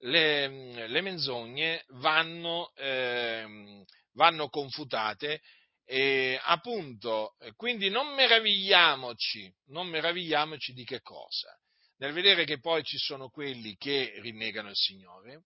le, 0.00 0.86
le 0.88 1.00
menzogne 1.00 1.86
vanno, 1.88 2.70
eh, 2.74 3.82
vanno 4.12 4.48
confutate 4.50 5.40
e 5.86 6.38
appunto, 6.42 7.36
quindi 7.56 7.88
non 7.88 8.14
meravigliamoci, 8.14 9.50
non 9.68 9.86
meravigliamoci 9.86 10.74
di 10.74 10.84
che 10.84 11.00
cosa? 11.00 11.58
Nel 11.96 12.12
vedere 12.12 12.44
che 12.44 12.60
poi 12.60 12.84
ci 12.84 12.98
sono 12.98 13.30
quelli 13.30 13.74
che 13.78 14.12
rinnegano 14.20 14.68
il 14.68 14.76
Signore, 14.76 15.44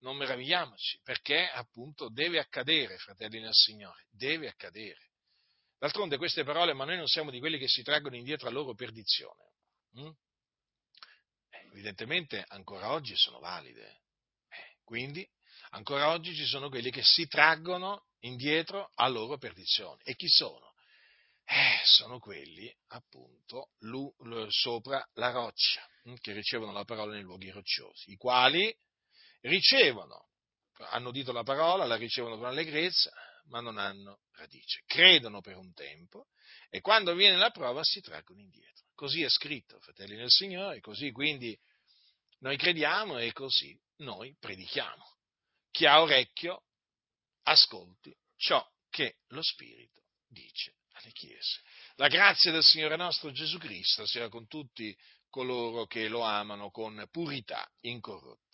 non 0.00 0.18
meravigliamoci, 0.18 1.00
perché 1.02 1.48
appunto 1.48 2.10
deve 2.10 2.38
accadere, 2.38 2.98
fratelli 2.98 3.40
nel 3.40 3.54
Signore, 3.54 4.06
deve 4.10 4.48
accadere. 4.48 5.12
D'altronde 5.78 6.18
queste 6.18 6.44
parole, 6.44 6.74
ma 6.74 6.84
noi 6.84 6.98
non 6.98 7.06
siamo 7.06 7.30
di 7.30 7.38
quelli 7.38 7.56
che 7.56 7.68
si 7.68 7.82
traggono 7.82 8.16
indietro 8.16 8.48
a 8.48 8.52
loro 8.52 8.74
perdizione. 8.74 9.52
Mm? 9.98 10.10
Evidentemente 11.76 12.42
ancora 12.48 12.92
oggi 12.92 13.14
sono 13.16 13.38
valide. 13.38 14.00
Eh, 14.48 14.78
Quindi, 14.82 15.28
ancora 15.72 16.08
oggi 16.08 16.34
ci 16.34 16.46
sono 16.46 16.70
quelli 16.70 16.90
che 16.90 17.02
si 17.02 17.26
traggono 17.26 18.06
indietro 18.20 18.92
a 18.94 19.06
loro 19.08 19.36
perdizione. 19.36 20.00
E 20.04 20.16
chi 20.16 20.26
sono? 20.26 20.72
Eh, 21.44 21.78
sono 21.84 22.18
quelli, 22.18 22.74
appunto, 22.88 23.72
lu, 23.80 24.10
lu, 24.20 24.50
sopra 24.50 25.06
la 25.16 25.30
roccia, 25.30 25.86
hm, 26.04 26.14
che 26.14 26.32
ricevono 26.32 26.72
la 26.72 26.84
parola 26.84 27.12
nei 27.12 27.22
luoghi 27.22 27.50
rocciosi, 27.50 28.10
i 28.10 28.16
quali 28.16 28.74
ricevono, 29.42 30.30
hanno 30.92 31.10
udito 31.10 31.30
la 31.30 31.42
parola, 31.42 31.84
la 31.84 31.96
ricevono 31.96 32.38
con 32.38 32.46
allegrezza, 32.46 33.12
ma 33.48 33.60
non 33.60 33.76
hanno 33.76 34.20
radice. 34.32 34.82
Credono 34.86 35.42
per 35.42 35.56
un 35.58 35.74
tempo 35.74 36.28
e 36.70 36.80
quando 36.80 37.14
viene 37.14 37.36
la 37.36 37.50
prova 37.50 37.82
si 37.84 38.00
traggono 38.00 38.40
indietro. 38.40 38.85
Così 38.96 39.22
è 39.22 39.28
scritto, 39.28 39.78
fratelli 39.78 40.16
del 40.16 40.30
Signore, 40.30 40.80
così 40.80 41.12
quindi 41.12 41.56
noi 42.38 42.56
crediamo 42.56 43.18
e 43.18 43.30
così 43.32 43.78
noi 43.98 44.34
predichiamo. 44.40 45.04
Chi 45.70 45.84
ha 45.84 46.00
orecchio, 46.00 46.62
ascolti 47.42 48.16
ciò 48.36 48.66
che 48.88 49.18
lo 49.28 49.42
Spirito 49.42 50.00
dice 50.26 50.76
alle 50.92 51.12
chiese. 51.12 51.60
La 51.96 52.08
grazia 52.08 52.50
del 52.50 52.62
Signore 52.62 52.96
nostro 52.96 53.30
Gesù 53.32 53.58
Cristo 53.58 54.06
sia 54.06 54.30
con 54.30 54.46
tutti 54.46 54.96
coloro 55.28 55.84
che 55.84 56.08
lo 56.08 56.22
amano 56.22 56.70
con 56.70 57.06
purità 57.10 57.70
incorrotta. 57.80 58.45